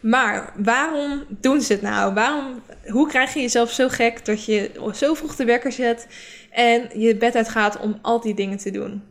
Maar 0.00 0.52
waarom 0.56 1.24
doen 1.28 1.60
ze 1.60 1.72
het 1.72 1.82
nou? 1.82 2.14
Waarom, 2.14 2.62
hoe 2.86 3.08
krijg 3.08 3.34
je 3.34 3.40
jezelf 3.40 3.70
zo 3.70 3.88
gek 3.88 4.24
dat 4.24 4.44
je 4.44 4.70
zo 4.94 5.14
vroeg 5.14 5.36
de 5.36 5.44
wekker 5.44 5.72
zet 5.72 6.06
en 6.50 7.00
je 7.00 7.16
bed 7.16 7.34
uitgaat 7.34 7.78
om 7.78 7.98
al 8.02 8.20
die 8.20 8.34
dingen 8.34 8.58
te 8.58 8.70
doen? 8.70 9.02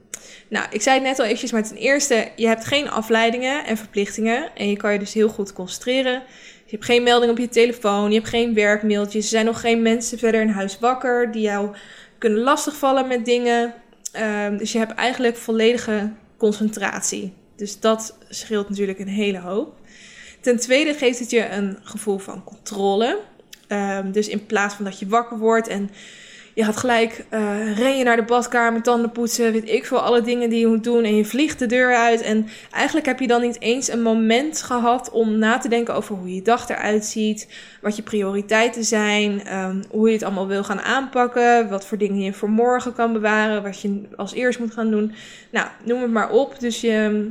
Nou, 0.48 0.66
ik 0.70 0.82
zei 0.82 0.96
het 0.96 1.08
net 1.08 1.20
al 1.20 1.26
eventjes, 1.26 1.52
maar 1.52 1.64
ten 1.64 1.78
eerste, 1.78 2.28
je 2.36 2.48
hebt 2.48 2.66
geen 2.66 2.90
afleidingen 2.90 3.66
en 3.66 3.78
verplichtingen. 3.78 4.56
En 4.56 4.70
je 4.70 4.78
kan 4.78 4.94
je 4.94 5.00
dus 5.00 5.14
heel 5.14 5.30
goed 5.30 5.54
concentreren. 5.54 6.24
Je 6.66 6.80
hebt 6.80 6.86
geen 6.86 7.04
melding 7.04 7.32
op 7.32 7.38
je 7.38 7.50
telefoon, 7.50 8.10
je 8.10 8.16
hebt 8.16 8.30
geen 8.30 8.54
werkmailtjes. 8.54 9.24
Er 9.24 9.30
zijn 9.30 9.46
nog 9.46 9.60
geen 9.60 9.82
mensen 9.82 10.18
verder 10.18 10.42
in 10.42 10.50
huis 10.50 10.80
wakker 10.80 11.32
die 11.32 11.42
jou 11.42 11.76
kunnen 12.18 12.40
lastigvallen 12.40 13.08
met 13.08 13.26
dingen. 13.26 13.74
Um, 14.46 14.58
dus 14.58 14.72
je 14.72 14.78
hebt 14.78 14.94
eigenlijk 14.94 15.38
volledige 15.38 16.12
concentratie. 16.38 17.34
Dus 17.56 17.80
dat 17.80 18.18
scheelt 18.30 18.70
natuurlijk 18.70 19.00
een 19.00 19.08
hele 19.08 19.40
hoop. 19.40 19.76
Ten 20.42 20.58
tweede 20.58 20.94
geeft 20.94 21.20
het 21.20 21.30
je 21.30 21.50
een 21.50 21.78
gevoel 21.84 22.18
van 22.18 22.44
controle. 22.44 23.20
Um, 23.68 24.12
dus 24.12 24.28
in 24.28 24.46
plaats 24.46 24.76
van 24.76 24.86
dat 24.86 25.00
je 25.00 25.08
wakker 25.08 25.38
wordt 25.38 25.68
en 25.68 25.90
je 26.54 26.64
gaat 26.64 26.78
gelijk, 26.78 27.26
uh, 27.34 27.78
ren 27.78 27.98
je 27.98 28.04
naar 28.04 28.16
de 28.16 28.24
badkamer, 28.24 28.82
tanden 28.82 29.12
poetsen, 29.12 29.52
weet 29.52 29.70
ik 29.70 29.86
veel, 29.86 30.00
alle 30.00 30.22
dingen 30.22 30.50
die 30.50 30.60
je 30.60 30.68
moet 30.68 30.84
doen. 30.84 31.04
En 31.04 31.16
je 31.16 31.26
vliegt 31.26 31.60
de 31.60 31.66
deur 31.66 31.96
uit. 31.96 32.22
En 32.22 32.48
eigenlijk 32.72 33.06
heb 33.06 33.20
je 33.20 33.28
dan 33.28 33.42
niet 33.42 33.62
eens 33.62 33.92
een 33.92 34.02
moment 34.02 34.62
gehad 34.62 35.12
om 35.12 35.38
na 35.38 35.58
te 35.58 35.70
denken 35.70 35.96
over 35.96 36.16
hoe 36.16 36.36
je 36.36 36.42
dag 36.42 36.70
eruit 36.70 37.06
ziet. 37.06 37.48
Wat 37.82 37.96
je 37.96 38.02
prioriteiten 38.02 38.84
zijn. 38.84 39.58
Um, 39.58 39.84
hoe 39.90 40.08
je 40.08 40.14
het 40.14 40.24
allemaal 40.24 40.48
wil 40.48 40.64
gaan 40.64 40.82
aanpakken. 40.82 41.70
Wat 41.70 41.86
voor 41.86 41.98
dingen 41.98 42.22
je 42.22 42.34
voor 42.34 42.50
morgen 42.50 42.94
kan 42.94 43.14
bewaren. 43.14 43.64
Wat 43.64 43.82
je 43.82 44.02
als 44.16 44.34
eerst 44.34 44.60
moet 44.60 44.74
gaan 44.74 44.92
doen. 44.92 45.14
Nou, 45.52 45.68
noem 45.84 46.02
het 46.02 46.12
maar 46.12 46.30
op. 46.30 46.60
Dus 46.60 46.82
je 46.82 47.30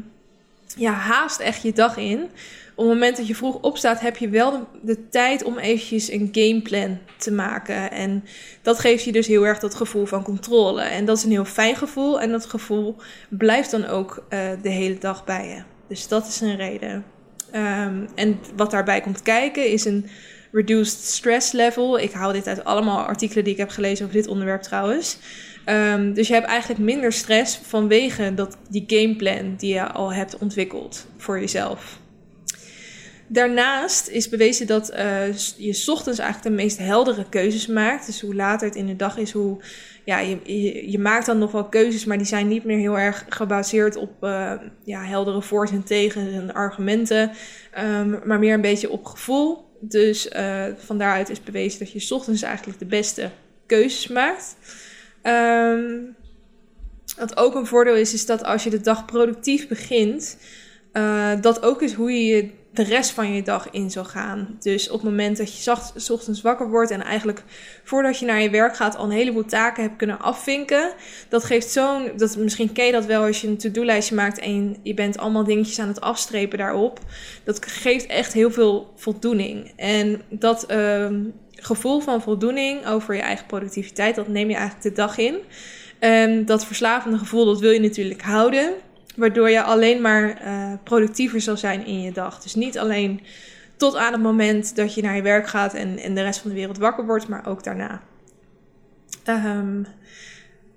ja, 0.77 0.93
haast 0.93 1.41
echt 1.41 1.63
je 1.63 1.73
dag 1.73 1.97
in 1.97 2.29
op 2.75 2.85
het 2.85 2.95
moment 2.95 3.17
dat 3.17 3.27
je 3.27 3.35
vroeg 3.35 3.61
opstaat, 3.61 4.01
heb 4.01 4.17
je 4.17 4.29
wel 4.29 4.69
de, 4.83 5.09
tijd 5.09 5.45
om 5.45 5.59
eventjes 5.59 6.11
een 6.11 6.29
gameplan 6.33 6.99
te 7.17 7.33
maken. 7.33 7.91
En 7.91 8.25
dat 8.63 8.79
geeft 8.79 9.05
je 9.05 9.13
dus 9.13 9.27
heel 9.27 9.47
erg 9.47 9.59
dat 9.59 9.75
gevoel 9.75 10.07
van 10.07 10.23
controle. 10.23 10.83
En 10.83 11.05
dat 11.05 11.17
is 11.17 11.25
een 11.25 11.31
heel 11.31 11.45
fijn 11.45 11.77
gevoel. 11.77 12.21
En 12.21 12.31
dat 12.31 12.47
gevoel 12.47 12.97
blijft 13.29 13.71
dan 13.71 13.87
ook 13.87 14.25
uh, 14.31 14.39
de 14.63 14.69
hele 14.69 14.99
dag 14.99 15.25
bij 15.25 15.49
je. 15.49 15.63
Dus 15.89 16.09
dat 16.09 16.27
is 16.27 16.41
een 16.41 16.57
reden. 16.57 17.05
Um, 17.55 18.09
en 18.15 18.39
wat 18.57 18.71
daarbij 18.71 19.01
komt 19.01 19.23
kijken 19.23 19.67
is 19.67 19.85
een 19.85 20.07
reduced 20.53 21.05
stress 21.05 21.53
level. 21.53 21.99
Ik 21.99 22.13
haal 22.13 22.33
dit 22.33 22.47
uit 22.47 22.65
allemaal 22.65 23.05
artikelen 23.05 23.45
die 23.45 23.53
ik 23.53 23.59
heb 23.59 23.71
gelezen 23.71 24.05
over 24.05 24.17
dit 24.17 24.29
onderwerp 24.29 24.63
trouwens. 24.63 25.19
Um, 25.67 26.15
dus 26.15 26.29
je 26.29 26.35
hebt 26.35 26.47
eigenlijk 26.47 26.81
minder 26.81 27.13
stress 27.13 27.57
vanwege 27.63 28.35
dat, 28.35 28.57
die 28.69 28.85
gameplan 28.87 29.55
die 29.57 29.75
je 29.75 29.87
al 29.87 30.13
hebt 30.13 30.39
ontwikkeld 30.39 31.07
voor 31.17 31.41
jezelf. 31.41 32.01
Daarnaast 33.33 34.09
is 34.09 34.29
bewezen 34.29 34.67
dat 34.67 34.93
uh, 34.93 35.33
je 35.57 35.85
ochtends 35.87 36.19
eigenlijk 36.19 36.43
de 36.57 36.63
meest 36.63 36.79
heldere 36.79 37.29
keuzes 37.29 37.67
maakt. 37.67 38.07
Dus 38.07 38.21
hoe 38.21 38.35
later 38.35 38.67
het 38.67 38.77
in 38.77 38.87
de 38.87 38.97
dag 38.97 39.17
is, 39.17 39.33
hoe 39.33 39.61
ja, 40.05 40.19
je, 40.19 40.91
je, 40.91 40.99
maakt 40.99 41.27
dan 41.27 41.39
nog 41.39 41.53
wel 41.53 41.69
keuzes, 41.69 42.05
maar 42.05 42.17
die 42.17 42.27
zijn 42.27 42.49
niet 42.49 42.65
meer 42.65 42.79
heel 42.79 42.99
erg 42.99 43.25
gebaseerd 43.29 43.97
op 43.97 44.11
uh, 44.21 44.53
ja, 44.85 45.05
heldere 45.05 45.43
voor's 45.43 45.71
en 45.71 45.85
tegen 45.85 46.33
en 46.33 46.55
argumenten, 46.55 47.31
um, 47.79 48.21
maar 48.25 48.39
meer 48.39 48.55
een 48.55 48.61
beetje 48.61 48.91
op 48.91 49.05
gevoel. 49.05 49.71
Dus 49.81 50.29
uh, 50.33 50.65
van 50.77 50.99
daaruit 50.99 51.31
is 51.31 51.43
bewezen 51.43 51.79
dat 51.79 51.93
je 51.93 52.15
ochtends 52.15 52.43
eigenlijk 52.43 52.79
de 52.79 52.87
beste 52.87 53.31
keuzes 53.67 54.09
maakt. 54.09 54.57
Um, 55.23 56.17
wat 57.17 57.37
ook 57.37 57.55
een 57.55 57.67
voordeel 57.67 57.97
is, 57.97 58.13
is 58.13 58.27
dat 58.27 58.45
als 58.45 58.65
je 58.65 58.71
de 58.71 58.81
dag 58.81 59.05
productief 59.05 59.69
begint, 59.69 60.39
dat 61.41 61.63
ook 61.63 61.83
is 61.83 61.93
hoe 61.93 62.13
je 62.13 62.61
de 62.73 62.83
rest 62.83 63.11
van 63.11 63.35
je 63.35 63.43
dag 63.43 63.71
in 63.71 63.91
zou 63.91 64.07
gaan. 64.07 64.57
Dus 64.61 64.89
op 64.89 65.01
het 65.01 65.11
moment 65.11 65.37
dat 65.37 65.65
je 65.65 65.75
s 65.97 66.11
ochtends 66.11 66.41
wakker 66.41 66.71
wordt 66.71 66.91
en 66.91 67.03
eigenlijk 67.03 67.43
voordat 67.85 68.19
je 68.19 68.27
naar 68.27 68.43
je 68.43 68.51
werk 68.51 68.77
gaat 68.77 68.97
al 68.97 69.05
een 69.05 69.11
heleboel 69.11 69.45
taken 69.45 69.83
hebt 69.83 69.97
kunnen 69.97 70.21
afvinken, 70.21 70.93
dat 71.29 71.45
geeft 71.45 71.71
zo'n, 71.71 72.11
dat, 72.17 72.37
misschien 72.37 72.73
ken 72.73 72.87
je 72.87 72.93
dat 72.93 73.05
wel 73.05 73.23
als 73.25 73.41
je 73.41 73.49
een 73.49 73.57
to-do-lijstje 73.57 74.15
maakt 74.15 74.39
en 74.39 74.77
je 74.83 74.95
bent 74.95 75.19
allemaal 75.19 75.45
dingetjes 75.45 75.79
aan 75.79 75.89
het 75.89 76.01
afstrepen 76.01 76.59
daarop. 76.59 77.01
Dat 77.45 77.67
geeft 77.67 78.07
echt 78.07 78.33
heel 78.33 78.51
veel 78.51 78.93
voldoening. 78.97 79.73
En 79.77 80.23
dat 80.29 80.67
uh, 80.71 81.07
gevoel 81.51 82.01
van 82.01 82.23
voldoening 82.23 82.87
over 82.87 83.15
je 83.15 83.21
eigen 83.21 83.47
productiviteit, 83.47 84.15
dat 84.15 84.29
neem 84.29 84.49
je 84.49 84.55
eigenlijk 84.55 84.85
de 84.85 84.93
dag 84.93 85.19
in. 85.19 85.37
Um, 86.01 86.45
dat 86.45 86.67
verslavende 86.67 87.19
gevoel, 87.19 87.45
dat 87.45 87.61
wil 87.61 87.71
je 87.71 87.81
natuurlijk 87.81 88.23
houden. 88.23 88.75
Waardoor 89.17 89.51
je 89.51 89.63
alleen 89.63 90.01
maar 90.01 90.43
uh, 90.45 90.73
productiever 90.83 91.41
zal 91.41 91.57
zijn 91.57 91.87
in 91.87 92.03
je 92.03 92.13
dag. 92.13 92.43
Dus 92.43 92.55
niet 92.55 92.79
alleen 92.79 93.21
tot 93.77 93.97
aan 93.97 94.13
het 94.13 94.23
moment 94.23 94.77
dat 94.77 94.95
je 94.95 95.03
naar 95.03 95.17
je 95.17 95.23
werk 95.23 95.49
gaat 95.49 95.75
en, 95.75 95.99
en 95.99 96.15
de 96.15 96.23
rest 96.23 96.41
van 96.41 96.51
de 96.51 96.57
wereld 96.57 96.79
wakker 96.79 97.07
wordt, 97.07 97.29
maar 97.29 97.47
ook 97.47 97.65
daarna. 97.65 98.03
Um, 99.27 99.87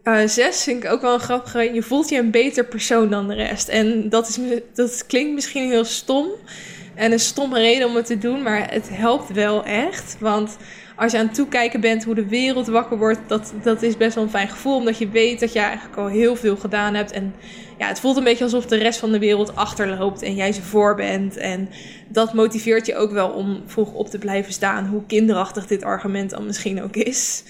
uh, 0.03 0.27
zes 0.27 0.63
vind 0.63 0.83
ik 0.83 0.91
ook 0.91 1.01
wel 1.01 1.13
een 1.13 1.19
grappige. 1.19 1.73
Je 1.73 1.83
voelt 1.83 2.09
je 2.09 2.17
een 2.17 2.31
beter 2.31 2.65
persoon 2.65 3.09
dan 3.09 3.27
de 3.27 3.33
rest. 3.33 3.67
En 3.67 4.09
dat, 4.09 4.27
is, 4.27 4.39
dat 4.73 5.05
klinkt 5.05 5.33
misschien 5.33 5.69
heel 5.69 5.85
stom. 5.85 6.27
En 6.95 7.11
een 7.11 7.19
stomme 7.19 7.59
reden 7.59 7.87
om 7.87 7.95
het 7.95 8.05
te 8.05 8.17
doen, 8.17 8.41
maar 8.41 8.71
het 8.71 8.89
helpt 8.89 9.31
wel 9.31 9.65
echt. 9.65 10.15
Want 10.19 10.57
als 10.95 11.11
je 11.11 11.17
aan 11.17 11.25
het 11.25 11.35
toekijken 11.35 11.79
bent 11.81 12.03
hoe 12.03 12.15
de 12.15 12.27
wereld 12.27 12.67
wakker 12.67 12.97
wordt, 12.97 13.19
dat, 13.27 13.53
dat 13.63 13.81
is 13.81 13.97
best 13.97 14.15
wel 14.15 14.23
een 14.23 14.29
fijn 14.29 14.49
gevoel. 14.49 14.75
Omdat 14.75 14.97
je 14.97 15.09
weet 15.09 15.39
dat 15.39 15.53
je 15.53 15.59
eigenlijk 15.59 15.97
al 15.97 16.07
heel 16.07 16.35
veel 16.35 16.55
gedaan 16.55 16.93
hebt. 16.93 17.11
En 17.11 17.33
ja, 17.77 17.87
het 17.87 17.99
voelt 17.99 18.17
een 18.17 18.23
beetje 18.23 18.43
alsof 18.43 18.65
de 18.65 18.77
rest 18.77 18.99
van 18.99 19.11
de 19.11 19.19
wereld 19.19 19.55
achterloopt 19.55 20.21
en 20.21 20.35
jij 20.35 20.51
ze 20.51 20.61
voor 20.61 20.95
bent. 20.95 21.37
En 21.37 21.69
dat 22.07 22.33
motiveert 22.33 22.85
je 22.85 22.95
ook 22.95 23.11
wel 23.11 23.29
om 23.29 23.63
vroeg 23.65 23.93
op 23.93 24.09
te 24.09 24.17
blijven 24.17 24.53
staan. 24.53 24.85
Hoe 24.85 25.05
kinderachtig 25.07 25.67
dit 25.67 25.83
argument 25.83 26.29
dan 26.29 26.45
misschien 26.45 26.83
ook 26.83 26.95
is. 26.95 27.43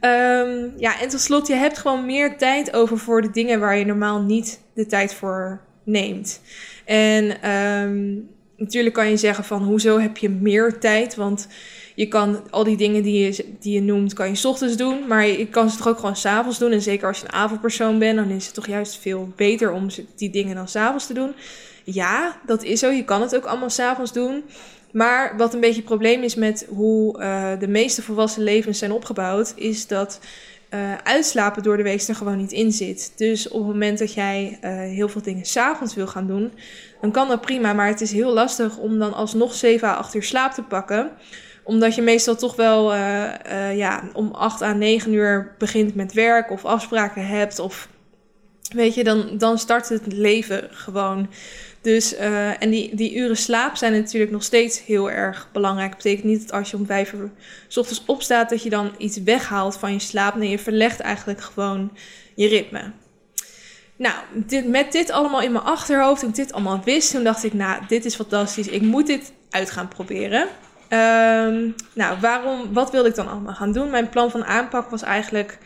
Um, 0.00 0.72
ja, 0.76 1.00
en 1.00 1.08
tot 1.08 1.20
slot, 1.20 1.46
je 1.46 1.54
hebt 1.54 1.78
gewoon 1.78 2.06
meer 2.06 2.36
tijd 2.36 2.72
over 2.72 2.98
voor 2.98 3.22
de 3.22 3.30
dingen 3.30 3.60
waar 3.60 3.78
je 3.78 3.84
normaal 3.84 4.20
niet 4.20 4.60
de 4.74 4.86
tijd 4.86 5.14
voor 5.14 5.60
neemt. 5.84 6.40
En 6.84 7.50
um, 7.50 8.28
natuurlijk 8.56 8.94
kan 8.94 9.10
je 9.10 9.16
zeggen 9.16 9.44
van 9.44 9.62
hoezo 9.62 9.98
heb 9.98 10.16
je 10.16 10.28
meer 10.28 10.78
tijd? 10.78 11.14
Want 11.14 11.48
je 11.94 12.06
kan 12.06 12.50
al 12.50 12.64
die 12.64 12.76
dingen 12.76 13.02
die 13.02 13.18
je, 13.18 13.44
die 13.60 13.74
je 13.74 13.82
noemt, 13.82 14.12
kan 14.12 14.28
je 14.28 14.34
s 14.34 14.44
ochtends 14.44 14.76
doen. 14.76 15.06
Maar 15.06 15.26
je 15.26 15.46
kan 15.46 15.70
ze 15.70 15.76
toch 15.76 15.88
ook 15.88 15.98
gewoon 15.98 16.16
s'avonds 16.16 16.58
doen. 16.58 16.72
En 16.72 16.82
zeker 16.82 17.08
als 17.08 17.18
je 17.18 17.24
een 17.24 17.32
avondpersoon 17.32 17.98
bent, 17.98 18.16
dan 18.16 18.30
is 18.30 18.44
het 18.44 18.54
toch 18.54 18.66
juist 18.66 18.98
veel 18.98 19.32
beter 19.36 19.72
om 19.72 19.86
die 20.16 20.30
dingen 20.30 20.54
dan 20.54 20.68
s'avonds 20.68 21.06
te 21.06 21.14
doen. 21.14 21.34
Ja, 21.84 22.40
dat 22.46 22.62
is 22.62 22.80
zo. 22.80 22.90
Je 22.90 23.04
kan 23.04 23.20
het 23.20 23.36
ook 23.36 23.44
allemaal 23.44 23.70
s'avonds 23.70 24.12
doen. 24.12 24.44
Maar 24.92 25.36
wat 25.36 25.54
een 25.54 25.60
beetje 25.60 25.76
het 25.76 25.84
probleem 25.84 26.22
is 26.22 26.34
met 26.34 26.66
hoe 26.68 27.20
uh, 27.20 27.50
de 27.58 27.68
meeste 27.68 28.02
volwassen 28.02 28.42
levens 28.42 28.78
zijn 28.78 28.92
opgebouwd, 28.92 29.52
is 29.56 29.86
dat 29.86 30.20
uh, 30.70 30.94
uitslapen 31.02 31.62
door 31.62 31.76
de 31.76 31.82
week 31.82 32.00
er 32.00 32.14
gewoon 32.14 32.36
niet 32.36 32.52
in 32.52 32.72
zit. 32.72 33.12
Dus 33.16 33.48
op 33.48 33.58
het 33.58 33.66
moment 33.66 33.98
dat 33.98 34.14
jij 34.14 34.58
uh, 34.62 34.70
heel 34.70 35.08
veel 35.08 35.22
dingen 35.22 35.44
s'avonds 35.44 35.94
wil 35.94 36.06
gaan 36.06 36.26
doen, 36.26 36.52
dan 37.00 37.10
kan 37.10 37.28
dat 37.28 37.40
prima. 37.40 37.72
Maar 37.72 37.86
het 37.86 38.00
is 38.00 38.12
heel 38.12 38.32
lastig 38.32 38.76
om 38.76 38.98
dan 38.98 39.14
alsnog 39.14 39.54
7 39.54 39.88
à 39.88 39.94
8 39.94 40.14
uur 40.14 40.22
slaap 40.22 40.52
te 40.52 40.62
pakken 40.62 41.10
omdat 41.64 41.94
je 41.94 42.02
meestal 42.02 42.36
toch 42.36 42.56
wel 42.56 42.94
uh, 42.94 43.24
uh, 43.52 43.76
ja, 43.76 44.02
om 44.12 44.30
8 44.32 44.62
à 44.62 44.72
9 44.72 45.12
uur 45.12 45.54
begint 45.58 45.94
met 45.94 46.12
werk 46.12 46.50
of 46.50 46.64
afspraken 46.64 47.26
hebt. 47.26 47.58
Of 47.58 47.88
weet 48.74 48.94
je, 48.94 49.04
dan, 49.04 49.38
dan 49.38 49.58
start 49.58 49.88
het 49.88 50.12
leven 50.12 50.68
gewoon. 50.70 51.28
Dus, 51.80 52.14
uh, 52.14 52.62
en 52.62 52.70
die, 52.70 52.94
die 52.94 53.14
uren 53.14 53.36
slaap 53.36 53.76
zijn 53.76 53.92
natuurlijk 53.92 54.32
nog 54.32 54.42
steeds 54.42 54.84
heel 54.84 55.10
erg 55.10 55.48
belangrijk. 55.52 55.90
Dat 55.90 56.02
betekent 56.02 56.24
niet 56.24 56.40
dat 56.40 56.52
als 56.52 56.70
je 56.70 56.76
om 56.76 56.86
5 56.86 57.12
uur 57.12 57.30
s 57.68 57.76
ochtends 57.76 58.02
opstaat, 58.06 58.50
dat 58.50 58.62
je 58.62 58.70
dan 58.70 58.92
iets 58.98 59.22
weghaalt 59.22 59.76
van 59.76 59.92
je 59.92 59.98
slaap. 59.98 60.34
Nee, 60.34 60.50
je 60.50 60.58
verlegt 60.58 61.00
eigenlijk 61.00 61.40
gewoon 61.40 61.90
je 62.34 62.48
ritme. 62.48 62.92
Nou, 63.96 64.14
dit, 64.32 64.68
met 64.68 64.92
dit 64.92 65.10
allemaal 65.10 65.40
in 65.40 65.52
mijn 65.52 65.64
achterhoofd, 65.64 66.20
toen 66.20 66.28
ik 66.28 66.34
dit 66.34 66.52
allemaal 66.52 66.82
wist, 66.84 67.10
toen 67.10 67.24
dacht 67.24 67.44
ik, 67.44 67.52
nou, 67.52 67.82
dit 67.88 68.04
is 68.04 68.14
fantastisch. 68.14 68.68
Ik 68.68 68.82
moet 68.82 69.06
dit 69.06 69.32
uit 69.50 69.70
gaan 69.70 69.88
proberen. 69.88 70.48
Um, 70.94 71.74
nou, 71.92 72.20
waarom, 72.20 72.72
wat 72.72 72.90
wilde 72.90 73.08
ik 73.08 73.14
dan 73.14 73.28
allemaal 73.28 73.54
gaan 73.54 73.72
doen? 73.72 73.90
Mijn 73.90 74.08
plan 74.08 74.30
van 74.30 74.44
aanpak 74.44 74.90
was 74.90 75.02
eigenlijk... 75.02 75.58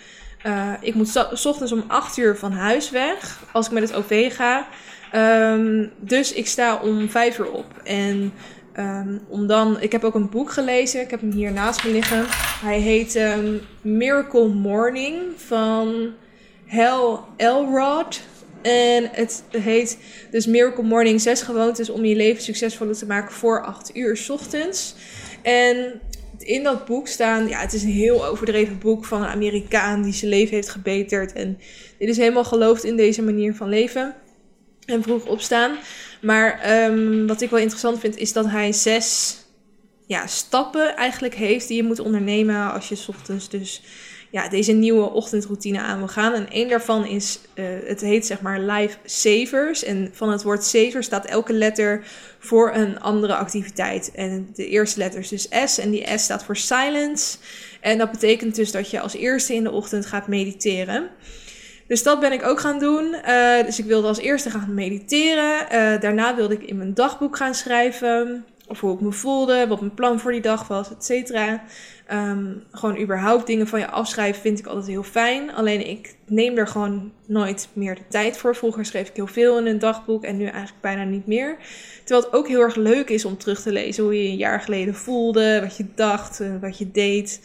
Uh, 0.47 0.73
ik 0.81 0.95
moet 0.95 1.09
s 1.33 1.47
ochtends 1.47 1.73
om 1.73 1.85
8 1.87 2.17
uur 2.17 2.37
van 2.37 2.53
huis 2.53 2.91
weg 2.91 3.43
als 3.53 3.67
ik 3.67 3.73
met 3.73 3.83
het 3.83 3.95
OV 3.95 4.37
ga. 4.37 4.67
Um, 5.53 5.91
dus 5.97 6.33
ik 6.33 6.47
sta 6.47 6.77
om 6.77 7.09
5 7.09 7.39
uur 7.39 7.51
op. 7.51 7.67
En 7.85 8.33
um, 8.77 9.21
om 9.29 9.47
dan, 9.47 9.81
ik 9.81 9.93
heb 9.93 10.05
ook 10.05 10.15
een 10.15 10.31
boek 10.31 10.51
gelezen. 10.51 11.01
Ik 11.01 11.11
heb 11.11 11.21
hem 11.21 11.31
hier 11.31 11.53
naast 11.53 11.85
me 11.85 11.91
liggen. 11.91 12.25
Hij 12.63 12.79
heet 12.79 13.21
Miracle 13.83 14.49
Morning 14.49 15.23
van 15.37 16.13
Hal 16.67 17.29
Elrod. 17.37 18.21
En 18.69 19.09
het 19.13 19.43
heet 19.51 19.99
dus 20.31 20.47
Miracle 20.47 20.83
Morning: 20.83 21.21
zes 21.21 21.43
gewoontes 21.43 21.91
om 21.91 22.05
je 22.05 22.17
leven 22.17 22.43
succesvoller 22.43 22.97
te 22.97 23.07
maken 23.07 23.35
voor 23.35 23.65
8 23.65 23.97
uur 23.97 24.17
s 24.17 24.31
ochtends. 24.31 24.95
En 25.43 26.01
in 26.39 26.63
dat 26.63 26.85
boek 26.85 27.09
staan, 27.09 27.49
ja, 27.49 27.61
het 27.61 27.73
is 27.73 27.83
een 27.83 27.89
heel 27.89 28.27
overdreven 28.27 28.79
boek 28.79 29.05
van 29.05 29.23
een 29.23 29.29
Amerikaan 29.29 30.03
die 30.03 30.13
zijn 30.13 30.31
leven 30.31 30.55
heeft 30.55 30.69
gebeterd. 30.69 31.33
En 31.33 31.59
dit 31.99 32.09
is 32.09 32.17
helemaal 32.17 32.45
geloofd 32.45 32.85
in 32.85 32.97
deze 32.97 33.23
manier 33.23 33.55
van 33.55 33.69
leven 33.69 34.15
en 34.87 35.03
vroeg 35.03 35.27
opstaan. 35.27 35.77
Maar 36.21 36.83
um, 36.85 37.27
wat 37.27 37.41
ik 37.41 37.51
wel 37.51 37.61
interessant 37.61 38.01
vind, 38.01 38.17
is 38.17 38.33
dat 38.33 38.47
hij 38.47 38.73
zes 38.73 39.37
ja, 40.07 40.27
stappen 40.27 40.97
eigenlijk 40.97 41.35
heeft 41.35 41.69
die 41.69 41.77
je 41.77 41.83
moet 41.83 42.01
ondernemen 42.01 42.73
als 42.73 42.89
je 42.89 42.95
s 42.95 43.09
ochtends 43.09 43.49
dus 43.49 43.83
ja, 44.31 44.49
deze 44.49 44.73
nieuwe 44.73 45.11
ochtendroutine 45.11 45.81
aan 45.81 45.99
wil 45.99 46.09
gaan. 46.09 46.33
En 46.33 46.51
één 46.51 46.69
daarvan 46.69 47.07
is, 47.07 47.39
uh, 47.55 47.65
het 47.85 48.01
heet 48.01 48.27
zeg 48.27 48.41
maar 48.41 48.61
Life 48.61 48.99
Savers. 49.05 49.85
En 49.85 50.11
van 50.13 50.31
het 50.31 50.43
woord 50.43 50.65
saver 50.65 51.03
staat 51.03 51.27
elke 51.27 51.53
letter 51.53 52.05
voor 52.39 52.75
een 52.75 53.01
andere 53.01 53.35
activiteit. 53.35 54.11
En 54.15 54.49
de 54.55 54.67
eerste 54.67 54.99
letter 54.99 55.21
is 55.21 55.29
dus 55.29 55.49
S 55.65 55.79
en 55.79 55.91
die 55.91 56.19
S 56.19 56.23
staat 56.23 56.45
voor 56.45 56.57
silence. 56.57 57.37
En 57.81 57.99
dat 57.99 58.11
betekent 58.11 58.55
dus 58.55 58.71
dat 58.71 58.91
je 58.91 59.01
als 59.01 59.15
eerste 59.15 59.55
in 59.55 59.63
de 59.63 59.71
ochtend 59.71 60.07
gaat 60.07 60.29
mediteren. 60.29 61.11
Dus 61.87 62.03
dat 62.03 62.21
ben 62.21 62.33
ik 62.33 62.45
ook 62.45 62.61
gaan 62.61 62.79
doen. 62.79 63.05
Uh, 63.29 63.65
dus 63.65 63.79
ik 63.79 63.85
wilde 63.85 64.09
als 64.09 64.19
eerste 64.19 64.51
gaan 64.51 64.75
mediteren. 64.75 65.61
Uh, 65.73 66.01
daarna 66.01 66.37
wilde 66.37 66.55
ik 66.55 66.63
in 66.63 66.77
mijn 66.77 66.95
dagboek 66.95 67.37
gaan 67.37 67.55
schrijven. 67.55 68.45
Of 68.69 68.81
hoe 68.81 68.95
ik 68.95 69.01
me 69.01 69.13
voelde, 69.13 69.67
wat 69.67 69.81
mijn 69.81 69.95
plan 69.95 70.21
voor 70.21 70.33
die 70.33 70.41
dag 70.41 70.69
was, 70.69 70.91
et 70.91 71.05
cetera. 71.05 71.63
Ehm, 72.07 72.47
gewoon 72.73 72.99
überhaupt 73.01 73.47
dingen 73.47 73.67
van 73.67 73.79
je 73.79 73.91
afschrijven 73.91 74.41
vind 74.41 74.59
ik 74.59 74.67
altijd 74.67 74.87
heel 74.87 75.03
fijn. 75.03 75.55
Alleen 75.55 75.89
ik 75.89 76.17
neem 76.27 76.57
er 76.57 76.67
gewoon 76.67 77.13
nooit 77.27 77.69
meer 77.73 77.95
de 77.95 78.09
tijd 78.09 78.37
voor. 78.37 78.57
Vroeger 78.57 78.85
schreef 78.85 79.09
ik 79.09 79.17
heel 79.17 79.27
veel 79.27 79.59
in 79.59 79.67
een 79.67 79.79
dagboek 79.79 80.25
en 80.25 80.37
nu 80.37 80.45
eigenlijk 80.45 80.81
bijna 80.81 81.05
niet 81.05 81.27
meer. 81.27 81.57
Terwijl 82.05 82.27
het 82.27 82.33
ook 82.33 82.49
heel 82.49 82.61
erg 82.61 82.75
leuk 82.75 83.09
is 83.09 83.25
om 83.25 83.37
terug 83.37 83.63
te 83.63 83.73
lezen 83.73 84.05
hoe 84.05 84.23
je 84.23 84.29
een 84.29 84.37
jaar 84.37 84.61
geleden 84.61 84.95
voelde, 84.95 85.61
wat 85.61 85.77
je 85.77 85.85
dacht, 85.95 86.41
eh, 86.41 86.49
wat 86.61 86.79
je 86.79 86.91
deed. 86.91 87.41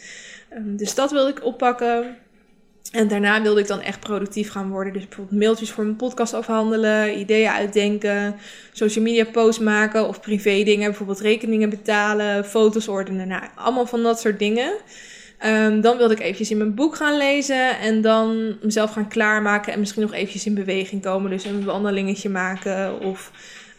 Ehm, 0.48 0.76
dus 0.76 0.94
dat 0.94 1.10
wilde 1.10 1.30
ik 1.30 1.44
oppakken. 1.44 2.16
En 2.94 3.08
daarna 3.08 3.42
wilde 3.42 3.60
ik 3.60 3.66
dan 3.66 3.80
echt 3.80 4.00
productief 4.00 4.50
gaan 4.50 4.70
worden. 4.70 4.92
Dus 4.92 5.08
bijvoorbeeld 5.08 5.40
mailtjes 5.40 5.70
voor 5.70 5.84
mijn 5.84 5.96
podcast 5.96 6.34
afhandelen, 6.34 7.18
ideeën 7.18 7.50
uitdenken, 7.50 8.36
social 8.72 9.04
media 9.04 9.24
posts 9.24 9.62
maken 9.62 10.08
of 10.08 10.20
privé 10.20 10.62
dingen, 10.62 10.88
bijvoorbeeld 10.88 11.20
rekeningen 11.20 11.70
betalen, 11.70 12.44
foto's 12.44 12.88
ordenen. 12.88 13.28
Nou, 13.28 13.42
allemaal 13.54 13.86
van 13.86 14.02
dat 14.02 14.20
soort 14.20 14.38
dingen. 14.38 14.72
Ehm, 15.38 15.80
dan 15.80 15.96
wilde 15.96 16.14
ik 16.14 16.20
eventjes 16.20 16.50
in 16.50 16.56
mijn 16.56 16.74
boek 16.74 16.96
gaan 16.96 17.16
lezen 17.16 17.78
en 17.78 18.00
dan 18.00 18.56
mezelf 18.62 18.92
gaan 18.92 19.08
klaarmaken 19.08 19.72
en 19.72 19.78
misschien 19.78 20.02
nog 20.02 20.12
eventjes 20.12 20.46
in 20.46 20.54
beweging 20.54 21.02
komen. 21.02 21.30
Dus 21.30 21.44
een 21.44 21.64
wandelingetje 21.64 22.28
maken 22.28 23.00
of 23.00 23.30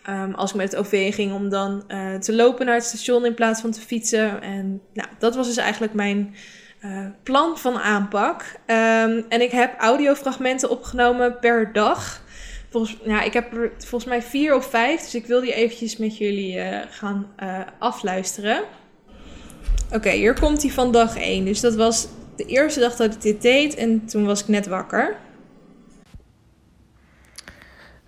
ehm, 0.04 0.32
als 0.32 0.50
ik 0.52 0.58
met 0.58 0.72
het 0.72 0.80
OV 0.80 1.16
ging 1.16 1.34
om 1.34 1.50
dan 1.50 1.84
uh, 1.88 2.16
te 2.16 2.34
lopen 2.34 2.66
naar 2.66 2.76
het 2.76 2.84
station 2.84 3.26
in 3.26 3.34
plaats 3.34 3.62
van 3.62 3.72
te 3.72 3.82
fietsen. 3.82 4.42
En 4.42 4.82
nou, 4.94 5.10
dat 5.20 5.36
was 5.36 5.48
dus 5.48 5.58
eigenlijk 5.58 5.94
mijn 5.94 6.36
uh, 6.82 7.08
plan 7.24 7.58
van 7.58 7.80
aanpak. 7.80 8.42
Um, 8.42 9.26
en 9.30 9.42
ik 9.42 9.52
heb 9.52 9.80
audiofragmenten 9.80 10.70
opgenomen 10.70 11.40
per 11.40 11.74
dag. 11.74 12.22
Volgens, 12.70 12.98
ja, 13.04 13.22
ik 13.22 13.34
heb 13.34 13.54
er 13.54 13.72
volgens 13.78 14.06
mij 14.06 14.22
vier 14.22 14.56
of 14.56 14.66
vijf. 14.70 15.02
Dus 15.02 15.16
ik 15.16 15.26
wil 15.26 15.42
die 15.42 15.54
eventjes 15.54 15.98
met 15.98 16.18
jullie 16.18 16.56
uh, 16.56 16.80
gaan 16.90 17.34
uh, 17.44 17.60
afluisteren. 17.80 18.64
Oké, 19.92 20.10
hier 20.10 20.40
komt 20.40 20.62
die 20.62 20.74
van 20.74 20.92
dag 20.92 21.18
1. 21.18 21.46
Dus 21.46 21.60
dat 21.60 21.76
was 21.76 22.08
de 22.36 22.46
eerste 22.46 22.80
dag 22.80 22.96
dat 22.96 23.14
ik 23.14 23.22
dit 23.22 23.42
deed. 23.42 23.76
En 23.76 24.06
toen 24.06 24.26
was 24.26 24.42
ik 24.42 24.48
net 24.48 24.68
wakker. 24.68 25.16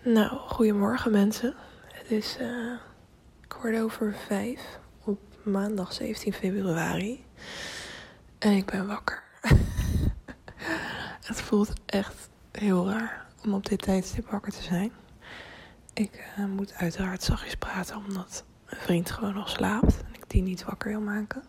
Nou, 0.04 0.30
goedemorgen 0.30 1.12
mensen. 1.12 1.54
Het 1.94 2.12
is 2.12 2.38
kwart 3.48 3.80
over 3.80 4.16
vijf 4.28 4.60
op 5.04 5.20
maandag 5.44 5.94
17 5.94 6.34
februari. 6.34 7.24
En 8.40 8.52
ik 8.52 8.66
ben 8.66 8.88
wakker. 8.88 9.24
het 11.30 11.42
voelt 11.42 11.74
echt 11.86 12.30
heel 12.52 12.90
raar 12.90 13.26
om 13.44 13.54
op 13.54 13.66
dit 13.66 13.82
tijdstip 13.82 14.30
wakker 14.30 14.52
te 14.52 14.64
zijn. 14.64 14.92
Ik 15.94 16.34
uh, 16.40 16.46
moet 16.46 16.74
uiteraard 16.74 17.24
zachtjes 17.24 17.56
praten 17.56 17.96
omdat 17.96 18.44
mijn 18.70 18.82
vriend 18.82 19.12
gewoon 19.12 19.34
nog 19.34 19.50
slaapt 19.50 20.04
en 20.04 20.14
ik 20.14 20.24
die 20.30 20.42
niet 20.42 20.64
wakker 20.64 20.90
wil 20.90 21.02
maken. 21.02 21.44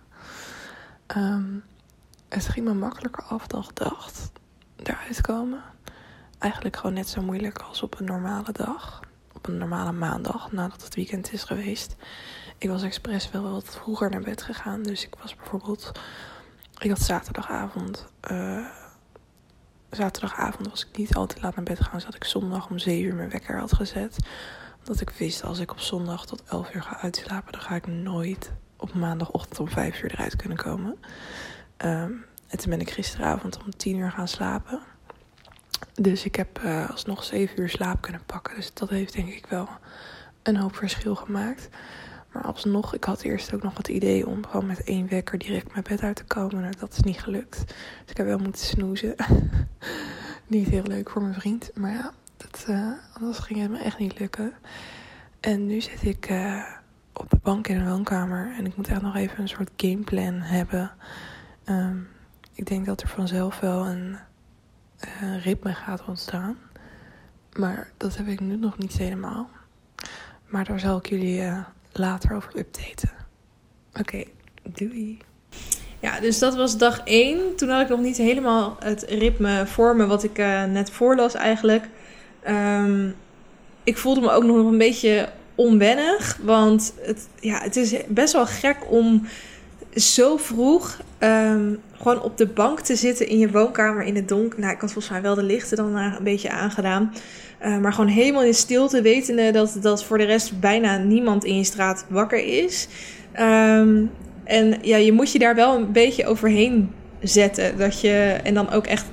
Um, 1.17 1.65
het 2.29 2.49
ging 2.49 2.67
me 2.67 2.75
makkelijker 2.75 3.25
af 3.25 3.47
dan 3.47 3.65
gedacht 3.65 4.31
eruit 4.77 5.21
komen. 5.21 5.63
Eigenlijk 6.39 6.77
gewoon 6.77 6.95
net 6.95 7.09
zo 7.09 7.23
moeilijk 7.23 7.59
als 7.59 7.83
op 7.83 7.99
een 7.99 8.05
normale 8.05 8.53
dag. 8.53 9.01
Op 9.33 9.47
een 9.49 9.59
normale 9.59 9.93
maandag 9.93 10.53
nadat 10.53 10.85
het 10.85 10.95
weekend 10.95 11.33
is 11.33 11.45
geweest. 11.45 11.97
Ik 12.59 12.69
was 12.69 12.83
expres 12.83 13.31
wel 13.31 13.51
wat 13.51 13.65
vroeger 13.65 14.11
naar 14.11 14.23
bed 14.23 14.43
gegaan. 14.43 14.83
Dus 14.83 15.05
ik 15.05 15.15
was 15.23 15.37
bijvoorbeeld 15.37 15.93
ik 16.79 16.91
had 16.91 17.01
zaterdagavond. 17.01 18.07
Uh, 18.31 18.67
zaterdagavond 19.91 20.69
was 20.69 20.87
ik 20.87 20.97
niet 20.97 21.15
al 21.15 21.27
te 21.27 21.37
laat 21.41 21.55
naar 21.55 21.65
bed 21.65 21.79
gegaan. 21.81 22.01
Zodat 22.01 22.15
ik 22.15 22.25
zondag 22.25 22.71
om 22.71 22.79
7 22.79 23.09
uur 23.09 23.15
mijn 23.15 23.31
wekker 23.31 23.59
had 23.59 23.73
gezet. 23.73 24.17
Omdat 24.79 25.01
ik 25.01 25.11
wist 25.11 25.45
als 25.45 25.59
ik 25.59 25.71
op 25.71 25.81
zondag 25.81 26.27
tot 26.27 26.43
11 26.45 26.75
uur 26.75 26.83
ga 26.83 27.01
uitslapen, 27.01 27.53
dan 27.53 27.61
ga 27.61 27.75
ik 27.75 27.87
nooit 27.87 28.53
op 28.77 28.95
maandagochtend 28.95 29.61
om 29.61 29.69
5 29.69 30.03
uur 30.03 30.13
eruit 30.13 30.37
kunnen 30.37 30.59
komen. 30.59 30.99
Um, 31.85 32.25
en 32.47 32.59
toen 32.59 32.71
ben 32.71 32.81
ik 32.81 32.91
gisteravond 32.91 33.59
om 33.65 33.77
10 33.77 33.97
uur 33.97 34.11
gaan 34.11 34.29
slapen. 34.29 34.81
Dus 35.95 36.25
ik 36.25 36.35
heb 36.35 36.61
uh, 36.65 36.91
alsnog 36.91 37.25
7 37.25 37.61
uur 37.61 37.69
slaap 37.69 38.01
kunnen 38.01 38.23
pakken. 38.27 38.55
Dus 38.55 38.75
dat 38.75 38.89
heeft 38.89 39.13
denk 39.13 39.29
ik 39.29 39.47
wel 39.47 39.69
een 40.43 40.57
hoop 40.57 40.77
verschil 40.77 41.15
gemaakt. 41.15 41.69
Maar 42.33 42.43
alsnog, 42.43 42.95
ik 42.95 43.05
had 43.05 43.23
eerst 43.23 43.55
ook 43.55 43.63
nog 43.63 43.77
het 43.77 43.89
idee 43.89 44.27
om 44.27 44.47
gewoon 44.47 44.67
met 44.67 44.85
één 44.85 45.09
wekker 45.09 45.39
direct 45.39 45.73
mijn 45.73 45.85
bed 45.89 46.03
uit 46.03 46.17
te 46.17 46.25
komen. 46.25 46.61
Nou, 46.61 46.75
dat 46.79 46.93
is 46.93 47.01
niet 47.01 47.21
gelukt. 47.21 47.65
Dus 47.67 48.11
ik 48.11 48.17
heb 48.17 48.27
wel 48.27 48.39
moeten 48.39 48.67
snoezen. 48.67 49.15
niet 50.47 50.69
heel 50.69 50.83
leuk 50.83 51.11
voor 51.11 51.23
mijn 51.23 51.35
vriend. 51.35 51.71
Maar 51.75 51.93
ja, 51.93 52.13
dat, 52.37 52.67
uh, 52.69 52.93
anders 53.13 53.39
ging 53.39 53.61
het 53.61 53.71
me 53.71 53.79
echt 53.79 53.99
niet 53.99 54.19
lukken. 54.19 54.53
En 55.41 55.67
nu 55.67 55.81
zit 55.81 56.03
ik 56.03 56.31
uh, 56.31 56.65
op 57.13 57.31
de 57.31 57.39
bank 57.43 57.69
in 57.69 57.79
de 57.79 57.91
woonkamer. 57.91 58.55
En 58.59 58.67
ik 58.67 58.77
moet 58.77 58.89
echt 58.89 59.03
nog 59.03 59.17
even 59.17 59.41
een 59.41 59.49
soort 59.49 59.71
gameplan 59.77 60.41
hebben. 60.41 60.91
Um, 61.65 62.09
ik 62.53 62.67
denk 62.67 62.87
dat 62.87 63.03
er 63.03 63.09
vanzelf 63.09 63.61
wel 63.61 63.87
een 63.87 64.19
uh, 65.23 65.45
ritme 65.45 65.73
gaat 65.73 66.05
ontstaan. 66.05 66.57
Maar 67.57 67.91
dat 67.97 68.17
heb 68.17 68.27
ik 68.27 68.41
nu 68.41 68.57
nog 68.57 68.79
niet 68.79 68.99
helemaal. 68.99 69.51
Maar 70.47 70.65
daar 70.65 70.81
zal 70.81 70.99
ik 70.99 71.07
jullie 71.07 71.43
later 71.99 72.37
over 72.37 72.59
updaten. 72.59 73.11
Oké, 74.01 74.25
doei. 74.63 75.19
Ja, 76.01 76.21
dus 76.21 76.39
dat 76.39 76.57
was 76.57 76.77
dag 76.77 77.01
1. 77.05 77.57
Toen 77.57 77.69
had 77.69 77.83
ik 77.83 77.89
nog 77.89 78.01
niet 78.01 78.17
helemaal 78.17 78.77
het 78.79 79.03
ritme 79.03 79.67
voor 79.67 79.97
me 79.97 80.07
wat 80.07 80.25
ik 80.25 80.39
uh, 80.39 80.65
net 80.65 80.91
voorlas 80.91 81.35
eigenlijk. 81.35 81.85
Um, 82.49 83.15
ik 83.85 83.99
voelde 83.99 84.21
me 84.21 84.31
ook 84.31 84.45
nog 84.45 84.57
een 84.57 84.79
beetje 84.79 85.29
onwennig. 85.55 86.39
Want 86.43 86.95
het, 87.01 87.29
ja, 87.41 87.61
het 87.61 87.77
is 87.77 87.95
best 88.09 88.33
wel 88.33 88.47
gek 88.47 88.77
om 88.89 89.27
zo 89.95 90.37
vroeg 90.37 91.01
um, 91.19 91.81
gewoon 91.97 92.23
op 92.23 92.37
de 92.37 92.47
bank 92.47 92.81
te 92.81 92.97
zitten 92.97 93.29
in 93.29 93.39
je 93.39 93.51
woonkamer 93.51 94.03
in 94.03 94.17
het 94.17 94.29
donker. 94.29 94.61
Nou, 94.61 94.73
ik 94.73 94.81
had 94.81 94.93
volgens 94.93 95.13
mij 95.13 95.23
wel 95.23 95.35
de 95.35 95.43
lichten 95.43 95.77
dan 95.77 95.97
een 95.97 96.23
beetje 96.23 96.51
aangedaan. 96.51 97.13
Uh, 97.65 97.79
maar 97.79 97.93
gewoon 97.93 98.11
helemaal 98.11 98.43
in 98.43 98.55
stilte, 98.55 99.03
wetende 99.03 99.51
dat, 99.51 99.79
dat 99.81 100.05
voor 100.05 100.19
de 100.19 100.25
rest 100.25 100.61
bijna 100.61 100.97
niemand 100.97 101.45
in 101.45 101.57
je 101.57 101.65
straat 101.65 102.05
wakker 102.09 102.45
is. 102.45 102.89
Um, 103.41 104.11
en 104.45 104.79
ja, 104.83 104.97
je 104.97 105.13
moet 105.13 105.33
je 105.33 105.39
daar 105.39 105.55
wel 105.55 105.77
een 105.77 105.93
beetje 105.93 106.27
overheen 106.27 106.91
zetten. 107.23 107.79
Dat 107.79 108.01
je, 108.01 108.39
en 108.43 108.55
dan 108.55 108.71
ook 108.71 108.87
echt 108.87 109.07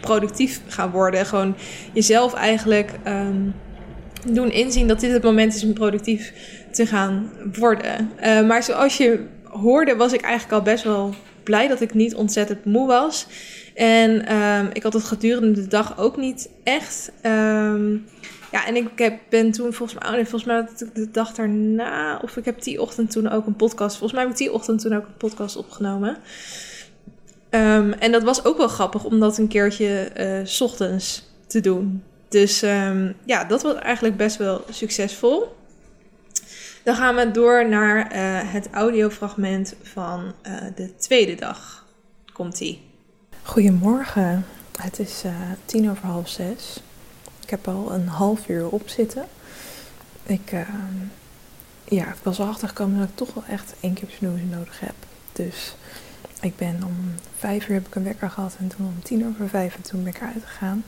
productief 0.00 0.60
gaan 0.66 0.90
worden. 0.90 1.26
Gewoon 1.26 1.54
jezelf 1.92 2.34
eigenlijk 2.34 2.90
um, 3.06 3.54
doen 4.32 4.52
inzien 4.52 4.88
dat 4.88 5.00
dit 5.00 5.12
het 5.12 5.22
moment 5.22 5.54
is 5.54 5.64
om 5.64 5.74
productief 5.74 6.32
te 6.70 6.86
gaan 6.86 7.30
worden. 7.58 8.10
Uh, 8.24 8.46
maar 8.46 8.62
zoals 8.62 8.96
je 8.96 9.26
hoorde, 9.44 9.96
was 9.96 10.12
ik 10.12 10.20
eigenlijk 10.20 10.52
al 10.52 10.72
best 10.72 10.84
wel 10.84 11.14
blij 11.42 11.68
dat 11.68 11.80
ik 11.80 11.94
niet 11.94 12.14
ontzettend 12.14 12.64
moe 12.64 12.86
was. 12.86 13.26
En 13.76 14.36
um, 14.36 14.70
ik 14.72 14.82
had 14.82 14.92
het 14.92 15.04
gedurende 15.04 15.52
de 15.52 15.66
dag 15.66 15.98
ook 15.98 16.16
niet 16.16 16.48
echt. 16.64 17.12
Um, 17.22 18.06
ja, 18.52 18.66
en 18.66 18.76
ik 18.76 18.88
heb, 18.94 19.18
ben 19.28 19.50
toen 19.50 19.72
volgens 19.72 20.02
mij, 20.02 20.26
volgens 20.26 20.44
mij 20.44 20.88
de 20.94 21.10
dag 21.10 21.32
daarna, 21.32 22.20
of 22.22 22.36
ik 22.36 22.44
heb 22.44 22.62
die 22.62 22.82
ochtend 22.82 23.10
toen 23.10 23.28
ook 23.28 23.46
een 23.46 23.56
podcast, 23.56 23.96
volgens 23.96 24.12
mij 24.12 24.22
heb 24.22 24.30
ik 24.30 24.38
die 24.38 24.52
ochtend 24.52 24.80
toen 24.80 24.96
ook 24.96 25.06
een 25.06 25.16
podcast 25.16 25.56
opgenomen. 25.56 26.16
Um, 27.50 27.92
en 27.92 28.12
dat 28.12 28.22
was 28.22 28.44
ook 28.44 28.56
wel 28.56 28.68
grappig 28.68 29.04
om 29.04 29.20
dat 29.20 29.38
een 29.38 29.48
keertje 29.48 30.10
uh, 30.16 30.40
s 30.44 30.60
ochtends 30.60 31.28
te 31.46 31.60
doen. 31.60 32.02
Dus 32.28 32.60
ja, 33.24 33.44
dat 33.48 33.62
was 33.62 33.74
eigenlijk 33.74 34.16
best 34.16 34.36
wel 34.36 34.64
succesvol. 34.70 35.54
Dan 36.84 36.94
gaan 36.94 37.14
we 37.14 37.30
door 37.30 37.68
naar 37.68 38.12
uh, 38.12 38.52
het 38.52 38.68
audiofragment 38.70 39.74
van 39.82 40.32
uh, 40.46 40.52
de 40.74 40.96
tweede 40.96 41.34
dag. 41.34 41.86
Komt-ie. 42.32 42.85
Goedemorgen. 43.46 44.46
Het 44.78 44.98
is 44.98 45.22
uh, 45.24 45.32
tien 45.64 45.90
over 45.90 46.06
half 46.06 46.28
zes. 46.28 46.82
Ik 47.42 47.50
heb 47.50 47.68
al 47.68 47.92
een 47.92 48.08
half 48.08 48.48
uur 48.48 48.68
op 48.68 48.88
zitten. 48.88 49.24
Ik, 50.22 50.52
uh, 50.52 50.60
ja, 51.84 52.06
ik 52.06 52.18
was 52.22 52.38
erachter 52.38 52.68
gekomen 52.68 52.98
dat 52.98 53.08
ik 53.08 53.16
toch 53.16 53.34
wel 53.34 53.44
echt 53.48 53.74
één 53.80 53.94
keer 53.94 54.08
snoezen 54.18 54.48
nodig 54.48 54.80
heb. 54.80 54.94
Dus 55.32 55.76
ik 56.40 56.56
ben 56.56 56.82
om 56.84 57.14
vijf 57.38 57.68
uur 57.68 57.74
heb 57.74 57.86
ik 57.86 57.94
een 57.94 58.04
wekker 58.04 58.30
gehad 58.30 58.56
en 58.58 58.68
toen 58.68 58.86
om 58.86 59.02
tien 59.02 59.26
over 59.26 59.48
vijf 59.48 59.76
en 59.76 59.82
toen 59.82 60.02
ben 60.04 60.12
ik 60.14 60.20
eruit 60.20 60.44
gegaan. 60.44 60.84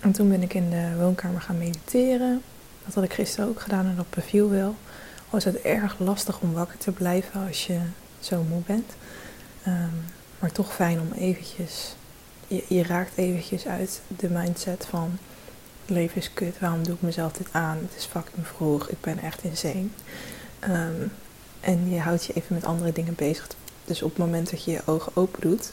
En 0.00 0.12
toen 0.12 0.28
ben 0.28 0.42
ik 0.42 0.54
in 0.54 0.70
de 0.70 0.92
woonkamer 0.98 1.40
gaan 1.40 1.58
mediteren. 1.58 2.42
Dat 2.84 2.94
had 2.94 3.04
ik 3.04 3.12
gisteren 3.12 3.48
ook 3.48 3.60
gedaan 3.60 3.86
en 3.86 3.96
dat 3.96 4.10
beviel 4.10 4.50
wel. 4.50 4.74
Al 5.30 5.38
is 5.38 5.44
het 5.44 5.60
erg 5.60 5.98
lastig 5.98 6.40
om 6.40 6.52
wakker 6.52 6.78
te 6.78 6.90
blijven 6.90 7.46
als 7.46 7.66
je 7.66 7.80
zo 8.20 8.42
moe 8.42 8.62
bent. 8.66 8.92
Um, 9.66 10.04
maar 10.42 10.52
toch 10.52 10.74
fijn 10.74 11.00
om 11.00 11.12
eventjes, 11.12 11.94
je, 12.46 12.64
je, 12.68 12.82
raakt 12.82 13.16
eventjes 13.16 13.66
uit 13.66 14.00
de 14.16 14.28
mindset 14.28 14.86
van 14.88 15.18
leven 15.86 16.16
is 16.16 16.32
kut, 16.32 16.58
waarom 16.58 16.82
doe 16.82 16.94
ik 16.94 17.02
mezelf 17.02 17.32
dit 17.32 17.46
aan? 17.50 17.76
Het 17.76 17.96
is 17.96 18.04
fucking 18.04 18.46
vroeg, 18.46 18.88
ik 18.88 19.00
ben 19.00 19.18
echt 19.18 19.42
insane. 19.42 19.86
Um, 20.68 21.12
en 21.60 21.90
je 21.90 22.00
houdt 22.00 22.24
je 22.24 22.32
even 22.32 22.54
met 22.54 22.64
andere 22.64 22.92
dingen 22.92 23.14
bezig. 23.14 23.46
Dus 23.84 24.02
op 24.02 24.08
het 24.08 24.18
moment 24.18 24.50
dat 24.50 24.64
je 24.64 24.70
je 24.70 24.80
ogen 24.84 25.12
open 25.14 25.40
doet, 25.40 25.72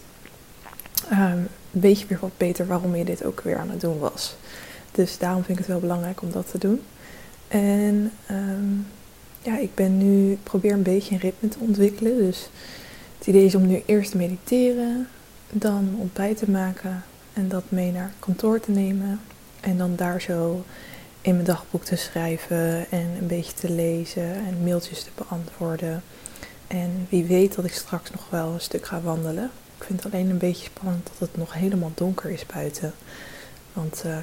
um, 1.11 1.47
weet 1.72 1.99
je 1.99 2.07
weer 2.07 2.20
wat 2.20 2.38
beter 2.38 2.67
waarom 2.67 2.95
je 2.95 3.05
dit 3.05 3.24
ook 3.24 3.41
weer 3.41 3.57
aan 3.57 3.70
het 3.70 3.82
doen 3.82 3.99
was. 3.99 4.36
Dus 4.91 5.17
daarom 5.17 5.43
vind 5.43 5.59
ik 5.59 5.65
het 5.65 5.74
wel 5.74 5.82
belangrijk 5.82 6.22
om 6.22 6.32
dat 6.32 6.51
te 6.51 6.57
doen. 6.57 6.82
En 7.47 8.11
um, 8.32 8.88
ja, 9.41 9.57
ik 9.57 9.76
ben 9.76 9.97
nu, 9.97 10.38
probeer 10.43 10.72
een 10.72 10.82
beetje 10.82 11.13
een 11.13 11.22
ritme 11.22 11.49
te 11.49 11.59
ontwikkelen. 11.59 12.17
Dus 12.17 12.49
het 13.20 13.28
idee 13.28 13.45
is 13.45 13.55
om 13.55 13.67
nu 13.67 13.84
eerst 13.86 14.11
te 14.11 14.17
mediteren, 14.17 15.07
dan 15.49 15.95
ontbijt 15.97 16.38
te 16.38 16.49
maken 16.49 17.03
en 17.34 17.47
dat 17.47 17.63
mee 17.70 17.91
naar 17.91 18.13
kantoor 18.20 18.59
te 18.59 18.72
nemen. 18.72 19.22
En 19.59 19.78
dan 19.78 19.95
daar 19.95 20.22
zo 20.22 20.63
in 21.22 21.34
mijn 21.34 21.45
dagboek 21.45 21.84
te 21.84 21.95
schrijven 21.95 22.91
en 22.91 23.07
een 23.20 23.28
beetje 23.28 23.53
te 23.53 23.70
lezen 23.70 24.34
en 24.34 24.63
mailtjes 24.63 25.03
te 25.03 25.09
beantwoorden. 25.15 26.03
En 26.67 27.07
wie 27.09 27.24
weet 27.24 27.55
dat 27.55 27.65
ik 27.65 27.74
straks 27.74 28.11
nog 28.11 28.30
wel 28.30 28.53
een 28.53 28.61
stuk 28.61 28.86
ga 28.86 29.01
wandelen. 29.01 29.51
Ik 29.78 29.84
vind 29.84 30.03
het 30.03 30.13
alleen 30.13 30.30
een 30.30 30.38
beetje 30.38 30.65
spannend 30.65 31.05
dat 31.05 31.30
het 31.30 31.38
nog 31.38 31.53
helemaal 31.53 31.91
donker 31.95 32.30
is 32.30 32.45
buiten. 32.45 32.93
Want 33.74 34.03
uh, 34.05 34.17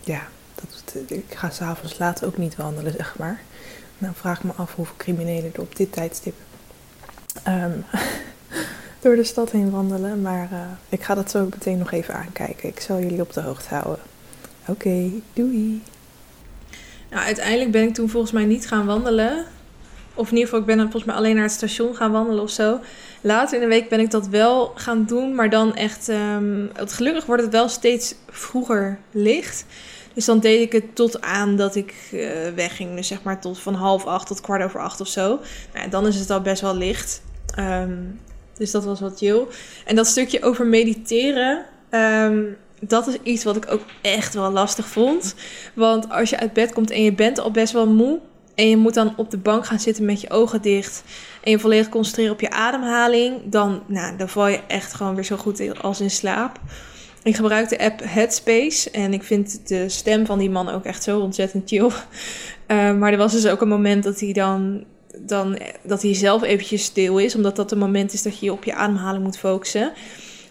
ja, 0.00 0.28
dat, 0.54 0.94
ik 1.10 1.34
ga 1.34 1.50
s'avonds 1.50 1.98
laat 1.98 2.24
ook 2.24 2.36
niet 2.36 2.56
wandelen, 2.56 2.92
zeg 2.92 3.18
maar. 3.18 3.40
Nou 3.98 4.14
vraag 4.14 4.38
ik 4.38 4.44
me 4.44 4.52
af 4.52 4.74
hoeveel 4.74 4.96
criminelen 4.96 5.54
er 5.54 5.60
op 5.60 5.76
dit 5.76 5.92
tijdstip 5.92 6.34
um, 7.48 7.84
door 9.02 9.16
de 9.16 9.24
stad 9.24 9.50
heen 9.50 9.70
wandelen. 9.70 10.22
Maar 10.22 10.48
uh, 10.52 10.58
ik 10.88 11.02
ga 11.02 11.14
dat 11.14 11.30
zo 11.30 11.44
meteen 11.50 11.78
nog 11.78 11.92
even 11.92 12.14
aankijken. 12.14 12.68
Ik 12.68 12.80
zal 12.80 13.00
jullie 13.00 13.20
op 13.20 13.32
de 13.32 13.40
hoogte 13.40 13.74
houden. 13.74 14.04
Oké, 14.66 15.10
doei. 15.32 15.82
Nou, 17.10 17.24
uiteindelijk 17.24 17.70
ben 17.70 17.82
ik 17.82 17.94
toen 17.94 18.08
volgens 18.08 18.32
mij 18.32 18.44
niet 18.44 18.68
gaan 18.68 18.86
wandelen. 18.86 19.44
Of 20.14 20.26
in 20.30 20.32
ieder 20.32 20.44
geval, 20.44 20.60
ik 20.60 20.76
ben 20.76 20.80
volgens 20.80 21.04
mij 21.04 21.14
alleen 21.14 21.34
naar 21.34 21.44
het 21.44 21.52
station 21.52 21.96
gaan 21.96 22.12
wandelen 22.12 22.42
of 22.42 22.50
zo. 22.50 22.80
Later 23.20 23.54
in 23.54 23.60
de 23.60 23.74
week 23.74 23.88
ben 23.88 24.00
ik 24.00 24.10
dat 24.10 24.28
wel 24.28 24.72
gaan 24.74 25.04
doen. 25.04 25.34
Maar 25.34 25.50
dan 25.50 25.74
echt, 25.74 26.08
um, 26.08 26.70
gelukkig 26.74 27.26
wordt 27.26 27.42
het 27.42 27.52
wel 27.52 27.68
steeds 27.68 28.14
vroeger 28.30 28.98
licht. 29.10 29.64
Dus 30.16 30.24
dan 30.24 30.38
deed 30.38 30.60
ik 30.60 30.72
het 30.72 30.94
tot 30.94 31.20
aan 31.20 31.56
dat 31.56 31.74
ik 31.74 31.94
uh, 32.12 32.48
wegging. 32.54 32.96
Dus 32.96 33.06
zeg 33.06 33.22
maar 33.22 33.40
tot 33.40 33.58
van 33.58 33.74
half 33.74 34.06
acht 34.06 34.26
tot 34.26 34.40
kwart 34.40 34.62
over 34.62 34.80
acht 34.80 35.00
of 35.00 35.08
zo. 35.08 35.40
Nou, 35.74 35.88
dan 35.88 36.06
is 36.06 36.16
het 36.16 36.30
al 36.30 36.40
best 36.40 36.60
wel 36.60 36.76
licht. 36.76 37.22
Um, 37.58 38.20
dus 38.54 38.70
dat 38.70 38.84
was 38.84 39.00
wat 39.00 39.18
chill. 39.18 39.46
En 39.84 39.96
dat 39.96 40.06
stukje 40.06 40.42
over 40.42 40.66
mediteren. 40.66 41.64
Um, 41.90 42.56
dat 42.80 43.06
is 43.06 43.16
iets 43.22 43.44
wat 43.44 43.56
ik 43.56 43.70
ook 43.70 43.82
echt 44.02 44.34
wel 44.34 44.50
lastig 44.50 44.86
vond. 44.86 45.34
Want 45.74 46.10
als 46.10 46.30
je 46.30 46.38
uit 46.38 46.52
bed 46.52 46.72
komt 46.72 46.90
en 46.90 47.02
je 47.02 47.12
bent 47.12 47.38
al 47.38 47.50
best 47.50 47.72
wel 47.72 47.86
moe. 47.86 48.20
En 48.54 48.68
je 48.68 48.76
moet 48.76 48.94
dan 48.94 49.14
op 49.16 49.30
de 49.30 49.38
bank 49.38 49.66
gaan 49.66 49.80
zitten 49.80 50.04
met 50.04 50.20
je 50.20 50.30
ogen 50.30 50.62
dicht. 50.62 51.02
En 51.42 51.50
je 51.50 51.58
volledig 51.58 51.88
concentreren 51.88 52.32
op 52.32 52.40
je 52.40 52.50
ademhaling. 52.50 53.40
Dan, 53.44 53.82
nou, 53.86 54.16
dan 54.16 54.28
val 54.28 54.46
je 54.46 54.60
echt 54.66 54.94
gewoon 54.94 55.14
weer 55.14 55.24
zo 55.24 55.36
goed 55.36 55.82
als 55.82 56.00
in 56.00 56.10
slaap. 56.10 56.60
Ik 57.26 57.36
gebruik 57.36 57.68
de 57.68 57.78
app 57.78 58.00
Headspace. 58.04 58.90
En 58.90 59.12
ik 59.12 59.22
vind 59.22 59.68
de 59.68 59.88
stem 59.88 60.26
van 60.26 60.38
die 60.38 60.50
man 60.50 60.68
ook 60.68 60.84
echt 60.84 61.02
zo 61.02 61.20
ontzettend 61.20 61.68
chill. 61.68 61.90
Uh, 62.68 62.94
maar 62.98 63.12
er 63.12 63.18
was 63.18 63.32
dus 63.32 63.46
ook 63.46 63.60
een 63.60 63.68
moment 63.68 64.04
dat 64.04 64.20
hij 64.20 64.32
dan, 64.32 64.84
dan 65.18 65.58
dat 65.82 66.02
hij 66.02 66.14
zelf 66.14 66.42
eventjes 66.42 66.84
stil 66.84 67.18
is. 67.18 67.34
Omdat 67.34 67.56
dat 67.56 67.72
een 67.72 67.78
moment 67.78 68.12
is 68.12 68.22
dat 68.22 68.38
je 68.38 68.52
op 68.52 68.64
je 68.64 68.74
ademhaling 68.74 69.24
moet 69.24 69.38
focussen. 69.38 69.92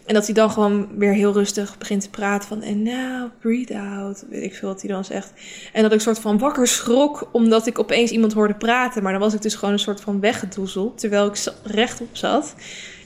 En 0.06 0.14
dat 0.14 0.26
hij 0.26 0.34
dan 0.34 0.52
gewoon 0.52 0.88
weer 0.98 1.14
heel 1.14 1.34
rustig 1.34 1.78
begint 1.78 2.02
te 2.02 2.10
praten 2.10 2.48
van... 2.48 2.62
En 2.62 2.84
now, 2.84 3.30
breathe 3.40 3.80
out. 3.80 4.26
Weet 4.30 4.44
ik 4.44 4.56
veel 4.56 4.70
wat 4.70 4.82
hij 4.82 4.92
dan 4.92 5.06
zegt. 5.06 5.34
En 5.74 5.82
dat 5.82 5.94
ik 5.94 6.00
soort 6.00 6.20
van 6.20 6.38
wakker 6.38 6.68
schrok 6.68 7.30
omdat 7.32 7.68
ik 7.68 7.80
opeens 7.80 8.12
iemand 8.12 8.34
hoorde 8.34 8.56
praten. 8.56 9.04
Maar 9.04 9.12
dan 9.12 9.22
was 9.22 9.34
ik 9.34 9.42
dus 9.42 9.56
gewoon 9.56 9.74
een 9.74 9.80
soort 9.80 10.02
van 10.02 10.20
weggedoezeld. 10.20 10.98
Terwijl 10.98 11.26
ik 11.26 11.54
rechtop 11.64 12.10
zat. 12.12 12.56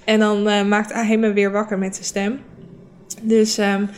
En 0.05 0.19
dan 0.19 0.47
uh, 0.47 0.65
maakte 0.65 0.93
hij 0.93 1.17
me 1.17 1.33
weer 1.33 1.51
wakker 1.51 1.77
met 1.77 1.93
zijn 1.93 2.05
stem. 2.05 2.39
Dus 3.21 3.57
um, 3.57 3.89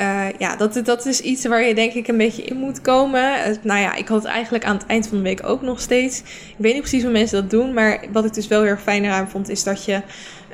uh, 0.00 0.26
ja, 0.38 0.56
dat, 0.56 0.80
dat 0.84 1.06
is 1.06 1.20
iets 1.20 1.46
waar 1.46 1.62
je 1.62 1.74
denk 1.74 1.92
ik 1.92 2.08
een 2.08 2.16
beetje 2.16 2.42
in 2.42 2.56
moet 2.56 2.80
komen. 2.80 3.58
Nou 3.62 3.80
ja, 3.80 3.94
ik 3.94 4.08
had 4.08 4.22
het 4.22 4.32
eigenlijk 4.32 4.64
aan 4.64 4.76
het 4.76 4.86
eind 4.86 5.06
van 5.06 5.16
de 5.16 5.22
week 5.22 5.46
ook 5.46 5.62
nog 5.62 5.80
steeds. 5.80 6.20
Ik 6.20 6.54
weet 6.56 6.72
niet 6.72 6.82
precies 6.82 7.02
hoe 7.02 7.12
mensen 7.12 7.40
dat 7.40 7.50
doen. 7.50 7.74
Maar 7.74 8.04
wat 8.12 8.24
ik 8.24 8.34
dus 8.34 8.48
wel 8.48 8.60
heel 8.62 8.70
erg 8.70 8.82
fijn 8.82 9.04
eraan 9.04 9.30
vond, 9.30 9.48
is 9.48 9.62
dat 9.62 9.84
je... 9.84 10.02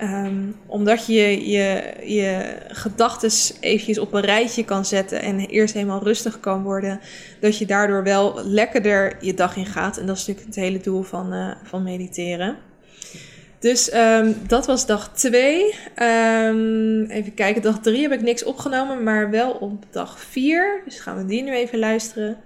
Um, 0.03 0.57
omdat 0.67 1.07
je 1.07 1.51
je, 1.51 1.95
je 2.05 2.57
gedachten 2.69 3.31
eventjes 3.61 3.99
op 3.99 4.13
een 4.13 4.21
rijtje 4.21 4.65
kan 4.65 4.85
zetten 4.85 5.23
en 5.23 5.39
eerst 5.39 5.75
helemaal 5.75 6.03
rustig 6.03 6.41
kan 6.41 6.63
worden, 6.63 7.01
dat 7.41 7.59
je 7.59 7.67
daardoor 7.67 8.03
wel 8.03 8.41
lekkerder 8.45 9.17
je 9.21 9.35
dag 9.35 9.57
in 9.57 9.67
gaat. 9.67 9.99
En 9.99 10.07
dat 10.07 10.17
is 10.17 10.27
natuurlijk 10.27 10.55
het 10.55 10.65
hele 10.65 10.81
doel 10.81 11.03
van, 11.03 11.35
uh, 11.35 11.51
van 11.63 11.83
mediteren. 11.83 12.57
Dus 13.67 13.95
um, 13.95 14.37
dat 14.47 14.67
was 14.67 14.87
dag 14.87 15.11
2. 15.13 15.75
Um, 16.03 17.05
even 17.05 17.35
kijken, 17.35 17.63
dag 17.63 17.79
3 17.81 18.03
heb 18.03 18.13
ik 18.13 18.23
niks 18.23 18.45
opgenomen, 18.45 19.03
maar 19.03 19.31
wel 19.31 19.51
op 19.51 19.85
dag 19.91 20.21
4. 20.21 20.83
Dus 20.85 21.01
gaan 21.01 21.17
we 21.17 21.25
die 21.25 21.43
nu 21.43 21.53
even 21.53 21.79
luisteren. 21.79 22.37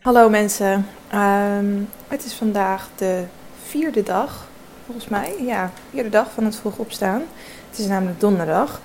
Hallo 0.00 0.28
mensen, 0.28 0.86
um, 1.14 1.88
het 2.08 2.24
is 2.24 2.32
vandaag 2.32 2.88
de 2.96 3.22
vierde 3.66 4.02
dag, 4.02 4.48
volgens 4.84 5.08
mij. 5.08 5.34
Ja, 5.40 5.72
vierde 5.90 6.08
dag 6.08 6.30
van 6.32 6.44
het 6.44 6.56
vroeg 6.56 6.78
opstaan. 6.78 7.22
Het 7.70 7.78
is 7.78 7.86
namelijk 7.86 8.20
donderdag. 8.20 8.80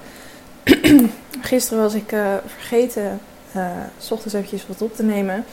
Gisteren 1.41 1.83
was 1.83 1.93
ik 1.93 2.11
uh, 2.11 2.33
vergeten 2.45 3.19
uh, 3.55 3.69
s 3.97 4.11
eventjes 4.11 4.67
wat 4.67 4.81
op 4.81 4.95
te 4.95 5.03
nemen. 5.03 5.45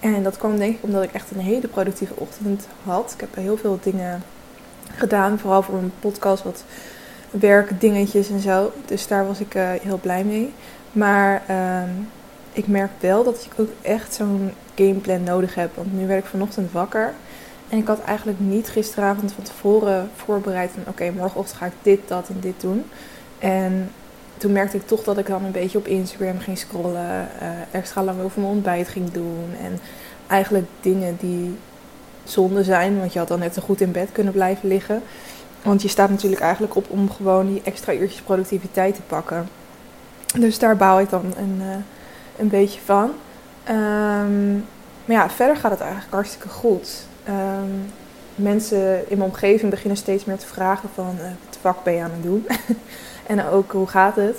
En 0.00 0.22
dat 0.22 0.38
kwam 0.38 0.58
denk 0.58 0.76
ik 0.76 0.82
omdat 0.82 1.02
ik 1.02 1.12
echt 1.12 1.30
een 1.30 1.40
hele 1.40 1.68
productieve 1.68 2.14
ochtend 2.16 2.66
had. 2.84 3.12
Ik 3.14 3.20
heb 3.20 3.34
heel 3.34 3.56
veel 3.56 3.78
dingen 3.82 4.22
gedaan. 4.96 5.38
Vooral 5.38 5.62
voor 5.62 5.78
een 5.78 5.92
podcast, 6.00 6.42
wat 6.42 6.64
werkdingetjes 7.30 8.30
en 8.30 8.40
zo. 8.40 8.72
Dus 8.86 9.06
daar 9.06 9.26
was 9.26 9.40
ik 9.40 9.54
uh, 9.54 9.70
heel 9.82 9.98
blij 9.98 10.24
mee. 10.24 10.52
Maar 10.92 11.42
uh, 11.50 11.82
ik 12.52 12.66
merk 12.66 12.90
wel 13.00 13.24
dat 13.24 13.48
ik 13.50 13.60
ook 13.60 13.70
echt 13.82 14.14
zo'n 14.14 14.52
gameplan 14.74 15.22
nodig 15.22 15.54
heb. 15.54 15.76
Want 15.76 15.92
nu 15.92 16.06
werd 16.06 16.24
ik 16.24 16.30
vanochtend 16.30 16.72
wakker. 16.72 17.12
En 17.68 17.78
ik 17.78 17.86
had 17.86 18.02
eigenlijk 18.02 18.40
niet 18.40 18.68
gisteravond 18.68 19.32
van 19.32 19.44
tevoren 19.44 20.10
voorbereid 20.16 20.70
van... 20.70 20.82
oké, 20.86 21.10
morgenochtend 21.10 21.58
ga 21.58 21.66
ik 21.66 21.72
dit, 21.82 22.00
dat 22.06 22.28
en 22.28 22.40
dit 22.40 22.60
doen. 22.60 22.84
En 23.38 23.90
toen 24.36 24.52
merkte 24.52 24.76
ik 24.76 24.86
toch 24.86 25.02
dat 25.02 25.18
ik 25.18 25.26
dan 25.26 25.44
een 25.44 25.52
beetje 25.52 25.78
op 25.78 25.86
Instagram 25.86 26.38
ging 26.38 26.58
scrollen. 26.58 27.28
Uh, 27.42 27.48
extra 27.70 28.02
lang 28.02 28.22
over 28.22 28.40
mijn 28.40 28.52
ontbijt 28.52 28.88
ging 28.88 29.10
doen. 29.10 29.48
En 29.62 29.78
eigenlijk 30.26 30.66
dingen 30.80 31.16
die 31.20 31.58
zonde 32.30 32.64
zijn. 32.64 32.98
Want 32.98 33.12
je 33.12 33.18
had 33.18 33.28
dan 33.28 33.38
net 33.38 33.54
zo 33.54 33.62
goed 33.62 33.80
in 33.80 33.92
bed 33.92 34.12
kunnen 34.12 34.32
blijven 34.32 34.68
liggen. 34.68 35.02
Want 35.62 35.82
je 35.82 35.88
staat 35.88 36.10
natuurlijk 36.10 36.42
eigenlijk 36.42 36.74
op 36.74 36.86
om 36.88 37.10
gewoon 37.10 37.46
die 37.46 37.62
extra 37.64 37.92
uurtjes 37.92 38.20
productiviteit 38.20 38.94
te 38.94 39.02
pakken. 39.02 39.48
Dus 40.38 40.58
daar 40.58 40.76
bouw 40.76 40.98
ik 40.98 41.10
dan 41.10 41.34
een, 41.36 41.58
uh, 41.60 41.66
een 42.36 42.48
beetje 42.48 42.80
van. 42.84 43.10
Um, 43.68 44.64
maar 45.04 45.16
ja, 45.16 45.30
verder 45.30 45.56
gaat 45.56 45.70
het 45.70 45.80
eigenlijk 45.80 46.12
hartstikke 46.12 46.48
goed. 46.48 47.06
Um, 47.28 47.92
mensen 48.34 49.10
in 49.10 49.18
mijn 49.18 49.30
omgeving 49.30 49.70
beginnen 49.70 49.96
steeds 49.96 50.24
meer 50.24 50.38
te 50.38 50.46
vragen 50.46 50.88
van 50.94 51.14
uh, 51.18 51.22
wat 51.22 51.58
vak 51.60 51.84
ben 51.84 51.94
je 51.94 52.02
aan 52.02 52.10
het 52.10 52.22
doen? 52.22 52.46
en 53.26 53.46
ook 53.46 53.72
hoe 53.72 53.86
gaat 53.86 54.16
het? 54.16 54.36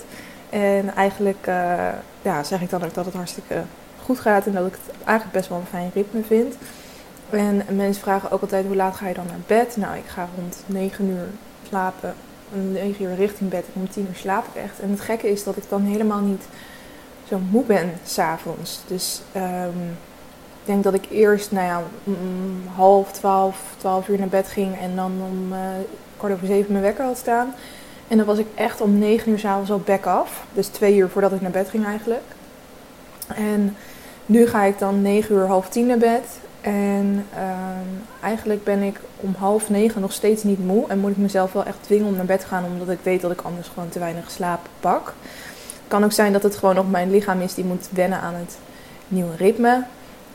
En 0.50 0.96
eigenlijk 0.96 1.48
uh, 1.48 1.88
ja, 2.22 2.44
zeg 2.44 2.62
ik 2.62 2.70
dan 2.70 2.84
ook 2.84 2.94
dat 2.94 3.06
het 3.06 3.14
hartstikke 3.14 3.62
goed 4.04 4.20
gaat 4.20 4.46
en 4.46 4.52
dat 4.52 4.68
ik 4.68 4.74
het 4.86 4.96
eigenlijk 5.06 5.38
best 5.38 5.50
wel 5.50 5.58
een 5.58 5.66
fijn 5.66 5.92
ritme 5.94 6.24
vind. 6.24 6.56
En 7.32 7.64
mensen 7.76 8.02
vragen 8.02 8.32
ook 8.32 8.42
altijd 8.42 8.66
hoe 8.66 8.76
laat 8.76 8.96
ga 8.96 9.08
je 9.08 9.14
dan 9.14 9.26
naar 9.26 9.40
bed? 9.48 9.78
Nou, 9.78 9.98
ik 9.98 10.06
ga 10.06 10.28
rond 10.36 10.64
9 10.66 11.10
uur 11.10 11.28
slapen. 11.68 12.14
Om 12.54 12.72
9 12.72 13.06
uur 13.06 13.16
richting 13.16 13.50
bed 13.50 13.66
en 13.74 13.82
om 13.82 13.90
10 13.90 14.08
uur 14.10 14.16
slaap 14.16 14.46
ik 14.54 14.62
echt. 14.62 14.80
En 14.80 14.90
het 14.90 15.00
gekke 15.00 15.32
is 15.32 15.44
dat 15.44 15.58
ik 15.58 15.64
dan 15.70 15.82
helemaal 15.82 16.20
niet 16.20 16.44
zo 17.28 17.40
moe 17.50 17.64
ben 17.64 17.92
s'avonds. 18.06 18.82
Dus 18.88 19.22
um, 19.36 19.98
ik 20.62 20.68
denk 20.68 20.84
dat 20.84 20.94
ik 20.94 21.06
eerst, 21.10 21.52
nou 21.52 21.66
ja, 21.66 21.84
um, 22.08 22.64
half 22.76 23.12
12, 23.12 23.58
12 23.78 24.08
uur 24.08 24.20
naar 24.20 24.28
bed 24.28 24.48
ging 24.48 24.80
en 24.80 24.96
dan 24.96 25.12
om 25.30 25.54
uh, 25.54 25.60
kwart 26.18 26.34
over 26.34 26.48
7 26.48 26.72
mijn 26.72 26.84
wekker 26.84 27.06
had 27.06 27.18
staan. 27.18 27.54
En 28.08 28.18
dan 28.18 28.26
was 28.26 28.38
ik 28.38 28.48
echt 28.56 28.82
om 28.82 28.98
9 29.00 29.32
uur 29.32 29.40
s'avonds 29.40 29.72
al 29.72 29.82
back 29.86 30.06
af. 30.06 30.44
Dus 30.54 30.68
twee 30.68 30.96
uur 30.96 31.10
voordat 31.10 31.32
ik 31.32 31.42
naar 31.42 31.52
bed 31.52 31.70
ging 31.70 31.86
eigenlijk. 31.86 32.24
En 33.28 33.76
nu 34.26 34.48
ga 34.48 34.64
ik 34.64 34.80
dan 34.80 35.02
9 35.02 35.36
uur, 35.36 35.48
half 35.48 35.70
10 35.70 35.86
naar 35.86 35.98
bed. 35.98 36.24
En 36.62 37.26
um, 37.38 38.02
eigenlijk 38.22 38.64
ben 38.64 38.82
ik 38.82 39.00
om 39.18 39.36
half 39.38 39.70
negen 39.70 40.02
nog 40.02 40.12
steeds 40.12 40.44
niet 40.44 40.66
moe. 40.66 40.88
En 40.88 41.00
moet 41.00 41.12
ik 41.12 41.18
mezelf 41.18 41.52
wel 41.52 41.66
echt 41.66 41.78
dwingen 41.82 42.08
om 42.08 42.16
naar 42.16 42.26
bed 42.26 42.40
te 42.40 42.48
gaan, 42.48 42.66
omdat 42.66 42.90
ik 42.90 43.00
weet 43.04 43.22
dat 43.22 43.32
ik 43.32 43.42
anders 43.42 43.68
gewoon 43.68 43.90
te 43.90 44.00
weinig 44.00 44.32
slaap 44.32 44.60
pak. 44.80 45.14
Kan 45.88 46.04
ook 46.04 46.12
zijn 46.12 46.34
dat 46.34 46.44
het 46.44 46.56
gewoon 46.56 46.76
nog 46.76 46.90
mijn 46.90 47.12
lichaam 47.12 47.42
is 47.42 47.54
die 47.54 47.66
moet 47.66 47.88
wennen 47.92 48.20
aan 48.20 48.36
het 48.36 48.58
nieuwe 49.08 49.36
ritme. 49.36 49.84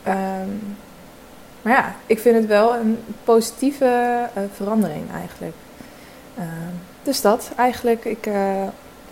Um, 0.07 0.77
maar 1.61 1.73
ja, 1.73 1.95
ik 2.05 2.19
vind 2.19 2.35
het 2.35 2.45
wel 2.45 2.75
een 2.75 2.97
positieve 3.23 3.85
uh, 4.37 4.43
verandering 4.55 5.11
eigenlijk. 5.13 5.55
Uh, 6.39 6.43
dus 7.03 7.21
dat 7.21 7.51
eigenlijk. 7.55 8.05
Ik 8.05 8.25
uh, 8.25 8.63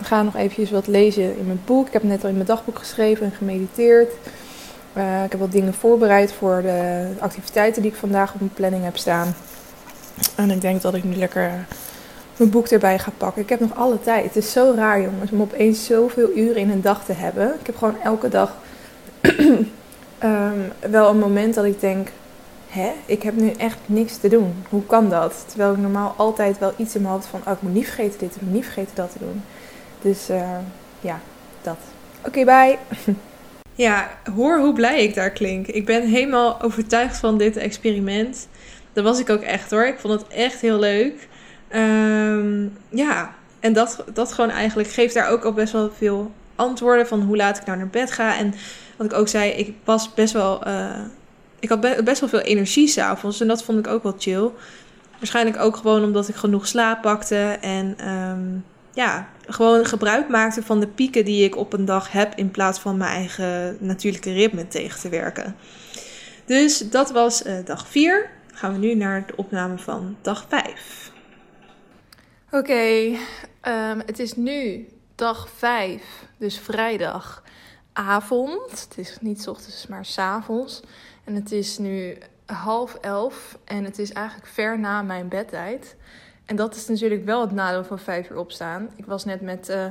ga 0.01 0.22
nog 0.22 0.36
eventjes 0.36 0.72
wat 0.72 0.88
lezen 0.88 1.38
in 1.38 1.45
mijn 1.45 1.61
boek. 1.66 1.88
Ik 1.88 1.93
heb 1.93 2.03
net 2.03 2.24
al 2.24 2.30
in 2.30 2.36
mijn 2.36 2.47
dagboek 2.47 2.80
geschreven 2.80 3.26
en 3.26 3.32
gemediteerd. 3.32 4.11
Uh, 4.98 5.24
ik 5.24 5.32
heb 5.32 5.39
wat 5.39 5.52
dingen 5.52 5.74
voorbereid 5.74 6.34
voor 6.34 6.62
de 6.62 7.08
activiteiten 7.20 7.82
die 7.82 7.91
ik 7.91 7.98
vandaag 7.98 8.34
op 8.34 8.39
mijn 8.39 8.54
planning 8.54 8.84
heb 8.84 8.98
staan. 8.98 9.36
En 10.36 10.52
ik 10.52 10.62
denk 10.62 10.82
dat 10.82 10.93
ik 10.93 11.04
nu 11.04 11.16
lekker 11.16 11.66
mijn 12.38 12.50
boek 12.50 12.68
erbij 12.68 13.00
ga 13.00 13.12
pakken. 13.18 13.41
Ik 13.41 13.50
heb 13.50 13.60
nog 13.60 13.76
alle 13.76 14.02
tijd. 14.02 14.26
Het 14.26 14.36
is 14.36 14.52
zo 14.52 14.74
raar, 14.76 15.02
jongens, 15.02 15.32
om 15.32 15.41
opeens 15.41 15.86
zoveel 15.86 16.30
uren 16.36 16.62
in 16.62 16.70
een 16.70 16.82
dag 16.82 17.06
te 17.06 17.14
hebben. 17.14 17.54
Ik 17.60 17.66
heb 17.66 17.78
gewoon 17.78 18.02
elke 18.04 18.30
dag 18.30 18.56
um, 20.24 20.72
wel 20.89 21.10
een 21.10 21.20
moment 21.20 21.54
dat 21.54 21.66
ik 21.66 21.80
denk: 21.80 22.08
hè, 22.68 22.91
ik 23.06 23.24
heb 23.24 23.36
nu 23.36 23.52
echt 23.52 23.78
niks 23.86 24.18
te 24.18 24.28
doen. 24.28 24.64
Hoe 24.70 24.86
kan 24.86 25.10
dat? 25.10 25.43
Terwijl 25.48 25.72
ik 25.72 25.78
normaal 25.78 26.14
altijd 26.18 26.60
wel 26.60 26.74
iets 26.78 26.96
in 26.96 27.02
me 27.02 27.08
had 27.08 27.28
van, 27.28 27.41
oh, 27.48 27.54
ik 27.54 27.62
moet 27.62 27.74
niet 27.74 27.86
vergeten 27.86 28.20
dit, 28.20 28.36
ik 28.36 28.41
moet 28.41 28.54
niet 28.54 28.64
vergeten 28.64 28.96
dat 28.96 29.12
te 29.12 29.20
doen. 29.20 29.43
Dus 30.02 30.30
uh, 30.30 30.50
ja, 31.00 31.20
dat. 31.62 31.78
Oké, 32.26 32.46
bye. 32.46 32.78
Ja, 33.76 34.10
hoor 34.36 34.60
hoe 34.60 34.74
blij 34.74 35.04
ik 35.04 35.14
daar 35.14 35.32
klink. 35.32 35.68
Ik 35.68 35.86
ben 35.86 36.08
helemaal 36.08 36.62
overtuigd 36.62 37.18
van 37.18 37.38
dit 37.38 37.58
experiment. 37.58 38.48
Dat 38.94 39.04
was 39.04 39.20
ik 39.20 39.30
ook 39.30 39.42
echt 39.42 39.72
hoor. 39.72 39.86
Ik 39.86 40.00
vond 40.00 40.22
het 40.22 40.28
echt 40.28 40.62
heel 40.62 40.80
leuk. 40.80 41.28
Um, 41.76 42.78
ja, 42.90 43.36
en 43.60 43.74
dat, 43.74 44.04
dat 44.14 44.34
gewoon 44.34 44.50
eigenlijk 44.50 44.90
geeft 44.90 45.14
daar 45.14 45.30
ook 45.30 45.44
al 45.44 45.54
best 45.54 45.74
wel 45.74 45.92
veel 45.98 46.32
antwoorden 46.56 47.08
van 47.08 47.22
hoe 47.22 47.36
laat 47.36 47.58
ik 47.58 47.66
nou 47.66 47.78
naar 47.78 47.88
bed 47.88 48.12
ga. 48.12 48.38
En 48.38 48.54
wat 48.98 49.06
ik 49.06 49.14
ook 49.14 49.28
zei, 49.28 49.52
ik 49.52 49.74
was 49.84 50.14
best 50.14 50.34
wel. 50.34 50.68
Uh, 50.68 51.00
ik 51.60 51.70
had 51.70 52.04
best 52.04 52.20
wel 52.20 52.30
veel 52.30 52.40
energie 52.40 52.88
s'avonds. 52.88 53.42
En 53.42 53.48
dat 53.48 53.64
vond 53.64 53.80
ik 53.80 53.88
ook 53.88 54.04
wel 54.04 54.16
chill. 54.18 54.50
Waarschijnlijk 55.18 55.60
ook 55.60 55.76
gewoon 55.76 56.04
omdat 56.04 56.28
ik 56.28 56.36
genoeg 56.36 56.68
slaap 56.68 57.02
pakte. 57.02 57.58
En 57.62 58.10
um, 58.10 58.66
ja, 58.94 59.28
gewoon 59.48 59.86
gebruik 59.86 60.30
maakte 60.30 60.64
van 60.64 60.80
de 60.80 60.88
pieken 60.88 61.26
die 61.26 61.43
ik 61.43 61.56
op 61.56 61.74
een 61.74 61.86
dag 61.86 62.12
heb. 62.12 62.36
In 62.36 62.52
plaats 62.52 62.80
van 62.80 62.98
mijn 62.98 63.16
eigen 63.16 63.78
natuurlijke 63.80 64.34
ritme 64.34 64.68
tegen 64.68 65.00
te 65.00 65.10
werken. 65.10 65.56
Dus 66.46 66.78
dat 66.78 67.12
was 67.12 67.46
uh, 67.46 67.66
dag 67.66 67.88
4. 67.88 68.30
Gaan 68.54 68.72
we 68.72 68.78
nu 68.78 68.96
naar 68.96 69.28
de 69.28 69.36
opname 69.36 69.78
van 69.78 70.18
dag 70.22 70.46
5. 70.50 71.12
Oké, 72.52 73.18
um, 73.62 74.02
het 74.06 74.20
is 74.20 74.36
nu 74.36 74.88
dag 75.16 75.50
5, 75.50 76.02
dus 76.38 76.60
vrijdagavond. 76.60 78.88
Het 78.89 78.98
is 78.98 79.18
niet 79.22 79.48
ochtends, 79.48 79.88
maar 79.88 80.06
s 80.06 80.18
avonds. 80.18 80.82
En 81.24 81.36
het 81.36 81.52
is 81.52 81.78
nu 81.78 82.18
half 82.46 82.96
elf 82.96 83.58
en 83.66 83.84
het 83.84 84.00
is 84.00 84.12
eigenlijk 84.12 84.48
ver 84.48 84.80
na 84.80 85.02
mijn 85.02 85.28
bedtijd. 85.28 85.96
En 86.46 86.56
dat 86.56 86.76
is 86.76 86.88
natuurlijk 86.88 87.26
wel 87.26 87.41
het 87.41 87.52
nadeel 87.52 87.84
van 87.84 88.00
vijf 88.00 88.30
uur 88.30 88.38
opstaan. 88.38 88.89
Ik 88.96 89.06
was 89.06 89.26
net 89.26 89.41
met 89.41 89.70
uh, 89.70 89.86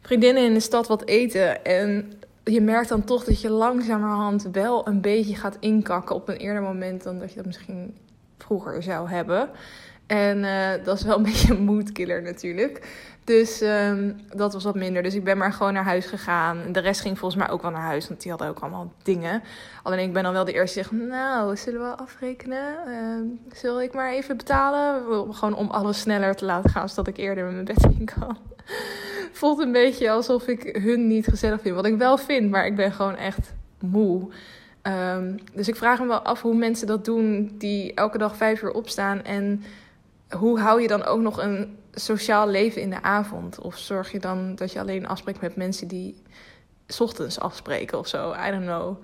vriendinnen 0.00 0.44
in 0.44 0.54
de 0.54 0.60
stad 0.60 0.86
wat 0.86 1.04
eten. 1.04 1.64
En 1.64 2.12
je 2.44 2.60
merkt 2.60 2.88
dan 2.88 3.04
toch 3.04 3.24
dat 3.24 3.40
je 3.40 3.50
langzamerhand 3.50 4.48
wel 4.52 4.88
een 4.88 5.00
beetje 5.00 5.36
gaat 5.36 5.56
inkakken 5.60 6.14
op 6.14 6.28
een 6.28 6.36
eerder 6.36 6.62
moment 6.62 7.02
dan 7.02 7.18
dat 7.18 7.30
je 7.30 7.36
dat 7.36 7.46
misschien 7.46 7.96
vroeger 8.38 8.82
zou 8.82 9.08
hebben. 9.08 9.48
En 10.14 10.38
uh, 10.38 10.84
dat 10.84 10.98
is 10.98 11.04
wel 11.04 11.16
een 11.16 11.22
beetje 11.32 11.54
een 11.54 11.62
moodkiller 11.64 12.22
natuurlijk. 12.22 12.88
Dus 13.24 13.60
um, 13.60 14.16
dat 14.28 14.52
was 14.52 14.64
wat 14.64 14.74
minder. 14.74 15.02
Dus 15.02 15.14
ik 15.14 15.24
ben 15.24 15.38
maar 15.38 15.52
gewoon 15.52 15.72
naar 15.72 15.84
huis 15.84 16.06
gegaan. 16.06 16.58
De 16.72 16.80
rest 16.80 17.00
ging 17.00 17.18
volgens 17.18 17.40
mij 17.42 17.50
ook 17.50 17.62
wel 17.62 17.70
naar 17.70 17.80
huis, 17.80 18.08
want 18.08 18.20
die 18.20 18.30
hadden 18.30 18.48
ook 18.48 18.58
allemaal 18.58 18.92
dingen. 19.02 19.42
Alleen 19.82 20.06
ik 20.06 20.12
ben 20.12 20.22
dan 20.22 20.32
wel 20.32 20.44
de 20.44 20.52
eerste 20.52 20.74
die 20.74 20.88
zegt, 20.88 21.08
nou, 21.08 21.56
zullen 21.56 21.80
we 21.80 21.96
afrekenen? 21.96 22.74
Uh, 22.88 23.56
zul 23.56 23.82
ik 23.82 23.94
maar 23.94 24.12
even 24.12 24.36
betalen? 24.36 25.02
Gewoon 25.34 25.54
om 25.54 25.70
alles 25.70 26.00
sneller 26.00 26.34
te 26.34 26.44
laten 26.44 26.70
gaan, 26.70 26.88
zodat 26.88 27.06
ik 27.06 27.16
eerder 27.16 27.44
met 27.44 27.52
mijn 27.52 27.64
bed 27.64 27.84
in 27.98 28.04
kan. 28.04 28.36
Voelt 29.32 29.58
een 29.58 29.72
beetje 29.72 30.10
alsof 30.10 30.46
ik 30.46 30.78
hun 30.82 31.06
niet 31.06 31.26
gezellig 31.26 31.60
vind. 31.60 31.74
Wat 31.74 31.86
ik 31.86 31.96
wel 31.96 32.18
vind, 32.18 32.50
maar 32.50 32.66
ik 32.66 32.76
ben 32.76 32.92
gewoon 32.92 33.16
echt 33.16 33.52
moe. 33.80 34.28
Um, 34.82 35.34
dus 35.54 35.68
ik 35.68 35.76
vraag 35.76 36.00
me 36.00 36.06
wel 36.06 36.22
af 36.22 36.42
hoe 36.42 36.54
mensen 36.54 36.86
dat 36.86 37.04
doen 37.04 37.54
die 37.58 37.94
elke 37.94 38.18
dag 38.18 38.36
vijf 38.36 38.62
uur 38.62 38.72
opstaan. 38.72 39.22
En 39.22 39.62
hoe 40.34 40.60
hou 40.60 40.82
je 40.82 40.88
dan 40.88 41.04
ook 41.04 41.20
nog 41.20 41.42
een 41.42 41.78
sociaal 41.92 42.48
leven 42.48 42.82
in 42.82 42.90
de 42.90 43.02
avond? 43.02 43.58
Of 43.60 43.78
zorg 43.78 44.12
je 44.12 44.18
dan 44.18 44.54
dat 44.54 44.72
je 44.72 44.80
alleen 44.80 45.06
afspreekt 45.06 45.40
met 45.40 45.56
mensen 45.56 45.88
die 45.88 46.22
s 46.86 47.00
ochtends 47.00 47.40
afspreken 47.40 47.98
of 47.98 48.08
zo? 48.08 48.32
I 48.32 48.50
don't 48.50 48.64
know. 48.64 48.96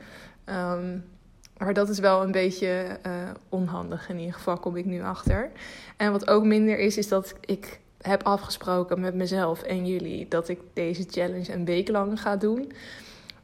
Um, 0.47 1.05
maar 1.59 1.75
dat 1.75 1.89
is 1.89 1.99
wel 1.99 2.23
een 2.23 2.33
beetje 2.33 2.99
uh, 3.07 3.13
onhandig. 3.49 4.09
In 4.09 4.19
ieder 4.19 4.35
geval 4.35 4.59
kom 4.59 4.77
ik 4.77 4.85
nu 4.85 5.03
achter. 5.03 5.51
En 5.97 6.13
wat 6.13 6.29
ook 6.29 6.45
minder 6.45 6.79
is, 6.79 6.97
is 6.97 7.09
dat 7.09 7.35
ik 7.41 7.81
heb 8.01 8.23
afgesproken 8.23 9.01
met 9.01 9.15
mezelf 9.15 9.63
en 9.63 9.87
jullie 9.87 10.29
dat 10.29 10.49
ik 10.49 10.59
deze 10.73 11.05
challenge 11.11 11.53
een 11.53 11.65
week 11.65 11.89
lang 11.89 12.21
ga 12.21 12.37
doen. 12.37 12.73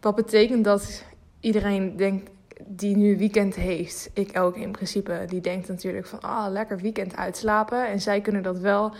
Wat 0.00 0.14
betekent 0.14 0.64
dat 0.64 1.04
iedereen 1.40 1.96
denkt 1.96 2.30
die 2.64 2.96
nu 2.96 3.18
weekend 3.18 3.54
heeft, 3.54 4.10
ik 4.12 4.38
ook 4.38 4.56
in 4.56 4.70
principe, 4.70 5.24
die 5.28 5.40
denkt 5.40 5.68
natuurlijk 5.68 6.06
van 6.06 6.20
ah, 6.20 6.50
lekker 6.50 6.78
weekend 6.78 7.16
uitslapen. 7.16 7.88
En 7.88 8.00
zij 8.00 8.20
kunnen 8.20 8.42
dat 8.42 8.58
wel 8.58 8.94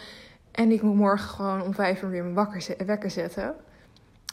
en 0.57 0.73
ik 0.73 0.83
moet 0.83 0.95
morgen 0.95 1.29
gewoon 1.29 1.63
om 1.63 1.75
vijf 1.75 2.03
uur 2.03 2.11
weer 2.11 2.23
mijn 2.23 2.35
wakker 2.35 2.77
wekker 2.87 3.11
zetten. 3.11 3.55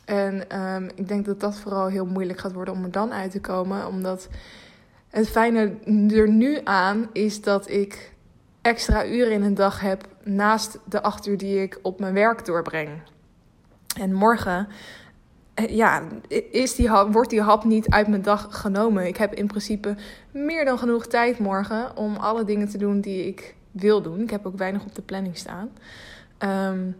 En 0.05 0.59
um, 0.59 0.89
ik 0.95 1.07
denk 1.07 1.25
dat 1.25 1.39
dat 1.39 1.55
vooral 1.55 1.87
heel 1.87 2.05
moeilijk 2.05 2.39
gaat 2.39 2.53
worden 2.53 2.73
om 2.73 2.83
er 2.83 2.91
dan 2.91 3.13
uit 3.13 3.31
te 3.31 3.41
komen. 3.41 3.87
Omdat 3.87 4.27
het 5.09 5.29
fijne 5.29 5.75
er 6.09 6.29
nu 6.29 6.59
aan 6.63 7.09
is 7.13 7.41
dat 7.41 7.69
ik 7.69 8.13
extra 8.61 9.05
uren 9.05 9.31
in 9.31 9.43
een 9.43 9.53
dag 9.53 9.79
heb 9.79 10.07
naast 10.23 10.79
de 10.85 11.01
acht 11.01 11.27
uur 11.27 11.37
die 11.37 11.61
ik 11.61 11.79
op 11.81 11.99
mijn 11.99 12.13
werk 12.13 12.45
doorbreng. 12.45 12.89
En 13.99 14.13
morgen 14.13 14.67
ja, 15.55 16.03
is 16.51 16.75
die 16.75 16.89
hap, 16.89 17.13
wordt 17.13 17.29
die 17.29 17.41
hap 17.41 17.63
niet 17.63 17.89
uit 17.89 18.07
mijn 18.07 18.21
dag 18.21 18.47
genomen. 18.49 19.07
Ik 19.07 19.17
heb 19.17 19.33
in 19.33 19.47
principe 19.47 19.95
meer 20.31 20.65
dan 20.65 20.77
genoeg 20.77 21.07
tijd 21.07 21.39
morgen 21.39 21.97
om 21.97 22.15
alle 22.15 22.43
dingen 22.43 22.69
te 22.69 22.77
doen 22.77 23.01
die 23.01 23.27
ik 23.27 23.55
wil 23.71 24.01
doen. 24.01 24.21
Ik 24.21 24.29
heb 24.29 24.45
ook 24.45 24.57
weinig 24.57 24.83
op 24.83 24.95
de 24.95 25.01
planning 25.01 25.37
staan. 25.37 25.69
Um, 26.39 26.95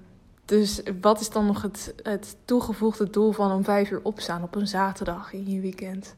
dus 0.45 0.81
wat 1.01 1.19
is 1.19 1.29
dan 1.29 1.45
nog 1.45 1.61
het, 1.61 1.93
het 2.03 2.35
toegevoegde 2.45 3.09
doel 3.09 3.31
van 3.31 3.51
om 3.51 3.63
vijf 3.63 3.91
uur 3.91 3.99
opstaan 4.03 4.43
op 4.43 4.55
een 4.55 4.67
zaterdag 4.67 5.33
in 5.33 5.49
je 5.49 5.59
weekend? 5.59 6.15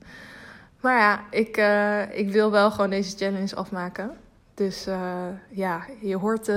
Maar 0.82 0.98
ja, 0.98 1.24
ik, 1.30 1.58
uh, 1.58 2.18
ik 2.18 2.30
wil 2.32 2.52
wel 2.52 2.72
gewoon 2.72 2.90
deze 2.90 3.18
challenge 3.18 3.56
afmaken. 3.56 4.12
Dus 4.54 4.88
uh, 4.88 5.26
ja, 5.50 5.86
je 6.02 6.18
hoort 6.18 6.52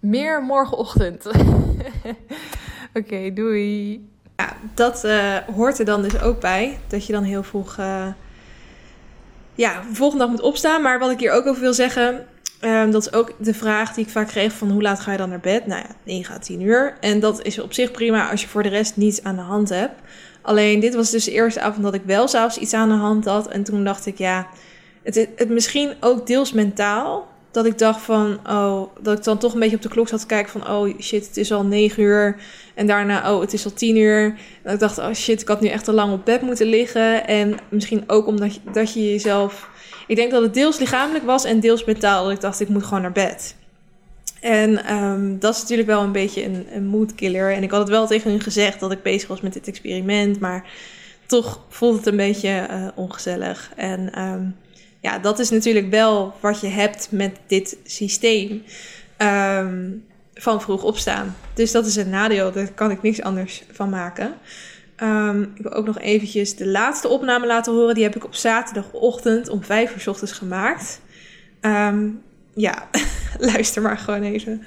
meer 0.00 0.42
morgenochtend. 0.42 1.30
Oké, 2.98 3.32
doei. 3.32 4.08
Ja, 4.38 4.56
dat 4.74 5.06
hoort 5.54 5.78
er 5.78 5.84
dan 5.84 6.02
dus 6.02 6.20
ook 6.20 6.40
bij. 6.40 6.78
Dat 6.86 7.06
je 7.06 7.12
dan 7.12 7.22
heel 7.22 7.42
vroeg 7.42 7.76
ja, 9.54 9.80
de 9.88 9.94
volgende 9.94 10.24
dag 10.24 10.32
moet 10.32 10.42
opstaan. 10.42 10.82
Maar 10.82 10.98
wat 10.98 11.10
ik 11.10 11.18
hier 11.18 11.32
ook 11.32 11.46
over 11.46 11.60
wil 11.60 11.74
zeggen 11.74 12.26
Um, 12.60 12.90
dat 12.90 13.06
is 13.06 13.12
ook 13.12 13.34
de 13.38 13.54
vraag 13.54 13.94
die 13.94 14.04
ik 14.04 14.10
vaak 14.10 14.28
kreeg 14.28 14.52
van 14.52 14.70
hoe 14.70 14.82
laat 14.82 15.00
ga 15.00 15.12
je 15.12 15.18
dan 15.18 15.28
naar 15.28 15.40
bed? 15.40 15.66
Nou 15.66 15.80
ja, 15.80 15.94
9 16.02 16.34
à 16.34 16.38
10 16.38 16.60
uur. 16.60 16.96
En 17.00 17.20
dat 17.20 17.42
is 17.42 17.60
op 17.60 17.72
zich 17.72 17.90
prima 17.90 18.30
als 18.30 18.40
je 18.40 18.48
voor 18.48 18.62
de 18.62 18.68
rest 18.68 18.96
niets 18.96 19.22
aan 19.22 19.36
de 19.36 19.42
hand 19.42 19.68
hebt. 19.68 20.00
Alleen 20.42 20.80
dit 20.80 20.94
was 20.94 21.10
dus 21.10 21.24
de 21.24 21.32
eerste 21.32 21.60
avond 21.60 21.82
dat 21.82 21.94
ik 21.94 22.02
wel 22.04 22.28
zelfs 22.28 22.58
iets 22.58 22.74
aan 22.74 22.88
de 22.88 22.94
hand 22.94 23.24
had. 23.24 23.48
En 23.48 23.64
toen 23.64 23.84
dacht 23.84 24.06
ik, 24.06 24.18
ja, 24.18 24.46
het, 25.02 25.28
het 25.36 25.48
misschien 25.48 25.94
ook 26.00 26.26
deels 26.26 26.52
mentaal. 26.52 27.28
Dat 27.50 27.66
ik 27.66 27.78
dacht 27.78 28.00
van, 28.00 28.38
oh, 28.46 28.82
dat 29.00 29.18
ik 29.18 29.24
dan 29.24 29.38
toch 29.38 29.54
een 29.54 29.60
beetje 29.60 29.76
op 29.76 29.82
de 29.82 29.88
klok 29.88 30.08
zat 30.08 30.20
te 30.20 30.26
kijken 30.26 30.52
van, 30.52 30.70
oh 30.70 31.00
shit, 31.00 31.26
het 31.26 31.36
is 31.36 31.52
al 31.52 31.64
9 31.64 32.02
uur. 32.02 32.36
En 32.74 32.86
daarna, 32.86 33.34
oh, 33.34 33.40
het 33.40 33.52
is 33.52 33.64
al 33.64 33.72
10 33.72 33.96
uur. 33.96 34.24
En 34.24 34.36
dat 34.62 34.72
ik 34.72 34.80
dacht, 34.80 34.98
oh 34.98 35.12
shit, 35.12 35.40
ik 35.40 35.48
had 35.48 35.60
nu 35.60 35.68
echt 35.68 35.84
te 35.84 35.92
lang 35.92 36.12
op 36.12 36.24
bed 36.24 36.42
moeten 36.42 36.66
liggen. 36.66 37.26
En 37.26 37.56
misschien 37.68 38.04
ook 38.06 38.26
omdat 38.26 38.54
je, 38.54 38.60
dat 38.72 38.92
je 38.92 39.10
jezelf 39.10 39.68
ik 40.08 40.16
denk 40.16 40.30
dat 40.30 40.42
het 40.42 40.54
deels 40.54 40.78
lichamelijk 40.78 41.24
was 41.24 41.44
en 41.44 41.60
deels 41.60 41.84
mentaal. 41.84 42.24
Dat 42.24 42.32
ik 42.32 42.40
dacht, 42.40 42.60
ik 42.60 42.68
moet 42.68 42.84
gewoon 42.84 43.02
naar 43.02 43.12
bed. 43.12 43.56
En 44.40 44.94
um, 44.94 45.38
dat 45.38 45.54
is 45.54 45.60
natuurlijk 45.60 45.88
wel 45.88 46.02
een 46.02 46.12
beetje 46.12 46.44
een, 46.44 46.66
een 46.72 46.86
moodkiller. 46.86 47.52
En 47.52 47.62
ik 47.62 47.70
had 47.70 47.80
het 47.80 47.88
wel 47.88 48.06
tegen 48.06 48.30
hun 48.30 48.40
gezegd 48.40 48.80
dat 48.80 48.92
ik 48.92 49.02
bezig 49.02 49.28
was 49.28 49.40
met 49.40 49.52
dit 49.52 49.68
experiment. 49.68 50.40
Maar 50.40 50.70
toch 51.26 51.60
voelt 51.68 51.96
het 51.96 52.06
een 52.06 52.16
beetje 52.16 52.66
uh, 52.70 52.88
ongezellig. 52.94 53.72
En 53.76 54.22
um, 54.22 54.56
ja, 55.08 55.18
dat 55.18 55.38
is 55.38 55.50
natuurlijk 55.50 55.90
wel 55.90 56.34
wat 56.40 56.60
je 56.60 56.66
hebt 56.66 57.08
met 57.10 57.36
dit 57.46 57.76
systeem. 57.84 58.62
Um, 59.18 60.06
van 60.34 60.60
vroeg 60.60 60.82
opstaan. 60.82 61.36
Dus 61.54 61.72
dat 61.72 61.86
is 61.86 61.96
een 61.96 62.10
nadeel. 62.10 62.52
Daar 62.52 62.72
kan 62.72 62.90
ik 62.90 63.02
niks 63.02 63.22
anders 63.22 63.62
van 63.72 63.88
maken. 63.88 64.34
Um, 65.02 65.52
ik 65.54 65.62
wil 65.62 65.72
ook 65.72 65.86
nog 65.86 65.98
eventjes 65.98 66.56
de 66.56 66.66
laatste 66.66 67.08
opname 67.08 67.46
laten 67.46 67.72
horen. 67.72 67.94
Die 67.94 68.04
heb 68.04 68.16
ik 68.16 68.24
op 68.24 68.34
zaterdagochtend 68.34 69.48
om 69.48 69.64
vijf 69.64 69.94
uur 69.94 70.00
s 70.00 70.06
ochtends 70.06 70.32
gemaakt. 70.32 71.00
Um, 71.60 72.22
ja, 72.54 72.88
luister 73.52 73.82
maar 73.82 73.98
gewoon 73.98 74.22
even. 74.22 74.62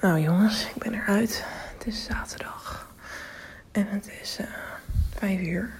Nou 0.00 0.20
jongens, 0.20 0.66
ik 0.74 0.82
ben 0.82 0.94
eruit. 0.94 1.44
Het 1.78 1.86
is 1.86 2.04
zaterdag. 2.04 2.94
En 3.72 3.86
het 3.90 4.10
is 4.22 4.38
uh, 4.40 4.46
vijf 5.18 5.40
uur. 5.40 5.70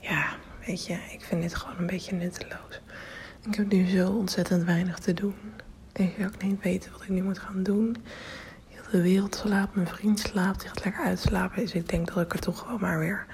Ja, 0.00 0.36
weet 0.68 0.86
je, 0.86 0.92
ik 0.92 1.20
vind 1.20 1.42
dit 1.42 1.54
gewoon 1.54 1.78
een 1.78 1.86
beetje 1.86 2.14
nutteloos. 2.14 2.80
Ik 3.48 3.54
heb 3.54 3.72
nu 3.72 3.86
zo 3.86 4.10
ontzettend 4.10 4.64
weinig 4.64 4.98
te 4.98 5.14
doen. 5.14 5.34
Ik 5.92 6.16
wil 6.16 6.26
ook 6.26 6.42
niet 6.42 6.62
weten 6.62 6.92
wat 6.92 7.02
ik 7.02 7.08
nu 7.08 7.22
moet 7.22 7.38
gaan 7.38 7.62
doen 7.62 7.96
de 8.90 9.02
wereld 9.02 9.34
slaapt, 9.34 9.74
mijn 9.74 9.86
vriend 9.86 10.18
slaapt, 10.18 10.60
die 10.60 10.68
gaat 10.68 10.84
lekker 10.84 11.04
uitslapen. 11.04 11.60
Dus 11.60 11.72
ik 11.72 11.88
denk 11.88 12.14
dat 12.14 12.24
ik 12.24 12.32
er 12.32 12.40
toch 12.40 12.66
wel 12.66 12.78
maar 12.78 12.98
weer 12.98 13.26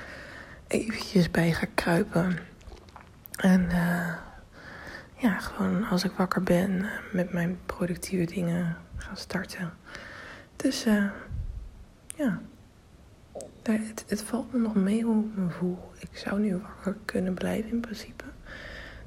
eventjes 0.66 1.30
bij 1.30 1.52
ga 1.52 1.66
kruipen. 1.74 2.38
En 3.36 3.60
uh, 3.60 4.14
ja, 5.16 5.38
gewoon 5.38 5.84
als 5.84 6.04
ik 6.04 6.12
wakker 6.12 6.42
ben 6.42 6.70
uh, 6.70 6.90
met 7.12 7.32
mijn 7.32 7.58
productieve 7.66 8.34
dingen 8.34 8.76
gaan 8.96 9.16
starten. 9.16 9.72
Dus 10.56 10.86
uh, 10.86 11.10
ja, 12.16 12.40
het, 13.72 14.24
valt 14.26 14.52
me 14.52 14.58
nog 14.58 14.74
mee 14.74 15.02
hoe 15.02 15.24
ik 15.24 15.36
me 15.36 15.50
voel. 15.50 15.78
Ik 15.98 16.18
zou 16.18 16.40
nu 16.40 16.56
wakker 16.56 16.96
kunnen 17.04 17.34
blijven 17.34 17.70
in 17.70 17.80
principe. 17.80 18.24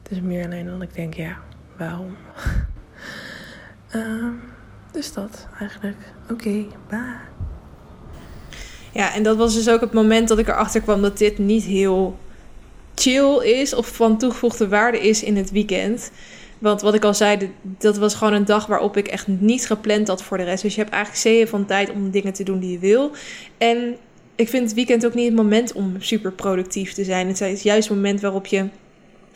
Het 0.03 0.11
is 0.11 0.21
meer 0.21 0.45
alleen 0.45 0.65
dan 0.65 0.81
ik 0.81 0.93
denk, 0.93 1.13
ja, 1.13 1.37
waarom? 1.77 2.15
uh, 3.95 4.27
dus 4.91 5.13
dat 5.13 5.47
eigenlijk. 5.59 5.97
Oké, 6.23 6.33
okay, 6.33 6.67
bye. 6.89 7.35
Ja, 8.93 9.13
en 9.13 9.23
dat 9.23 9.37
was 9.37 9.53
dus 9.53 9.69
ook 9.69 9.81
het 9.81 9.93
moment 9.93 10.27
dat 10.27 10.37
ik 10.37 10.47
erachter 10.47 10.81
kwam 10.81 11.01
dat 11.01 11.17
dit 11.17 11.37
niet 11.37 11.63
heel 11.63 12.17
chill 12.95 13.43
is 13.43 13.73
of 13.73 13.87
van 13.87 14.17
toegevoegde 14.17 14.67
waarde 14.67 14.99
is 14.99 15.23
in 15.23 15.37
het 15.37 15.51
weekend. 15.51 16.11
Want 16.59 16.81
wat 16.81 16.93
ik 16.93 17.03
al 17.03 17.13
zei, 17.13 17.51
dat 17.61 17.97
was 17.97 18.15
gewoon 18.15 18.33
een 18.33 18.45
dag 18.45 18.65
waarop 18.65 18.97
ik 18.97 19.07
echt 19.07 19.27
niet 19.27 19.65
gepland 19.65 20.07
had 20.07 20.23
voor 20.23 20.37
de 20.37 20.43
rest. 20.43 20.63
Dus 20.63 20.75
je 20.75 20.81
hebt 20.81 20.93
eigenlijk 20.93 21.23
zeeën 21.23 21.47
van 21.47 21.65
tijd 21.65 21.91
om 21.91 22.11
dingen 22.11 22.33
te 22.33 22.43
doen 22.43 22.59
die 22.59 22.71
je 22.71 22.79
wil. 22.79 23.11
En 23.57 23.97
ik 24.37 24.49
vind 24.49 24.63
het 24.63 24.73
weekend 24.73 25.05
ook 25.05 25.13
niet 25.13 25.25
het 25.25 25.35
moment 25.35 25.73
om 25.73 25.95
super 25.99 26.31
productief 26.31 26.93
te 26.93 27.03
zijn. 27.03 27.27
Het 27.27 27.41
is 27.41 27.61
juist 27.61 27.87
het 27.87 27.97
moment 27.97 28.21
waarop 28.21 28.45
je 28.45 28.65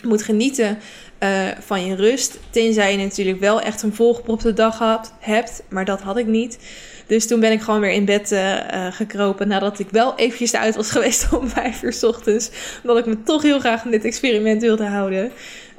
moet 0.04 0.24
genieten 0.24 0.78
uh, 1.20 1.48
van 1.60 1.86
je 1.86 1.96
rust. 1.96 2.40
Tenzij 2.50 2.92
je 2.92 2.98
natuurlijk 2.98 3.40
wel 3.40 3.62
echt 3.62 3.82
een 3.82 3.94
volgepropte 3.94 4.54
dag 4.54 5.02
hebt. 5.20 5.64
Maar 5.70 5.86
dat 5.86 6.02
had 6.02 6.18
ik 6.18 6.26
niet. 6.26 6.60
Dus 7.08 7.28
toen 7.28 7.40
ben 7.40 7.52
ik 7.52 7.62
gewoon 7.62 7.80
weer 7.80 7.92
in 7.92 8.06
bed 8.06 8.32
uh, 8.32 8.58
gekropen. 8.92 9.48
Nadat 9.48 9.80
ik 9.80 9.90
wel 9.90 10.16
eventjes 10.16 10.56
uit 10.56 10.76
was 10.76 10.92
geweest 10.98 11.34
om 11.34 11.50
vijf 11.50 11.84
uur 11.84 11.94
s 11.94 12.04
ochtends. 12.04 12.50
Omdat 12.84 12.98
ik 12.98 13.06
me 13.06 13.24
toch 13.24 13.42
heel 13.42 13.60
graag 13.60 13.84
aan 13.84 13.92
dit 13.92 14.06
experiment 14.06 14.62
wilde 14.62 14.86
houden. 14.86 15.32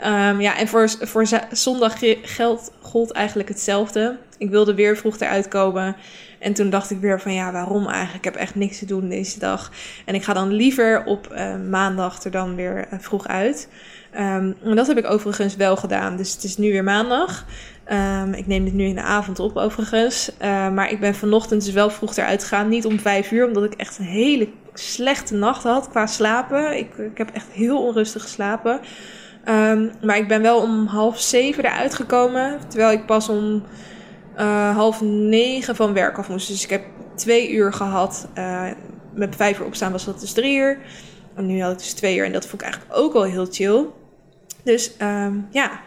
Um, 0.05 0.41
ja, 0.41 0.59
en 0.59 0.69
voor, 0.69 0.91
voor 1.01 1.27
zondag 1.53 1.99
geld 2.23 2.73
gold 2.81 3.11
eigenlijk 3.11 3.49
hetzelfde. 3.49 4.17
Ik 4.39 4.51
wilde 4.51 4.75
weer 4.75 4.97
vroeg 4.97 5.21
eruit 5.21 5.49
komen. 5.49 5.97
En 6.43 6.53
toen 6.53 6.71
dacht 6.71 6.91
ik 6.91 7.01
weer 7.01 7.21
van 7.21 7.35
ja, 7.35 7.53
waarom 7.53 7.87
eigenlijk? 7.87 8.27
Ik 8.27 8.33
heb 8.33 8.43
echt 8.43 8.55
niks 8.55 8.79
te 8.79 8.87
doen 8.87 9.09
deze 9.09 9.39
dag. 9.39 9.71
En 10.05 10.15
ik 10.15 10.25
ga 10.25 10.33
dan 10.33 10.53
liever 10.53 11.05
op 11.05 11.29
uh, 11.33 11.55
maandag 11.71 12.23
er 12.23 12.31
dan 12.31 12.55
weer 12.55 12.89
vroeg 13.01 13.27
uit. 13.27 13.69
Um, 14.15 14.57
en 14.65 14.75
dat 14.75 14.87
heb 14.87 14.99
ik 14.99 15.11
overigens 15.11 15.57
wel 15.57 15.77
gedaan. 15.77 16.17
Dus 16.17 16.33
het 16.33 16.45
is 16.45 16.57
nu 16.57 16.73
weer 16.73 16.85
maandag. 16.85 17.45
Um, 17.93 18.35
ik 18.35 18.47
neem 18.47 18.65
dit 18.65 18.75
nu 18.75 18.85
in 18.85 18.95
de 18.95 19.03
avond 19.03 19.39
op, 19.39 19.57
overigens. 19.57 20.31
Uh, 20.43 20.69
maar 20.71 20.91
ik 20.91 21.01
ben 21.01 21.15
vanochtend 21.15 21.65
dus 21.65 21.75
wel 21.75 21.91
vroeg 21.91 22.17
eruit 22.17 22.43
gegaan. 22.43 22.69
Niet 22.69 22.87
om 22.87 22.99
vijf 22.99 23.31
uur, 23.31 23.47
omdat 23.47 23.65
ik 23.65 23.75
echt 23.75 23.99
een 23.99 24.05
hele 24.05 24.49
slechte 24.75 25.35
nacht 25.35 25.63
had 25.63 25.89
qua 25.89 26.07
slapen. 26.07 26.79
Ik, 26.79 26.97
ik 26.97 27.19
heb 27.19 27.31
echt 27.31 27.49
heel 27.53 27.85
onrustig 27.87 28.23
geslapen. 28.23 28.81
Maar 30.03 30.17
ik 30.17 30.29
ben 30.29 30.43
wel 30.43 30.61
om 30.61 30.87
half 30.87 31.21
zeven 31.21 31.65
eruit 31.65 31.95
gekomen. 31.95 32.59
Terwijl 32.69 32.93
ik 32.93 33.07
pas 33.07 33.29
om 33.29 33.63
uh, 34.39 34.77
half 34.77 35.01
negen 35.01 35.77
van 35.77 35.93
werk 35.93 36.19
af 36.19 36.29
moest. 36.29 36.49
Dus 36.49 36.65
ik 36.65 36.71
heb 36.71 36.85
twee 37.15 37.51
uur 37.51 37.73
gehad. 37.73 38.29
Uh, 38.39 38.65
met 39.15 39.37
vijf 39.37 39.59
uur 39.59 39.67
opstaan 39.67 39.93
was 39.93 40.05
dat 40.05 40.21
dus 40.21 40.33
drie 40.33 40.57
uur. 40.57 40.79
En 41.35 41.47
nu 41.47 41.63
had 41.63 41.73
ik 41.73 41.79
dus 41.79 41.93
twee 41.93 42.17
uur. 42.17 42.25
En 42.25 42.33
dat 42.33 42.47
vond 42.47 42.63
ik 42.63 42.69
eigenlijk 42.69 42.99
ook 42.99 43.13
wel 43.13 43.23
heel 43.25 43.47
chill. 43.51 43.85
Dus 44.63 44.93
um, 45.03 45.47
ja, 45.51 45.81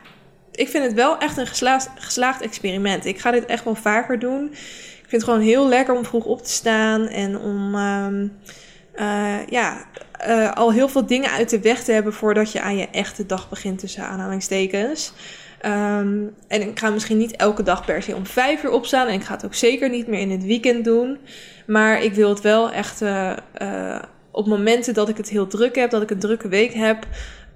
ik 0.52 0.70
vind 0.70 0.84
het 0.84 0.94
wel 0.94 1.18
echt 1.18 1.38
een 1.38 1.48
geslaagd, 1.96 2.42
experiment. 2.42 3.06
Ik 3.06 3.20
ga 3.20 3.32
dit 3.32 3.46
echt 3.46 3.64
wel 3.64 3.76
vaker 3.76 4.20
doen. 4.20 4.50
Ik 4.52 5.12
vind 5.12 5.12
het 5.12 5.24
gewoon 5.24 5.40
heel 5.40 5.68
lekker 5.68 5.96
om 5.96 6.06
vroeg 6.06 6.26
op 6.26 6.44
te 6.44 6.50
staan 6.50 7.08
en 7.08 7.38
om 7.40 7.76
um, 7.76 8.38
uh, 8.96 9.48
ja, 9.48 9.86
al 10.54 10.72
heel 10.72 10.88
veel 10.88 11.06
dingen 11.06 11.30
uit 11.30 11.50
de 11.50 11.60
weg 11.60 11.84
te 11.84 11.92
hebben 11.92 12.14
voordat 12.14 12.52
je 12.52 12.62
aan 12.62 12.78
je 12.78 12.90
echte 12.90 13.26
dag 13.26 13.50
begint 13.50 13.80
tussen 13.80 14.04
aanhalingstekens. 14.04 15.14
Um, 15.66 16.36
en 16.48 16.62
ik 16.62 16.80
ga 16.80 16.90
misschien 16.90 17.18
niet 17.18 17.36
elke 17.36 17.64
dag 17.64 17.86
per 17.86 18.02
se 18.02 18.16
om 18.16 18.26
vijf 18.26 18.64
uur 18.64 18.72
opstaan. 18.72 19.08
En 19.08 19.14
ik 19.14 19.24
ga 19.24 19.34
het 19.34 19.46
ook 19.46 19.54
zeker 19.54 19.90
niet 19.90 20.08
meer 20.08 20.20
in 20.20 20.32
het 20.32 20.44
weekend 20.46 20.86
doen. 20.86 21.18
Maar 21.68 22.04
ik 22.04 22.14
wil 22.14 22.30
het 22.30 22.42
wel 22.42 22.72
echt 22.72 23.02
uh, 23.02 24.00
op 24.32 24.48
momenten 24.48 24.94
dat 24.94 25.10
ik 25.10 25.18
het 25.18 25.30
heel 25.30 25.48
druk 25.48 25.76
heb, 25.76 25.90
dat 25.90 26.02
ik 26.02 26.10
een 26.10 26.20
drukke 26.20 26.48
week 26.48 26.74
heb. 26.74 27.08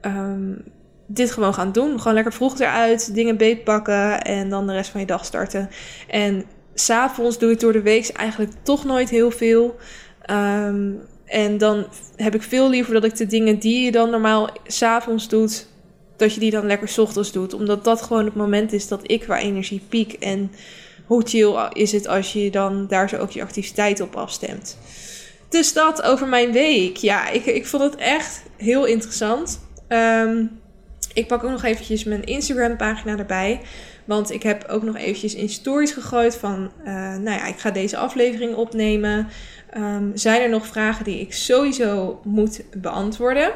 Um, 0.01 0.63
dit 1.05 1.31
gewoon 1.31 1.53
gaan 1.53 1.71
doen. 1.71 1.97
Gewoon 1.97 2.13
lekker 2.13 2.33
vroeg 2.33 2.59
eruit, 2.59 3.13
dingen 3.13 3.37
beetpakken 3.37 4.21
en 4.21 4.49
dan 4.49 4.67
de 4.67 4.73
rest 4.73 4.89
van 4.89 4.99
je 4.99 5.05
dag 5.05 5.25
starten. 5.25 5.69
En 6.07 6.43
s'avonds 6.73 7.39
doe 7.39 7.51
ik 7.51 7.59
door 7.59 7.73
de 7.73 7.81
week 7.81 8.09
eigenlijk 8.09 8.51
toch 8.63 8.85
nooit 8.85 9.09
heel 9.09 9.31
veel. 9.31 9.75
Um, 10.31 11.01
en 11.25 11.57
dan 11.57 11.85
heb 12.15 12.35
ik 12.35 12.41
veel 12.41 12.69
liever 12.69 12.93
dat 12.93 13.03
ik 13.03 13.17
de 13.17 13.25
dingen 13.25 13.59
die 13.59 13.85
je 13.85 13.91
dan 13.91 14.09
normaal 14.09 14.49
s'avonds 14.67 15.29
doet, 15.29 15.67
dat 16.19 16.33
je 16.33 16.39
die 16.39 16.51
dan 16.51 16.65
lekker 16.65 16.87
s 16.87 16.97
ochtends 16.97 17.31
doet. 17.31 17.53
Omdat 17.53 17.83
dat 17.83 18.01
gewoon 18.01 18.25
het 18.25 18.35
moment 18.35 18.73
is 18.73 18.87
dat 18.87 19.01
ik 19.03 19.19
qua 19.19 19.39
energie 19.39 19.81
piek. 19.89 20.13
En 20.13 20.51
hoe 21.05 21.23
chill 21.25 21.69
is 21.73 21.91
het 21.91 22.07
als 22.07 22.33
je 22.33 22.51
dan 22.51 22.87
daar 22.87 23.09
zo 23.09 23.17
ook 23.17 23.31
je 23.31 23.41
activiteit 23.41 24.01
op 24.01 24.15
afstemt. 24.15 24.77
Dus 25.49 25.73
dat 25.73 26.01
over 26.01 26.27
mijn 26.27 26.51
week. 26.51 26.97
Ja, 26.97 27.29
ik, 27.29 27.45
ik 27.45 27.65
vond 27.65 27.83
het 27.83 27.95
echt 27.95 28.43
heel 28.57 28.85
interessant. 28.85 29.59
Um, 29.87 30.59
ik 31.13 31.27
pak 31.27 31.43
ook 31.43 31.51
nog 31.51 31.63
eventjes 31.63 32.03
mijn 32.03 32.23
Instagram 32.23 32.77
pagina 32.77 33.17
erbij. 33.17 33.61
Want 34.05 34.31
ik 34.31 34.43
heb 34.43 34.65
ook 34.69 34.83
nog 34.83 34.97
eventjes 34.97 35.35
in 35.35 35.49
stories 35.49 35.91
gegooid 35.91 36.35
van, 36.35 36.71
uh, 36.79 36.93
nou 36.93 37.29
ja, 37.29 37.45
ik 37.45 37.59
ga 37.59 37.71
deze 37.71 37.97
aflevering 37.97 38.55
opnemen. 38.55 39.27
Um, 39.77 40.11
zijn 40.13 40.41
er 40.41 40.49
nog 40.49 40.67
vragen 40.67 41.05
die 41.05 41.19
ik 41.19 41.33
sowieso 41.33 42.19
moet 42.23 42.61
beantwoorden? 42.73 43.51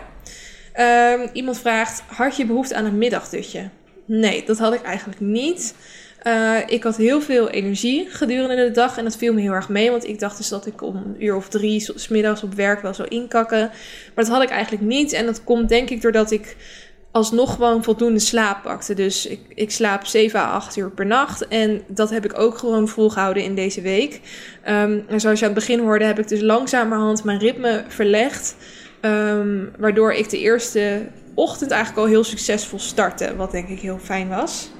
Um, 0.80 1.30
iemand 1.34 1.60
vraagt, 1.60 2.04
had 2.08 2.38
je 2.38 2.46
behoefte 2.46 2.76
aan 2.76 2.86
een 2.86 2.98
middagdutje? 2.98 3.70
Nee, 4.06 4.44
dat 4.46 4.58
had 4.58 4.74
ik 4.74 4.82
eigenlijk 4.82 5.20
niet. 5.20 5.76
Uh, 6.24 6.58
ik 6.66 6.84
had 6.84 6.98
heel 6.98 7.22
veel 7.22 7.50
energie 7.50 8.08
gedurende 8.10 8.56
de 8.56 8.72
dag 8.72 8.98
en 8.98 9.04
dat 9.04 9.18
viel 9.18 9.34
me 9.34 9.42
heel 9.42 9.52
erg 9.52 9.70
mee. 9.70 9.92
Want 9.92 10.08
ik 10.08 10.20
dacht 10.20 10.38
dus 10.38 10.50
dat 10.50 10.66
ik 10.66 10.82
om 10.82 10.96
een 10.96 11.24
uur 11.24 11.36
of 11.36 11.50
drie 11.50 11.92
s 11.96 12.08
middags 12.08 12.44
op 12.44 12.54
werk 12.54 12.82
wel 12.82 12.94
zou 12.94 13.08
inkakken. 13.08 13.60
Maar 14.16 14.26
dat 14.26 14.28
had 14.28 14.44
ik 14.44 14.50
eigenlijk 14.50 14.84
niet. 14.84 15.14
En 15.14 15.26
dat 15.26 15.44
komt 15.44 15.70
denk 15.70 15.90
ik 15.90 16.02
doordat 16.02 16.32
ik 16.32 16.56
alsnog 17.12 17.54
gewoon 17.54 17.84
voldoende 17.84 18.20
slaap 18.20 18.64
pakte. 18.64 18.94
Dus 18.94 19.26
ik, 19.26 19.40
ik 19.56 19.72
slaap 19.72 20.06
7 20.06 20.40
à 20.40 20.52
8 20.52 20.76
uur 20.76 20.92
per 20.92 21.06
nacht. 21.06 21.48
En 21.48 21.82
dat 21.88 22.10
heb 22.10 22.26
ik 22.26 22.40
ook 22.40 22.58
gewoon 22.58 22.88
volgehouden 22.88 23.44
in 23.44 23.56
deze 23.56 23.82
week. 23.82 24.14
Um, 24.68 25.04
en 25.08 25.20
zoals 25.20 25.40
je 25.40 25.46
aan 25.46 25.52
het 25.52 25.66
begin 25.66 25.80
hoorde, 25.80 26.06
heb 26.06 26.20
ik 26.20 26.28
dus 26.28 26.42
langzamerhand 26.42 27.24
mijn 27.24 27.40
ritme 27.40 27.84
verlegd. 27.88 28.56
Um, 29.06 29.72
waardoor 29.78 30.14
ik 30.14 30.30
de 30.30 30.40
eerste 30.40 31.08
ochtend 31.34 31.72
eigenlijk 31.72 32.02
al 32.02 32.08
heel 32.08 32.24
succesvol 32.24 32.80
startte. 32.80 33.36
Wat 33.36 33.52
denk 33.52 33.68
ik 33.68 33.80
heel 33.80 34.00
fijn 34.00 34.30
was. 34.30 34.72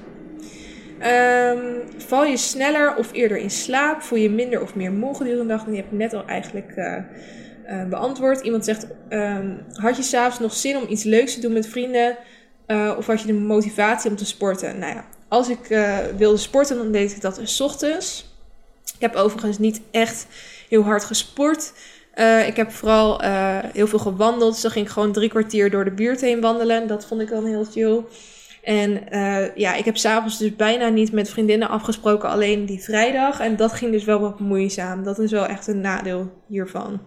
Um, 1.02 1.82
val 1.96 2.24
je 2.24 2.36
sneller 2.36 2.96
of 2.96 3.12
eerder 3.12 3.36
in 3.36 3.50
slaap? 3.50 4.02
Voel 4.02 4.18
je 4.18 4.30
minder 4.30 4.62
of 4.62 4.74
meer 4.74 4.92
moe 4.92 5.14
gedurende 5.14 5.42
de 5.42 5.48
dag? 5.48 5.64
Die 5.64 5.76
heb 5.76 5.86
ik 5.86 5.98
net 5.98 6.14
al 6.14 6.26
eigenlijk... 6.26 6.72
Uh, 6.76 6.96
uh, 7.70 7.84
beantwoord. 7.84 8.40
Iemand 8.40 8.64
zegt: 8.64 8.86
um, 9.08 9.64
Had 9.72 9.96
je 9.96 10.02
s'avonds 10.02 10.38
nog 10.38 10.54
zin 10.54 10.76
om 10.76 10.86
iets 10.88 11.02
leuks 11.02 11.34
te 11.34 11.40
doen 11.40 11.52
met 11.52 11.66
vrienden? 11.66 12.16
Uh, 12.66 12.94
of 12.96 13.06
had 13.06 13.20
je 13.20 13.26
de 13.26 13.32
motivatie 13.32 14.10
om 14.10 14.16
te 14.16 14.26
sporten? 14.26 14.78
Nou 14.78 14.94
ja, 14.94 15.04
als 15.28 15.48
ik 15.48 15.58
wilde 16.16 16.36
sporten, 16.36 16.76
dan 16.76 16.92
deed 16.92 17.12
ik 17.12 17.20
dat 17.20 17.40
s 17.42 17.60
ochtends. 17.60 18.32
Ik 18.94 19.00
heb 19.00 19.14
overigens 19.14 19.58
niet 19.58 19.80
echt 19.90 20.26
heel 20.68 20.82
hard 20.82 21.04
gesport. 21.04 21.72
Ik 22.46 22.56
heb 22.56 22.70
vooral 22.72 23.20
heel 23.72 23.86
veel 23.86 23.98
gewandeld. 23.98 24.52
Dus 24.52 24.62
dan 24.62 24.70
ging 24.70 24.86
ik 24.86 24.92
gewoon 24.92 25.12
drie 25.12 25.28
kwartier 25.28 25.70
door 25.70 25.84
de 25.84 25.90
buurt 25.90 26.20
heen 26.20 26.40
wandelen. 26.40 26.86
Dat 26.86 27.06
vond 27.06 27.20
ik 27.20 27.28
dan 27.28 27.46
heel 27.46 27.64
chill. 27.64 28.00
En 28.62 29.00
ja, 29.54 29.74
ik 29.74 29.84
heb 29.84 29.96
s'avonds 29.96 30.38
dus 30.38 30.56
bijna 30.56 30.88
niet 30.88 31.12
met 31.12 31.30
vriendinnen 31.30 31.68
afgesproken, 31.68 32.28
alleen 32.28 32.66
die 32.66 32.82
vrijdag. 32.82 33.40
En 33.40 33.56
dat 33.56 33.72
ging 33.72 33.92
dus 33.92 34.04
wel 34.04 34.20
wat 34.20 34.40
moeizaam. 34.40 35.04
Dat 35.04 35.18
is 35.18 35.30
wel 35.30 35.46
echt 35.46 35.66
een 35.66 35.80
nadeel 35.80 36.42
hiervan. 36.46 37.00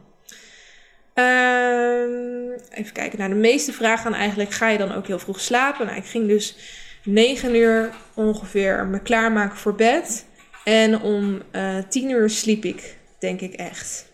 Um, 1.19 2.51
even 2.69 2.93
kijken. 2.93 3.17
Nou, 3.17 3.29
de 3.29 3.39
meeste 3.39 3.73
vragen 3.73 4.03
gaan 4.03 4.13
eigenlijk: 4.13 4.51
ga 4.51 4.69
je 4.69 4.77
dan 4.77 4.93
ook 4.93 5.07
heel 5.07 5.19
vroeg 5.19 5.39
slapen? 5.39 5.85
Nou, 5.85 5.97
ik 5.97 6.05
ging 6.05 6.27
dus 6.27 6.57
9 7.03 7.55
uur 7.55 7.89
ongeveer 8.13 8.85
me 8.85 9.01
klaarmaken 9.01 9.57
voor 9.57 9.75
bed. 9.75 10.25
En 10.63 11.01
om 11.01 11.41
uh, 11.51 11.77
eh, 11.77 11.85
10 11.89 12.09
uur 12.09 12.29
sliep 12.29 12.65
ik, 12.65 12.97
denk 13.19 13.41
ik 13.41 13.53
echt. 13.53 14.06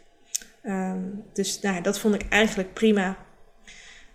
Um, 0.63 1.23
dus 1.33 1.59
nou, 1.61 1.81
dat 1.81 1.99
vond 1.99 2.15
ik 2.15 2.25
eigenlijk 2.29 2.73
prima. 2.73 3.17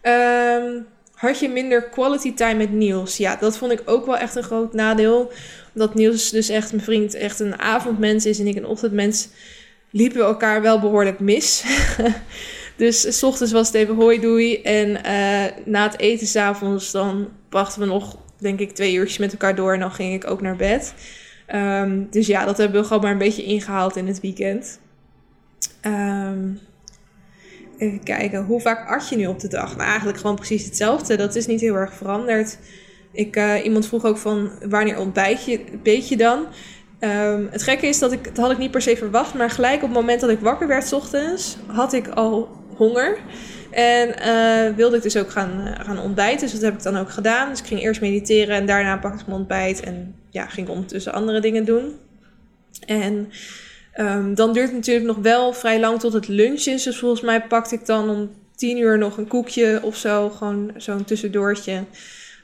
Um, 0.02 0.86
had 1.14 1.40
je 1.40 1.48
minder 1.48 1.88
quality 1.88 2.34
time 2.34 2.54
met 2.54 2.72
Niels? 2.72 3.16
Ja, 3.16 3.36
dat 3.36 3.58
vond 3.58 3.72
ik 3.72 3.82
ook 3.84 4.06
wel 4.06 4.16
echt 4.16 4.34
een 4.34 4.42
groot 4.42 4.72
nadeel. 4.72 5.32
Omdat 5.74 5.94
Niels 5.94 6.30
dus 6.30 6.48
echt 6.48 6.72
mijn 6.72 6.84
vriend 6.84 7.14
echt 7.14 7.40
een 7.40 7.58
avondmens 7.58 8.26
is 8.26 8.38
en 8.38 8.46
ik 8.46 8.56
een 8.56 8.66
ochtendmens. 8.66 9.28
Liepen 9.90 10.18
we 10.18 10.24
elkaar 10.24 10.62
wel 10.62 10.80
behoorlijk 10.80 11.20
mis. 11.20 11.64
Dus 12.78 13.18
s 13.18 13.22
ochtends 13.22 13.52
was 13.52 13.66
het 13.66 13.76
even 13.76 13.94
hoi 13.94 14.20
doei. 14.20 14.62
En 14.62 14.88
uh, 14.88 15.64
na 15.64 15.82
het 15.82 15.98
eten 15.98 16.26
s'avonds 16.26 16.90
dan 16.90 17.28
brachten 17.48 17.80
we 17.80 17.86
nog, 17.86 18.18
denk 18.38 18.60
ik, 18.60 18.72
twee 18.72 18.94
uurtjes 18.94 19.18
met 19.18 19.32
elkaar 19.32 19.54
door. 19.54 19.72
En 19.72 19.80
dan 19.80 19.92
ging 19.92 20.14
ik 20.14 20.30
ook 20.30 20.40
naar 20.40 20.56
bed. 20.56 20.94
Um, 21.54 22.06
dus 22.10 22.26
ja, 22.26 22.44
dat 22.44 22.56
hebben 22.56 22.80
we 22.80 22.86
gewoon 22.86 23.02
maar 23.02 23.12
een 23.12 23.18
beetje 23.18 23.44
ingehaald 23.44 23.96
in 23.96 24.06
het 24.06 24.20
weekend. 24.20 24.80
Um, 25.86 26.58
even 27.78 28.02
kijken, 28.02 28.44
hoe 28.44 28.60
vaak 28.60 28.88
at 28.88 29.08
je 29.08 29.16
nu 29.16 29.26
op 29.26 29.40
de 29.40 29.48
dag? 29.48 29.76
Nou, 29.76 29.88
eigenlijk 29.88 30.18
gewoon 30.18 30.36
precies 30.36 30.64
hetzelfde. 30.64 31.16
Dat 31.16 31.36
is 31.36 31.46
niet 31.46 31.60
heel 31.60 31.74
erg 31.74 31.94
veranderd. 31.94 32.58
Ik, 33.12 33.36
uh, 33.36 33.64
iemand 33.64 33.86
vroeg 33.86 34.04
ook 34.04 34.18
van 34.18 34.50
wanneer 34.68 34.98
ontbijt 34.98 35.44
je, 35.44 35.60
je 36.08 36.16
dan? 36.16 36.46
Ehm, 36.98 37.46
het 37.50 37.62
gekke 37.62 37.86
is 37.86 37.98
dat 37.98 38.12
ik, 38.12 38.24
dat 38.24 38.36
had 38.36 38.50
ik 38.50 38.58
niet 38.58 38.70
per 38.70 38.82
se 38.82 38.96
verwacht, 38.96 39.34
maar 39.34 39.50
gelijk 39.50 39.82
op 39.82 39.88
het 39.88 39.98
moment 39.98 40.20
dat 40.20 40.30
ik 40.30 40.40
wakker 40.40 40.68
werd 40.68 40.86
s 40.86 40.92
ochtends, 40.92 41.56
had 41.66 41.92
ik 41.92 42.08
al 42.08 42.48
honger. 42.76 43.18
En 43.70 44.08
uh, 44.08 44.76
wilde 44.76 44.96
ik 44.96 45.02
dus 45.02 45.16
ook 45.16 45.30
gaan, 45.30 45.66
uh, 45.66 45.80
gaan 45.80 45.98
ontbijten. 45.98 46.40
Dus 46.40 46.52
dat 46.52 46.62
heb 46.62 46.74
ik 46.74 46.82
dan 46.82 46.96
ook 46.96 47.10
gedaan. 47.10 47.48
Dus 47.48 47.58
ik 47.58 47.66
ging 47.66 47.80
eerst 47.80 48.00
mediteren 48.00 48.56
en 48.56 48.66
daarna 48.66 48.96
pakte 48.96 49.20
ik 49.20 49.26
mijn 49.26 49.38
ontbijt. 49.38 49.80
En 49.80 50.14
ja, 50.30 50.46
ging 50.46 50.68
ondertussen 50.68 51.12
andere 51.12 51.40
dingen 51.40 51.64
doen. 51.64 51.92
En 52.86 53.28
um, 53.98 54.34
dan 54.34 54.52
duurt 54.52 54.66
het 54.66 54.76
natuurlijk 54.76 55.06
nog 55.06 55.16
wel 55.16 55.52
vrij 55.52 55.80
lang 55.80 56.00
tot 56.00 56.12
het 56.12 56.28
lunch 56.28 56.64
is. 56.64 56.82
Dus 56.82 56.98
volgens 56.98 57.20
mij 57.20 57.42
pakte 57.42 57.74
ik 57.74 57.86
dan 57.86 58.10
om 58.10 58.30
tien 58.54 58.78
uur 58.78 58.98
nog 58.98 59.16
een 59.16 59.28
koekje 59.28 59.80
of 59.82 59.96
zo. 59.96 60.30
Gewoon 60.30 60.72
zo'n 60.76 61.04
tussendoortje. 61.04 61.84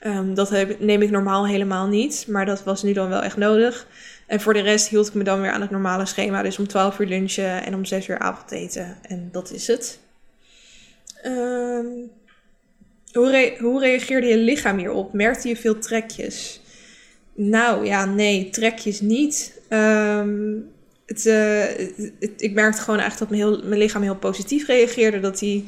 Um, 0.07 0.35
dat 0.35 0.51
heb, 0.51 0.81
neem 0.81 1.03
ik 1.03 1.11
normaal 1.11 1.47
helemaal 1.47 1.87
niet. 1.87 2.25
Maar 2.29 2.47
dat 2.47 2.65
was 2.65 2.83
nu 2.83 2.93
dan 2.93 3.09
wel 3.09 3.23
echt 3.23 3.37
nodig. 3.37 3.87
En 4.27 4.41
voor 4.41 4.53
de 4.53 4.61
rest 4.61 4.89
hield 4.89 5.09
ik 5.09 5.15
me 5.15 5.25
dan 5.25 5.41
weer 5.41 5.51
aan 5.51 5.61
het 5.61 5.71
normale 5.71 6.07
schema. 6.07 6.43
Dus 6.43 6.59
om 6.59 6.69
12 6.69 6.99
uur 6.99 7.07
lunchen 7.07 7.65
en 7.65 7.75
om 7.75 7.85
6 7.85 8.09
uur 8.09 8.19
avondeten. 8.19 8.97
En 9.03 9.29
dat 9.33 9.51
is 9.51 9.67
het. 9.67 9.99
Um, 11.27 12.11
hoe, 13.13 13.55
hoe 13.59 13.81
reageerde 13.81 14.27
je 14.27 14.39
lichaam 14.39 14.79
hierop? 14.79 15.13
Merkte 15.13 15.49
je 15.49 15.57
veel 15.57 15.79
trekjes? 15.79 16.61
Nou 17.35 17.87
ja, 17.87 18.05
nee, 18.05 18.51
trekjes 18.51 19.01
niet. 19.01 19.61
Um, 19.69 20.73
uh, 21.07 21.63
het, 22.21 22.33
ik 22.37 22.53
merkte 22.53 22.83
gewoon 22.83 23.01
echt 23.01 23.19
dat 23.19 23.31
mijn, 23.31 23.43
heel, 23.43 23.61
mijn 23.65 23.81
lichaam 23.81 24.03
heel 24.03 24.17
positief 24.17 24.67
reageerde. 24.67 25.21
Dat 25.21 25.41
hij 25.41 25.65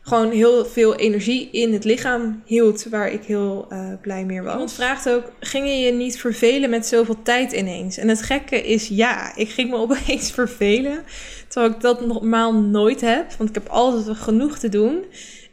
gewoon 0.00 0.30
heel 0.30 0.66
veel 0.66 0.94
energie 0.94 1.50
in 1.50 1.72
het 1.72 1.84
lichaam 1.84 2.42
hield, 2.44 2.84
waar 2.84 3.10
ik 3.10 3.24
heel 3.24 3.66
uh, 3.72 3.92
blij 4.02 4.24
mee 4.24 4.42
was. 4.42 4.52
Iemand 4.52 4.72
vraagt 4.72 5.08
ook, 5.08 5.32
ging 5.40 5.68
je 5.68 5.76
je 5.76 5.92
niet 5.92 6.18
vervelen 6.18 6.70
met 6.70 6.86
zoveel 6.86 7.22
tijd 7.22 7.52
ineens? 7.52 7.96
En 7.96 8.08
het 8.08 8.22
gekke 8.22 8.62
is 8.62 8.88
ja, 8.88 9.36
ik 9.36 9.48
ging 9.48 9.70
me 9.70 9.76
opeens 9.86 10.32
vervelen, 10.32 11.04
terwijl 11.48 11.72
ik 11.72 11.80
dat 11.80 12.06
normaal 12.06 12.54
nooit 12.54 13.00
heb, 13.00 13.32
want 13.38 13.48
ik 13.48 13.54
heb 13.54 13.68
altijd 13.68 14.16
genoeg 14.16 14.58
te 14.58 14.68
doen. 14.68 15.04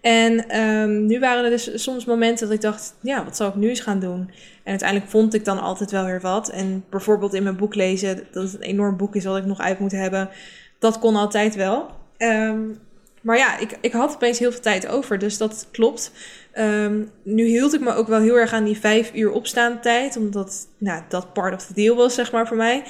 En 0.02 0.60
um, 0.62 1.06
nu 1.06 1.20
waren 1.20 1.44
er 1.44 1.50
dus 1.50 1.84
soms 1.84 2.06
momenten 2.06 2.48
dat 2.48 2.56
ik 2.56 2.62
dacht, 2.62 2.96
ja, 3.02 3.24
wat 3.24 3.36
zal 3.36 3.48
ik 3.48 3.56
nu 3.56 3.70
eens 3.70 3.80
gaan 3.80 4.00
doen? 4.00 4.30
En 4.64 4.70
uiteindelijk 4.70 5.10
vond 5.10 5.34
ik 5.34 5.46
dan 5.46 5.60
altijd 5.60 5.92
wel 5.92 6.06
weer 6.06 6.22
wat. 6.22 6.50
En 6.50 6.84
bijvoorbeeld 6.90 7.34
in 7.34 7.44
mijn 7.44 7.56
boek 7.56 7.76
lezen, 7.76 8.28
dat 8.32 8.44
het 8.44 8.54
een 8.54 8.62
enorm 8.62 8.98
boek 8.98 9.16
is 9.16 9.26
wat 9.26 9.38
ik 9.38 9.46
nog 9.46 9.60
uit 9.60 9.80
moet 9.80 9.92
hebben, 9.92 10.30
dat 10.80 11.00
kon 11.00 11.16
altijd 11.16 11.56
wel. 11.56 11.90
Um, 12.18 12.78
maar 13.22 13.38
ja, 13.38 13.58
ik, 13.58 13.78
ik 13.82 13.92
had 13.92 14.14
opeens 14.14 14.40
heel 14.40 14.52
veel 14.52 14.62
tijd 14.62 14.88
over, 14.88 15.18
dus 15.18 15.38
dat 15.38 15.68
klopt. 15.72 16.12
Um, 16.56 17.12
nu 17.24 17.46
hield 17.46 17.74
ik 17.74 17.82
me 17.82 17.94
ook 17.94 18.08
wel 18.08 18.20
heel 18.20 18.36
erg 18.36 18.54
aan 18.54 18.64
die 18.64 18.80
vijf 18.80 19.12
uur 19.14 19.32
opstaan 19.32 19.82
tijd, 19.82 20.18
omdat 20.18 20.68
nou, 20.78 21.02
dat 21.10 21.34
part 21.34 21.54
of 21.54 21.66
the 21.66 21.74
deal 21.74 21.96
was, 21.96 22.14
zeg 22.14 22.32
maar, 22.32 22.48
voor 22.48 22.58
mij. 22.58 22.84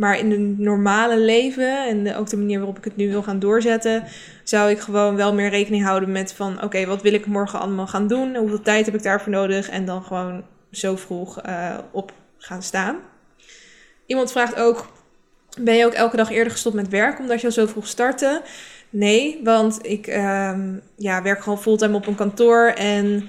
Maar 0.00 0.18
in 0.18 0.30
het 0.30 0.58
normale 0.58 1.18
leven 1.18 1.86
en 1.86 2.14
ook 2.14 2.28
de 2.28 2.36
manier 2.36 2.58
waarop 2.58 2.78
ik 2.78 2.84
het 2.84 2.96
nu 2.96 3.08
wil 3.08 3.22
gaan 3.22 3.38
doorzetten, 3.38 4.04
zou 4.44 4.70
ik 4.70 4.80
gewoon 4.80 5.16
wel 5.16 5.34
meer 5.34 5.48
rekening 5.48 5.84
houden 5.84 6.12
met 6.12 6.32
van 6.32 6.62
oké, 6.62 6.86
wat 6.86 7.02
wil 7.02 7.12
ik 7.12 7.26
morgen 7.26 7.60
allemaal 7.60 7.86
gaan 7.86 8.06
doen? 8.06 8.36
Hoeveel 8.36 8.62
tijd 8.62 8.86
heb 8.86 8.94
ik 8.94 9.02
daarvoor 9.02 9.32
nodig? 9.32 9.68
En 9.68 9.84
dan 9.84 10.02
gewoon 10.02 10.44
zo 10.70 10.96
vroeg 10.96 11.46
uh, 11.46 11.78
op 11.90 12.12
gaan 12.38 12.62
staan. 12.62 12.96
Iemand 14.06 14.32
vraagt 14.32 14.56
ook, 14.56 14.92
ben 15.58 15.76
je 15.76 15.86
ook 15.86 15.92
elke 15.92 16.16
dag 16.16 16.30
eerder 16.30 16.52
gestopt 16.52 16.74
met 16.74 16.88
werk 16.88 17.18
omdat 17.18 17.40
je 17.40 17.46
al 17.46 17.52
zo 17.52 17.66
vroeg 17.66 17.86
startte? 17.86 18.42
Nee, 18.90 19.40
want 19.44 19.78
ik 19.86 20.06
um, 20.06 20.80
ja, 20.96 21.22
werk 21.22 21.42
gewoon 21.42 21.60
fulltime 21.60 21.96
op 21.96 22.06
een 22.06 22.14
kantoor 22.14 22.66
en 22.66 23.28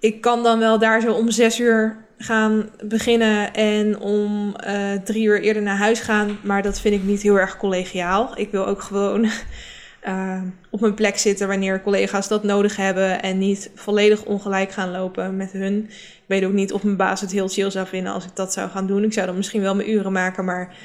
ik 0.00 0.20
kan 0.20 0.42
dan 0.42 0.58
wel 0.58 0.78
daar 0.78 1.00
zo 1.00 1.12
om 1.12 1.30
zes 1.30 1.60
uur 1.60 1.96
gaan 2.22 2.68
beginnen 2.84 3.52
en 3.54 3.98
om 4.00 4.56
uh, 4.66 4.92
drie 5.04 5.24
uur 5.24 5.40
eerder 5.40 5.62
naar 5.62 5.76
huis 5.76 6.00
gaan. 6.00 6.38
Maar 6.42 6.62
dat 6.62 6.80
vind 6.80 6.94
ik 6.94 7.02
niet 7.02 7.22
heel 7.22 7.38
erg 7.38 7.56
collegiaal. 7.56 8.38
Ik 8.38 8.50
wil 8.50 8.66
ook 8.66 8.82
gewoon 8.82 9.30
uh, 10.06 10.42
op 10.70 10.80
mijn 10.80 10.94
plek 10.94 11.18
zitten 11.18 11.48
wanneer 11.48 11.82
collega's 11.82 12.28
dat 12.28 12.42
nodig 12.42 12.76
hebben. 12.76 13.22
En 13.22 13.38
niet 13.38 13.70
volledig 13.74 14.24
ongelijk 14.24 14.72
gaan 14.72 14.90
lopen 14.90 15.36
met 15.36 15.52
hun. 15.52 15.84
Ik 15.88 16.24
weet 16.26 16.44
ook 16.44 16.52
niet 16.52 16.72
of 16.72 16.82
mijn 16.82 16.96
baas 16.96 17.20
het 17.20 17.32
heel 17.32 17.48
chill 17.48 17.70
zou 17.70 17.86
vinden 17.86 18.12
als 18.12 18.24
ik 18.24 18.36
dat 18.36 18.52
zou 18.52 18.70
gaan 18.70 18.86
doen. 18.86 19.04
Ik 19.04 19.12
zou 19.12 19.26
dan 19.26 19.36
misschien 19.36 19.62
wel 19.62 19.74
mijn 19.74 19.90
uren 19.90 20.12
maken, 20.12 20.44
maar 20.44 20.76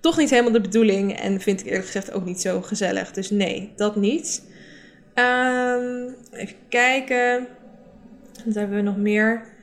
toch 0.00 0.16
niet 0.16 0.30
helemaal 0.30 0.52
de 0.52 0.60
bedoeling. 0.60 1.20
En 1.20 1.40
vind 1.40 1.60
ik 1.60 1.66
eerlijk 1.66 1.86
gezegd 1.86 2.12
ook 2.12 2.24
niet 2.24 2.40
zo 2.40 2.62
gezellig. 2.62 3.12
Dus 3.12 3.30
nee, 3.30 3.72
dat 3.76 3.96
niet. 3.96 4.42
Um, 5.14 6.14
even 6.32 6.56
kijken. 6.68 7.46
Wat 8.44 8.54
hebben 8.54 8.76
we 8.76 8.82
nog 8.82 8.96
meer? 8.96 9.54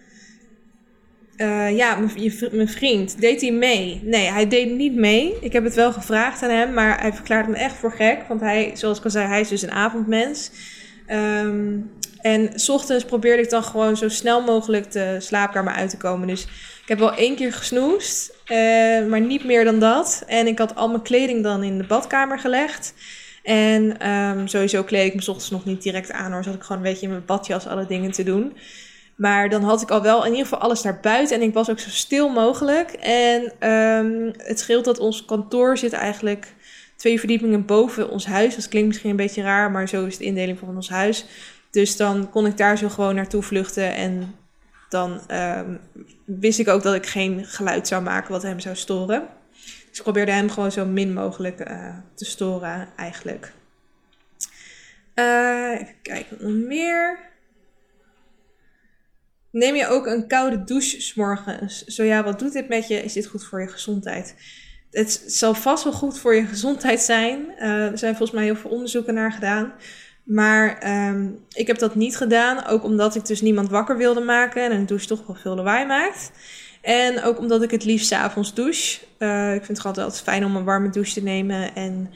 Uh, 1.38 1.78
ja, 1.78 2.00
mijn 2.52 2.70
vriend, 2.70 3.22
deed 3.22 3.42
hij 3.42 3.52
mee? 3.52 4.02
Nee, 4.04 4.32
hij 4.32 4.48
deed 4.48 4.72
niet 4.72 4.96
mee. 4.96 5.36
Ik 5.42 5.54
heb 5.54 5.64
het 5.64 5.76
wel 5.76 5.94
gevraagd 5.94 6.44
aan 6.44 6.50
hem, 6.50 6.74
maar 6.74 7.02
hij 7.02 7.14
verklaarde 7.14 7.52
me 7.52 7.58
echt 7.58 7.76
voor 7.76 7.92
gek. 7.92 8.28
Want 8.28 8.42
hij, 8.42 8.72
zoals 8.74 8.98
ik 8.98 9.04
al 9.04 9.10
zei, 9.10 9.28
hij 9.28 9.42
is 9.42 9.48
dus 9.48 9.62
een 9.62 9.72
avondmens. 9.72 10.52
Um, 11.08 11.92
en 12.22 12.52
s 12.56 12.70
ochtends 12.70 13.06
probeerde 13.06 13.44
ik 13.44 13.50
dan 13.50 13.64
gewoon 13.64 13.98
zo 13.98 14.10
snel 14.10 14.42
mogelijk 14.42 14.92
de 14.92 15.16
slaapkamer 15.20 15.74
uit 15.74 15.90
te 15.90 15.98
komen. 15.98 16.28
Dus 16.28 16.44
ik 16.82 16.88
heb 16.88 17.00
wel 17.00 17.16
één 17.16 17.36
keer 17.36 17.54
gesnoest, 17.54 18.34
uh, 18.48 18.58
maar 19.08 19.22
niet 19.22 19.44
meer 19.44 19.64
dan 19.64 19.80
dat. 19.80 20.24
En 20.28 20.48
ik 20.48 20.58
had 20.58 20.76
al 20.76 20.90
mijn 20.90 21.02
kleding 21.02 21.44
dan 21.44 21.64
in 21.64 21.78
de 21.78 21.84
badkamer 21.84 22.40
gelegd. 22.40 22.94
En 23.44 24.10
um, 24.10 24.48
sowieso 24.48 24.84
kleed 24.84 25.08
ik 25.08 25.16
me 25.16 25.22
s 25.22 25.28
ochtends 25.28 25.52
nog 25.52 25.66
niet 25.66 25.84
direct 25.84 26.12
aan 26.12 26.32
hoor. 26.32 26.44
Zat 26.44 26.54
ik 26.54 26.62
gewoon 26.62 26.78
een 26.78 26.90
beetje 26.90 27.06
in 27.06 27.12
mijn 27.12 27.26
badjas 27.26 27.68
alle 27.68 27.86
dingen 27.86 28.12
te 28.12 28.24
doen. 28.24 28.54
Maar 29.16 29.50
dan 29.50 29.64
had 29.64 29.82
ik 29.82 29.92
al 29.92 30.02
wel 30.02 30.26
in 30.26 30.32
ieder 30.32 30.46
geval 30.46 30.60
alles 30.60 30.82
naar 30.82 31.00
buiten. 31.00 31.36
En 31.36 31.42
ik 31.42 31.54
was 31.54 31.70
ook 31.70 31.80
zo 31.80 31.90
stil 31.90 32.30
mogelijk. 32.30 32.92
En 32.92 33.70
um, 33.70 34.32
het 34.38 34.60
scheelt 34.60 34.86
dat 34.86 35.00
ons 35.00 35.26
kantoor 35.26 35.78
zit 35.78 35.94
eigenlijk 35.94 36.54
twee 36.96 37.20
verdiepingen 37.20 37.66
boven 37.66 38.10
ons 38.10 38.26
huis. 38.26 38.56
Dat 38.56 38.68
klinkt 38.68 38.88
misschien 38.88 39.10
een 39.10 39.16
beetje 39.16 39.42
raar, 39.42 39.72
maar 39.72 39.88
zo 39.88 40.06
is 40.06 40.18
de 40.18 40.24
indeling 40.24 40.60
van 40.60 40.76
ons 40.76 40.90
huis. 40.90 41.26
Dus 41.72 41.98
dan 41.98 42.30
kon 42.30 42.46
ik 42.46 42.58
daar 42.58 42.78
zo 42.78 42.90
gewoon 42.90 43.16
naartoe 43.16 43.42
vluchten. 43.42 43.94
En 43.94 44.36
dan 44.90 45.22
um, 45.32 45.80
wist 46.26 46.60
ik 46.60 46.68
ook 46.68 46.84
dat 46.84 46.94
ik 46.94 47.06
geen 47.06 47.46
geluid 47.46 47.88
zou 47.88 48.04
maken 48.04 48.32
wat 48.32 48.42
hem 48.42 48.60
zou 48.60 48.76
storen. 48.76 49.28
Dus 49.90 49.98
ik 49.98 50.04
probeerde 50.04 50.32
hem 50.32 50.50
gewoon 50.50 50.72
zo 50.72 50.86
min 50.86 51.14
mogelijk 51.14 51.70
uh, 51.70 51.96
te 52.16 52.26
storen, 52.26 52.88
eigenlijk. 52.98 53.52
Uh, 55.16 55.72
even 55.74 55.96
kijken, 56.02 56.38
nog 56.40 56.68
meer. 56.68 57.20
Neem 59.54 59.76
je 59.76 59.88
ook 59.88 60.06
een 60.06 60.28
koude 60.28 60.64
douche 60.64 61.02
s 61.02 61.14
morgens? 61.14 61.84
Zo 61.84 62.04
ja, 62.04 62.24
wat 62.24 62.40
doet 62.40 62.54
dit 62.54 62.68
met 62.68 62.88
je? 62.88 63.04
Is 63.04 63.14
dit 63.14 63.26
goed 63.26 63.46
voor 63.46 63.62
je 63.62 63.68
gezondheid? 63.68 64.36
Het 64.92 65.24
zal 65.28 65.54
vast 65.54 65.84
wel 65.84 65.94
goed 65.94 66.20
voor 66.20 66.36
je 66.36 66.46
gezondheid 66.46 67.02
zijn. 67.02 67.46
Uh, 67.60 67.92
er 67.92 67.98
zijn 67.98 68.16
volgens 68.16 68.38
mij 68.38 68.44
heel 68.44 68.56
veel 68.56 68.70
onderzoeken 68.70 69.14
naar 69.14 69.32
gedaan. 69.32 69.74
Maar 70.24 70.90
um, 71.10 71.40
ik 71.50 71.68
heb 71.68 71.78
dat 71.78 71.96
niet 71.96 72.18
gedaan. 72.18 72.66
Ook 72.66 72.84
omdat 72.84 73.16
ik 73.16 73.26
dus 73.26 73.42
niemand 73.42 73.70
wakker 73.70 73.98
wilde 73.98 74.22
maken. 74.22 74.64
En 74.64 74.72
een 74.72 74.86
douche 74.86 75.08
toch 75.08 75.28
wel 75.28 75.36
veel 75.36 75.56
lawaai 75.56 75.86
maakt. 75.86 76.32
En 76.82 77.24
ook 77.24 77.38
omdat 77.40 77.64
ik 77.64 77.72
het 77.72 77.86
liefst 77.86 78.12
avonds 78.12 78.54
douche. 78.54 79.00
Uh, 79.20 79.56
ik 79.56 79.66
vind 79.66 79.78
het 79.78 79.88
altijd 79.88 80.22
fijn 80.22 80.46
om 80.46 80.56
een 80.56 80.64
warme 80.64 80.90
douche 80.90 81.14
te 81.14 81.24
nemen. 81.24 81.76
En 81.76 82.10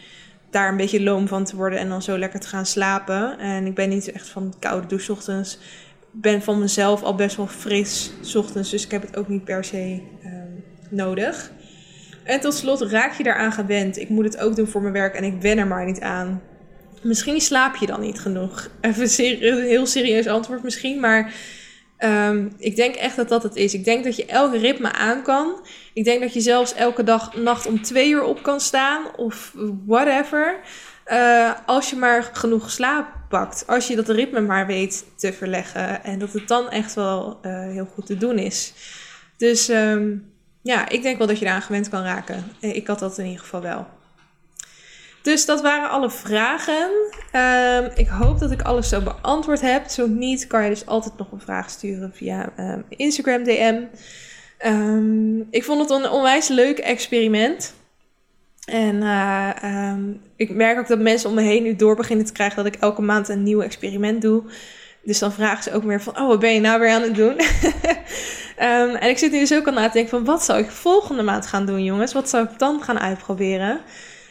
daar 0.50 0.70
een 0.70 0.78
beetje 0.78 1.04
loom 1.04 1.28
van 1.28 1.44
te 1.44 1.56
worden. 1.56 1.80
En 1.80 1.90
dan 1.90 2.02
zo 2.02 2.18
lekker 2.18 2.40
te 2.40 2.48
gaan 2.48 2.66
slapen. 2.66 3.40
En 3.40 3.66
ik 3.66 3.76
ben 3.76 3.90
niet 3.90 4.12
echt 4.12 4.28
van 4.28 4.54
koude 4.60 4.88
douche 4.88 5.12
ochtends 5.12 5.60
ben 6.12 6.42
van 6.42 6.60
mezelf 6.60 7.04
al 7.04 7.16
best 7.16 7.36
wel 7.36 7.48
fris 7.48 8.12
s 8.22 8.36
ochtends. 8.36 8.70
Dus 8.70 8.86
ik 8.86 8.92
heb 8.92 9.02
het 9.02 9.18
ook 9.18 9.28
niet 9.28 9.44
per 9.44 9.64
se 9.64 10.02
um, 10.26 10.64
nodig. 10.90 11.52
En 12.24 12.40
tot 12.40 12.54
slot, 12.54 12.82
raak 12.82 13.14
je 13.14 13.24
daaraan 13.24 13.52
gewend? 13.52 13.98
Ik 13.98 14.10
moet 14.10 14.26
het 14.26 14.38
ook 14.38 14.56
doen 14.56 14.68
voor 14.68 14.82
mijn 14.82 14.94
werk 14.94 15.16
en 15.16 15.24
ik 15.24 15.42
wen 15.42 15.58
er 15.58 15.68
maar 15.68 15.86
niet 15.86 16.02
aan. 16.02 16.42
Misschien 17.02 17.42
slaap 17.42 17.76
je 17.76 17.86
dan 17.86 18.02
niet 18.02 18.20
genoeg. 18.20 18.70
Even 18.82 19.26
een 19.26 19.62
heel 19.62 19.86
serieus 19.86 20.28
antwoord 20.28 20.64
misschien, 20.64 21.00
maar 21.00 21.34
um, 22.00 22.54
ik 22.58 22.76
denk 22.76 22.96
echt 22.96 23.16
dat 23.16 23.30
dat 23.30 23.44
het 23.44 23.56
is. 23.56 23.74
Ik 23.74 23.84
denk 23.84 24.04
dat 24.04 24.16
je 24.16 24.26
elke 24.26 24.58
ritme 24.58 24.92
aan 24.92 25.24
kan. 25.24 25.66
Ik 25.94 26.04
denk 26.04 26.22
dat 26.22 26.34
je 26.34 26.42
zelfs 26.42 26.74
elke 26.74 27.04
dag, 27.04 27.36
nacht 27.36 27.68
om 27.68 27.82
twee 27.82 28.10
uur 28.10 28.24
op 28.24 28.44
kan 28.44 28.60
staan 28.60 29.16
of 29.16 29.54
whatever. 29.86 30.60
Uh, 31.12 31.52
als 31.66 31.90
je 31.90 31.96
maar 31.96 32.30
genoeg 32.34 32.72
slaap 32.72 33.08
pakt. 33.30 33.64
Als 33.68 33.88
je 33.88 33.96
dat 33.96 34.10
ritme 34.10 34.42
maar 34.42 34.68
weet 34.68 35.06
te 35.16 35.34
verleggen. 35.34 36.04
En 36.04 36.20
dat 36.20 36.34
het 36.34 36.48
dan 36.48 36.70
echt 36.70 36.94
wel 36.94 37.40
uh, 37.42 37.60
heel 37.60 37.88
goed 37.94 38.06
te 38.06 38.18
doen 38.18 38.38
is. 38.38 38.74
Dus 39.38 39.70
um, 39.70 40.32
ja, 40.62 40.90
ik 40.90 41.02
denk 41.02 41.18
wel 41.18 41.28
dat 41.28 41.40
je 41.40 41.46
eraan 41.46 41.62
gewend 41.62 41.90
kan 41.90 42.04
raken. 42.04 42.46
Eh, 42.60 42.76
ik 42.76 42.88
had 42.88 43.00
dat 43.00 43.18
in 43.18 43.26
ieder 43.26 43.40
geval 43.40 43.62
wel. 43.62 43.88
Dus 45.22 45.46
dat 45.46 45.62
waren 45.62 45.90
alle 45.90 46.10
vragen. 46.10 46.90
Um, 47.34 47.92
ik 47.96 48.08
hoop 48.08 48.40
dat 48.40 48.52
ik 48.52 48.62
alles 48.62 48.90
zo 48.90 49.02
beantwoord 49.02 49.62
heb. 49.62 49.88
Zo 49.88 50.08
niet, 50.08 50.48
kan 50.48 50.64
je 50.64 50.70
dus 50.70 50.86
altijd 50.86 51.18
nog 51.18 51.32
een 51.32 51.42
vraag 51.42 51.70
sturen 51.70 52.14
via 52.14 52.50
um, 52.60 52.86
Instagram 52.90 53.44
DM. 53.44 53.82
Ik 55.50 55.64
vond 55.64 55.80
het 55.80 55.90
een 55.90 56.10
onwijs 56.10 56.48
leuk 56.48 56.78
experiment. 56.78 57.74
En 58.66 58.96
uh, 58.96 59.50
ik 60.38 60.50
merk 60.50 60.80
ook 60.80 60.88
dat 60.88 61.00
mensen 61.00 61.30
om 61.30 61.36
me 61.36 61.42
heen 61.42 61.64
nu 61.64 61.76
door 61.76 61.96
beginnen 61.96 62.26
te 62.26 62.32
krijgen 62.32 62.64
dat 62.64 62.74
ik 62.74 62.82
elke 62.82 63.02
maand 63.02 63.30
een 63.30 63.44
nieuw 63.44 63.62
experiment 63.62 64.22
doe. 64.22 64.44
Dus 65.04 65.20
dan 65.20 65.32
vragen 65.32 65.64
ze 65.64 65.74
ook 65.74 65.84
meer 65.84 66.02
van, 66.02 66.20
oh, 66.20 66.28
wat 66.28 66.40
ben 66.40 66.54
je 66.54 66.60
nou 66.60 66.80
weer 66.80 66.90
aan 66.90 67.02
het 67.02 67.16
doen? 67.16 67.36
Ehm, 68.58 68.96
en 68.96 69.10
ik 69.10 69.18
zit 69.18 69.32
nu 69.32 69.40
dus 69.40 69.54
ook 69.54 69.68
al 69.68 69.74
na 69.74 69.88
te 69.88 69.94
denken 69.94 70.10
van, 70.10 70.26
wat 70.26 70.44
zou 70.44 70.60
ik 70.60 70.72
volgende 70.72 71.24
maand 71.24 71.48
gaan 71.48 71.66
doen, 71.66 71.84
jongens? 71.84 72.14
Wat 72.14 72.30
zou 72.30 72.44
ik 72.44 72.60
dan 72.60 72.84
gaan 72.84 73.00
uitproberen? 73.00 73.82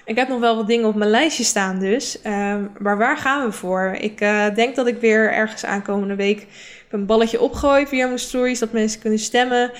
Ik 0.05 0.17
heb 0.17 0.29
nog 0.29 0.41
wel 0.41 0.57
wat 0.57 0.67
dingen 0.67 0.89
op 0.89 0.95
mijn 0.95 1.11
lijstje 1.11 1.45
staan 1.45 1.79
dus. 1.79 2.23
Ehm, 2.23 2.65
maar 2.79 2.99
waar 2.99 3.17
gaan 3.17 3.47
we 3.47 3.53
voor? 3.53 3.97
Ik 4.01 4.21
uh, 4.21 4.55
denk 4.55 4.77
dat 4.77 4.87
ik 4.87 5.01
weer 5.01 5.33
ergens 5.33 5.65
aankomende 5.65 6.15
week 6.15 6.47
een 6.91 7.07
balletje 7.07 7.41
opgooi 7.41 7.87
via 7.87 8.07
mijn 8.07 8.19
stories. 8.19 8.59
Dat 8.59 8.73
mensen 8.73 9.01
kunnen 9.01 9.19
stemmen. 9.19 9.71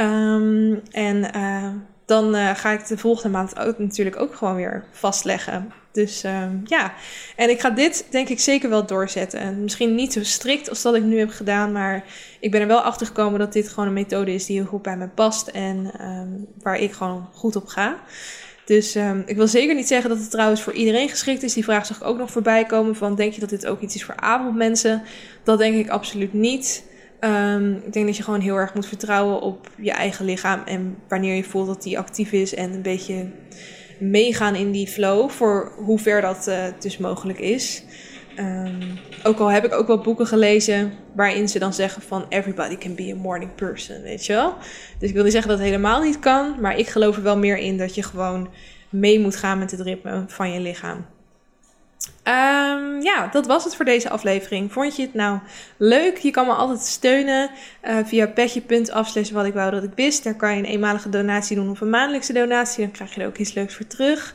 Um, 0.00 0.80
en 0.90 1.30
uh, 1.36 1.68
dan 2.06 2.34
uh, 2.34 2.50
ga 2.54 2.70
ik 2.70 2.86
de 2.86 2.98
volgende 2.98 3.36
maand 3.36 3.58
ook 3.58 3.78
natuurlijk 3.78 4.16
ook 4.16 4.34
gewoon 4.34 4.54
weer 4.54 4.84
vastleggen. 4.90 5.72
Dus 5.92 6.24
uh, 6.24 6.44
ja, 6.64 6.92
en 7.36 7.50
ik 7.50 7.60
ga 7.60 7.70
dit 7.70 8.06
denk 8.10 8.28
ik 8.28 8.40
zeker 8.40 8.68
wel 8.68 8.86
doorzetten. 8.86 9.40
En 9.40 9.62
misschien 9.62 9.94
niet 9.94 10.12
zo 10.12 10.24
strikt 10.24 10.68
als 10.68 10.82
dat 10.82 10.94
ik 10.94 11.02
nu 11.02 11.18
heb 11.18 11.30
gedaan, 11.30 11.72
maar 11.72 12.04
ik 12.40 12.50
ben 12.50 12.60
er 12.60 12.66
wel 12.66 12.80
achter 12.80 13.06
gekomen 13.06 13.38
dat 13.38 13.52
dit 13.52 13.68
gewoon 13.68 13.86
een 13.86 13.94
methode 13.94 14.34
is 14.34 14.46
die 14.46 14.56
heel 14.56 14.66
goed 14.66 14.82
bij 14.82 14.96
me 14.96 15.08
past 15.08 15.48
en 15.48 15.90
um, 16.00 16.46
waar 16.62 16.78
ik 16.78 16.92
gewoon 16.92 17.28
goed 17.32 17.56
op 17.56 17.66
ga. 17.66 17.96
Dus 18.64 18.94
um, 18.94 19.22
ik 19.26 19.36
wil 19.36 19.48
zeker 19.48 19.74
niet 19.74 19.88
zeggen 19.88 20.10
dat 20.10 20.18
het 20.18 20.30
trouwens 20.30 20.62
voor 20.62 20.72
iedereen 20.72 21.08
geschikt 21.08 21.42
is. 21.42 21.54
Die 21.54 21.64
vraag 21.64 21.86
zag 21.86 21.96
ik 21.96 22.04
ook 22.04 22.18
nog 22.18 22.30
voorbij 22.30 22.64
komen 22.64 22.96
van 22.96 23.14
denk 23.14 23.32
je 23.32 23.40
dat 23.40 23.50
dit 23.50 23.66
ook 23.66 23.80
iets 23.80 23.94
is 23.94 24.04
voor 24.04 24.16
avondmensen? 24.16 25.02
Dat 25.42 25.58
denk 25.58 25.76
ik 25.76 25.88
absoluut 25.88 26.32
niet. 26.32 26.84
Um, 27.20 27.74
ik 27.74 27.92
denk 27.92 28.06
dat 28.06 28.16
je 28.16 28.22
gewoon 28.22 28.40
heel 28.40 28.56
erg 28.56 28.74
moet 28.74 28.86
vertrouwen 28.86 29.40
op 29.40 29.70
je 29.76 29.90
eigen 29.90 30.24
lichaam 30.24 30.62
en 30.64 30.96
wanneer 31.08 31.34
je 31.34 31.44
voelt 31.44 31.66
dat 31.66 31.82
die 31.82 31.98
actief 31.98 32.32
is 32.32 32.54
en 32.54 32.72
een 32.72 32.82
beetje 32.82 33.30
meegaan 33.98 34.54
in 34.54 34.70
die 34.70 34.88
flow 34.88 35.30
voor 35.30 35.72
hoe 35.76 35.98
ver 35.98 36.20
dat 36.20 36.46
uh, 36.48 36.64
dus 36.78 36.98
mogelijk 36.98 37.38
is. 37.38 37.84
Um, 38.38 38.98
ook 39.22 39.38
al 39.38 39.50
heb 39.50 39.64
ik 39.64 39.72
ook 39.72 39.86
wel 39.86 40.00
boeken 40.00 40.26
gelezen 40.26 40.92
waarin 41.14 41.48
ze 41.48 41.58
dan 41.58 41.72
zeggen 41.74 42.02
van 42.02 42.26
everybody 42.28 42.76
can 42.76 42.94
be 42.94 43.12
a 43.12 43.20
morning 43.20 43.54
person, 43.54 44.02
weet 44.02 44.26
je 44.26 44.32
wel. 44.32 44.54
Dus 44.98 45.08
ik 45.08 45.14
wil 45.14 45.22
niet 45.22 45.32
zeggen 45.32 45.50
dat 45.50 45.58
het 45.58 45.68
helemaal 45.68 46.02
niet 46.02 46.18
kan, 46.18 46.60
maar 46.60 46.78
ik 46.78 46.88
geloof 46.88 47.16
er 47.16 47.22
wel 47.22 47.38
meer 47.38 47.56
in 47.56 47.78
dat 47.78 47.94
je 47.94 48.02
gewoon 48.02 48.48
mee 48.90 49.20
moet 49.20 49.36
gaan 49.36 49.58
met 49.58 49.70
het 49.70 49.80
ritme 49.80 50.24
van 50.26 50.52
je 50.52 50.60
lichaam. 50.60 51.06
Um, 52.28 53.02
ja, 53.02 53.28
dat 53.32 53.46
was 53.46 53.64
het 53.64 53.76
voor 53.76 53.84
deze 53.84 54.10
aflevering. 54.10 54.72
Vond 54.72 54.96
je 54.96 55.02
het 55.02 55.14
nou 55.14 55.38
leuk? 55.76 56.18
Je 56.18 56.30
kan 56.30 56.46
me 56.46 56.52
altijd 56.52 56.80
steunen 56.80 57.50
uh, 57.84 57.96
via 58.04 58.26
petje.af 58.26 59.30
wat 59.30 59.44
ik 59.44 59.54
wou 59.54 59.70
dat 59.70 59.82
ik 59.82 59.92
wist. 59.94 60.24
Daar 60.24 60.34
kan 60.34 60.50
je 60.50 60.58
een 60.58 60.64
eenmalige 60.64 61.08
donatie 61.08 61.56
doen 61.56 61.70
of 61.70 61.80
een 61.80 61.90
maandelijkse 61.90 62.32
donatie. 62.32 62.84
Dan 62.84 62.92
krijg 62.92 63.14
je 63.14 63.20
er 63.20 63.26
ook 63.26 63.36
iets 63.36 63.52
leuks 63.52 63.74
voor 63.74 63.86
terug. 63.86 64.34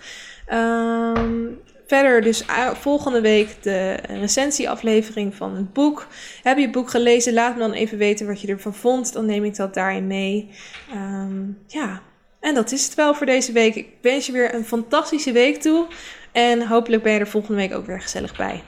Um, 0.53 1.59
verder 1.87 2.21
dus 2.21 2.45
volgende 2.73 3.21
week 3.21 3.63
de 3.63 3.93
recensieaflevering 4.07 5.35
van 5.35 5.55
het 5.55 5.73
boek. 5.73 6.07
Heb 6.43 6.57
je 6.57 6.63
het 6.63 6.71
boek 6.71 6.89
gelezen? 6.89 7.33
Laat 7.33 7.53
me 7.53 7.59
dan 7.59 7.73
even 7.73 7.97
weten 7.97 8.27
wat 8.27 8.41
je 8.41 8.47
ervan 8.47 8.73
vond. 8.73 9.13
Dan 9.13 9.25
neem 9.25 9.43
ik 9.43 9.55
dat 9.55 9.73
daarin 9.73 10.07
mee. 10.07 10.49
Um, 10.93 11.57
ja, 11.67 12.01
en 12.39 12.53
dat 12.53 12.71
is 12.71 12.85
het 12.85 12.95
wel 12.95 13.13
voor 13.13 13.25
deze 13.25 13.51
week. 13.51 13.75
Ik 13.75 13.87
wens 14.01 14.25
je 14.25 14.31
weer 14.31 14.53
een 14.53 14.65
fantastische 14.65 15.31
week 15.31 15.61
toe. 15.61 15.87
En 16.31 16.67
hopelijk 16.67 17.03
ben 17.03 17.13
je 17.13 17.19
er 17.19 17.27
volgende 17.27 17.57
week 17.57 17.73
ook 17.73 17.85
weer 17.85 18.01
gezellig 18.01 18.37
bij. 18.37 18.63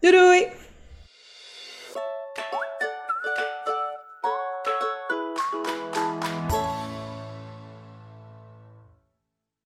Doei 0.00 0.14
doei! 0.16 0.61